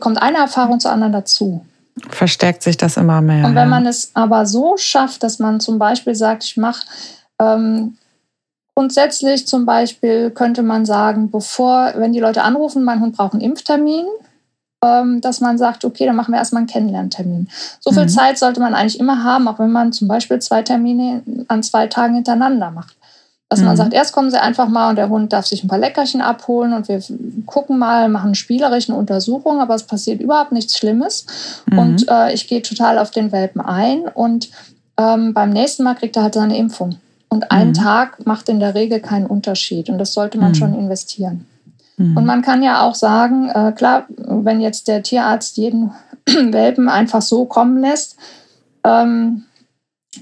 kommt 0.01 0.21
eine 0.21 0.39
Erfahrung 0.39 0.81
zur 0.81 0.93
anderen 0.93 1.15
dazu. 1.15 1.65
Verstärkt 2.11 2.63
sich 2.63 2.77
das 2.77 2.97
immer 2.99 3.21
mehr. 3.23 3.47
Und 3.47 3.55
wenn 3.55 3.69
man 3.69 3.87
es 3.87 4.11
aber 4.15 4.45
so 4.47 4.77
schafft, 4.77 5.23
dass 5.23 5.39
man 5.39 5.61
zum 5.61 5.79
Beispiel 5.79 6.15
sagt, 6.15 6.45
ich 6.45 6.57
mache 6.59 6.87
ähm, 7.39 7.97
grundsätzlich 8.75 9.47
zum 9.47 9.65
Beispiel 9.65 10.31
könnte 10.31 10.63
man 10.63 10.85
sagen, 10.85 11.31
bevor, 11.31 11.93
wenn 11.97 12.13
die 12.13 12.21
Leute 12.21 12.43
anrufen, 12.43 12.85
mein 12.85 13.01
Hund 13.01 13.17
braucht 13.17 13.33
einen 13.33 13.43
Impftermin, 13.43 14.07
dass 14.83 15.41
man 15.41 15.59
sagt, 15.59 15.85
okay, 15.85 16.07
dann 16.07 16.17
machen 16.17 16.33
wir 16.33 16.39
erstmal 16.39 16.61
einen 16.61 16.67
Kennenlerntermin. 16.67 17.49
So 17.79 17.93
viel 17.93 18.03
mhm. 18.03 18.09
Zeit 18.09 18.39
sollte 18.39 18.61
man 18.61 18.75
eigentlich 18.75 18.99
immer 18.99 19.23
haben, 19.23 19.47
auch 19.47 19.61
wenn 19.61 19.71
man 19.71 19.93
zum 19.93 20.09
Beispiel 20.09 20.41
zwei 20.41 20.63
Termine 20.63 21.23
an 21.47 21.63
zwei 21.63 21.87
Tagen 21.87 22.15
hintereinander 22.15 22.73
macht. 22.73 22.97
Dass 23.49 23.61
mhm. 23.61 23.67
man 23.67 23.77
sagt, 23.77 23.93
erst 23.93 24.13
kommen 24.13 24.31
sie 24.31 24.41
einfach 24.41 24.67
mal 24.67 24.91
und 24.91 24.97
der 24.97 25.09
Hund 25.09 25.33
darf 25.33 25.47
sich 25.47 25.63
ein 25.63 25.69
paar 25.69 25.79
Leckerchen 25.79 26.21
abholen 26.21 26.73
und 26.73 26.89
wir 26.89 27.01
gucken 27.47 27.79
mal, 27.79 28.09
machen 28.09 28.35
spielerischen 28.35 28.95
Untersuchungen, 28.95 29.61
aber 29.61 29.77
es 29.77 29.85
passiert 29.85 30.21
überhaupt 30.21 30.51
nichts 30.51 30.77
Schlimmes. 30.77 31.27
Mhm. 31.71 31.79
Und 31.79 32.09
äh, 32.09 32.33
ich 32.33 32.49
gehe 32.49 32.63
total 32.63 32.99
auf 32.99 33.13
den 33.13 33.31
Welpen 33.31 33.61
ein 33.61 34.09
und 34.09 34.51
ähm, 34.99 35.33
beim 35.33 35.51
nächsten 35.51 35.85
Mal 35.85 35.95
kriegt 35.95 36.17
er 36.17 36.25
halt 36.25 36.35
seine 36.35 36.57
Impfung. 36.57 36.97
Und 37.29 37.53
ein 37.53 37.69
mhm. 37.69 37.75
Tag 37.75 38.27
macht 38.27 38.49
in 38.49 38.59
der 38.59 38.75
Regel 38.75 39.01
keinen 39.01 39.27
Unterschied 39.27 39.89
und 39.91 39.99
das 39.99 40.13
sollte 40.13 40.39
man 40.39 40.51
mhm. 40.51 40.57
schon 40.57 40.75
investieren. 40.75 41.47
Mhm. 42.03 42.17
Und 42.17 42.27
man 42.27 42.43
kann 42.43 42.63
ja 42.63 42.83
auch 42.83 42.95
sagen, 42.95 43.49
äh, 43.49 43.73
klar, 43.73 44.07
wenn 44.17 44.61
jetzt 44.61 44.89
der 44.89 45.03
Tierarzt 45.03 45.57
jeden 45.57 45.93
Welpen 46.27 46.89
einfach 46.89 47.23
so 47.23 47.45
kommen 47.45 47.79
lässt, 47.79 48.17
ähm, 48.85 49.45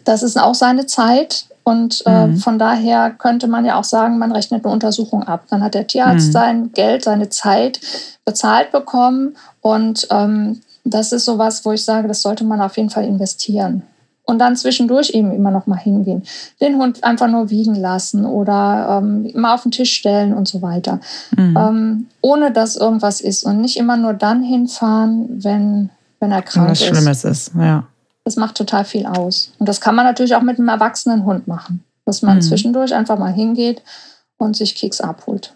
das 0.04 0.22
ist 0.22 0.38
auch 0.38 0.54
seine 0.54 0.86
Zeit. 0.86 1.46
Und 1.62 2.02
äh, 2.06 2.26
mhm. 2.26 2.36
von 2.36 2.58
daher 2.58 3.10
könnte 3.10 3.46
man 3.46 3.64
ja 3.64 3.78
auch 3.78 3.84
sagen, 3.84 4.18
man 4.18 4.32
rechnet 4.32 4.64
eine 4.64 4.72
Untersuchung 4.72 5.22
ab. 5.24 5.44
Dann 5.50 5.62
hat 5.62 5.74
der 5.74 5.86
Tierarzt 5.86 6.28
mhm. 6.28 6.32
sein 6.32 6.72
Geld, 6.72 7.04
seine 7.04 7.28
Zeit 7.28 7.80
bezahlt 8.24 8.72
bekommen. 8.72 9.36
Und 9.60 10.06
ähm, 10.10 10.62
das 10.84 11.12
ist 11.12 11.26
sowas, 11.26 11.64
wo 11.64 11.72
ich 11.72 11.84
sage, 11.84 12.08
das 12.08 12.22
sollte 12.22 12.44
man 12.44 12.60
auf 12.60 12.76
jeden 12.76 12.90
Fall 12.90 13.04
investieren 13.04 13.82
und 14.30 14.38
dann 14.38 14.54
zwischendurch 14.54 15.10
eben 15.10 15.32
immer 15.32 15.50
noch 15.50 15.66
mal 15.66 15.76
hingehen. 15.76 16.22
Den 16.60 16.76
Hund 16.76 17.02
einfach 17.02 17.26
nur 17.26 17.50
wiegen 17.50 17.74
lassen 17.74 18.24
oder 18.24 19.00
ähm, 19.02 19.30
mal 19.34 19.54
auf 19.54 19.64
den 19.64 19.72
Tisch 19.72 19.92
stellen 19.92 20.32
und 20.32 20.46
so 20.46 20.62
weiter. 20.62 21.00
Mhm. 21.36 21.56
Ähm, 21.58 22.06
ohne 22.20 22.52
dass 22.52 22.76
irgendwas 22.76 23.20
ist 23.20 23.42
und 23.44 23.60
nicht 23.60 23.76
immer 23.76 23.96
nur 23.96 24.14
dann 24.14 24.42
hinfahren, 24.42 25.42
wenn, 25.42 25.90
wenn 26.20 26.30
er 26.30 26.42
krank 26.42 26.70
ist. 26.70 26.80
Was 26.80 26.86
Schlimmes 26.86 27.24
ist, 27.24 27.52
ja. 27.58 27.84
Das 28.24 28.36
macht 28.36 28.54
total 28.54 28.84
viel 28.84 29.06
aus. 29.06 29.52
Und 29.58 29.68
das 29.68 29.80
kann 29.80 29.96
man 29.96 30.04
natürlich 30.04 30.36
auch 30.36 30.42
mit 30.42 30.58
einem 30.58 30.68
erwachsenen 30.68 31.24
Hund 31.24 31.48
machen, 31.48 31.82
dass 32.04 32.22
man 32.22 32.36
mhm. 32.36 32.42
zwischendurch 32.42 32.94
einfach 32.94 33.18
mal 33.18 33.32
hingeht 33.32 33.82
und 34.38 34.56
sich 34.56 34.76
Keks 34.76 35.00
abholt. 35.00 35.54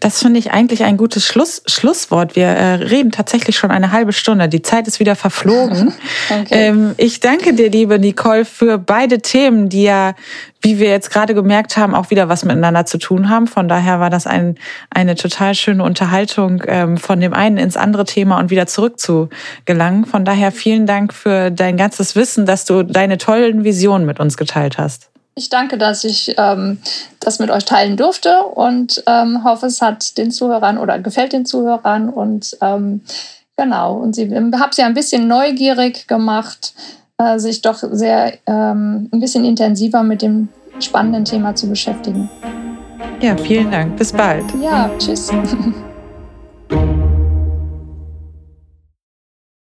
Das 0.00 0.20
finde 0.20 0.38
ich 0.38 0.52
eigentlich 0.52 0.84
ein 0.84 0.96
gutes 0.96 1.26
Schluss, 1.26 1.62
Schlusswort. 1.66 2.36
Wir 2.36 2.46
äh, 2.46 2.74
reden 2.74 3.10
tatsächlich 3.10 3.56
schon 3.56 3.70
eine 3.70 3.90
halbe 3.90 4.12
Stunde. 4.12 4.48
Die 4.48 4.62
Zeit 4.62 4.86
ist 4.86 5.00
wieder 5.00 5.16
verflogen. 5.16 5.92
okay. 6.30 6.46
ähm, 6.50 6.94
ich 6.96 7.20
danke 7.20 7.52
dir, 7.52 7.68
liebe 7.68 7.98
Nicole, 7.98 8.44
für 8.44 8.78
beide 8.78 9.18
Themen, 9.20 9.68
die 9.68 9.82
ja, 9.82 10.14
wie 10.62 10.78
wir 10.78 10.88
jetzt 10.88 11.10
gerade 11.10 11.34
gemerkt 11.34 11.76
haben, 11.76 11.94
auch 11.94 12.10
wieder 12.10 12.28
was 12.28 12.44
miteinander 12.44 12.86
zu 12.86 12.98
tun 12.98 13.28
haben. 13.28 13.48
Von 13.48 13.68
daher 13.68 13.98
war 13.98 14.10
das 14.10 14.26
ein, 14.26 14.56
eine 14.90 15.16
total 15.16 15.54
schöne 15.54 15.82
Unterhaltung, 15.82 16.62
ähm, 16.66 16.96
von 16.96 17.20
dem 17.20 17.34
einen 17.34 17.58
ins 17.58 17.76
andere 17.76 18.04
Thema 18.04 18.38
und 18.38 18.50
wieder 18.50 18.66
zurück 18.66 19.00
zu 19.00 19.28
gelangen. 19.64 20.04
Von 20.04 20.24
daher 20.24 20.52
vielen 20.52 20.86
Dank 20.86 21.12
für 21.12 21.50
dein 21.50 21.76
ganzes 21.76 22.14
Wissen, 22.14 22.46
dass 22.46 22.64
du 22.64 22.84
deine 22.84 23.18
tollen 23.18 23.64
Visionen 23.64 24.06
mit 24.06 24.20
uns 24.20 24.36
geteilt 24.36 24.78
hast. 24.78 25.10
Ich 25.38 25.50
danke, 25.50 25.78
dass 25.78 26.02
ich 26.02 26.34
ähm, 26.36 26.78
das 27.20 27.38
mit 27.38 27.48
euch 27.50 27.64
teilen 27.64 27.96
durfte 27.96 28.42
und 28.42 29.04
ähm, 29.06 29.44
hoffe, 29.44 29.66
es 29.66 29.80
hat 29.80 30.18
den 30.18 30.32
Zuhörern 30.32 30.78
oder 30.78 30.98
gefällt 30.98 31.32
den 31.32 31.46
Zuhörern. 31.46 32.08
Und 32.08 32.58
ähm, 32.60 33.02
genau, 33.56 33.94
und 33.94 34.16
sie 34.16 34.28
habe 34.34 34.74
sie 34.74 34.82
ein 34.82 34.94
bisschen 34.94 35.28
neugierig 35.28 36.08
gemacht, 36.08 36.74
äh, 37.18 37.38
sich 37.38 37.62
doch 37.62 37.78
sehr 37.78 38.34
ähm, 38.46 39.08
ein 39.12 39.20
bisschen 39.20 39.44
intensiver 39.44 40.02
mit 40.02 40.22
dem 40.22 40.48
spannenden 40.80 41.24
Thema 41.24 41.54
zu 41.54 41.68
beschäftigen. 41.68 42.28
Ja, 43.20 43.36
vielen 43.36 43.70
Dank. 43.70 43.96
Bis 43.96 44.12
bald. 44.12 44.44
Ja, 44.60 44.90
tschüss. 44.98 45.30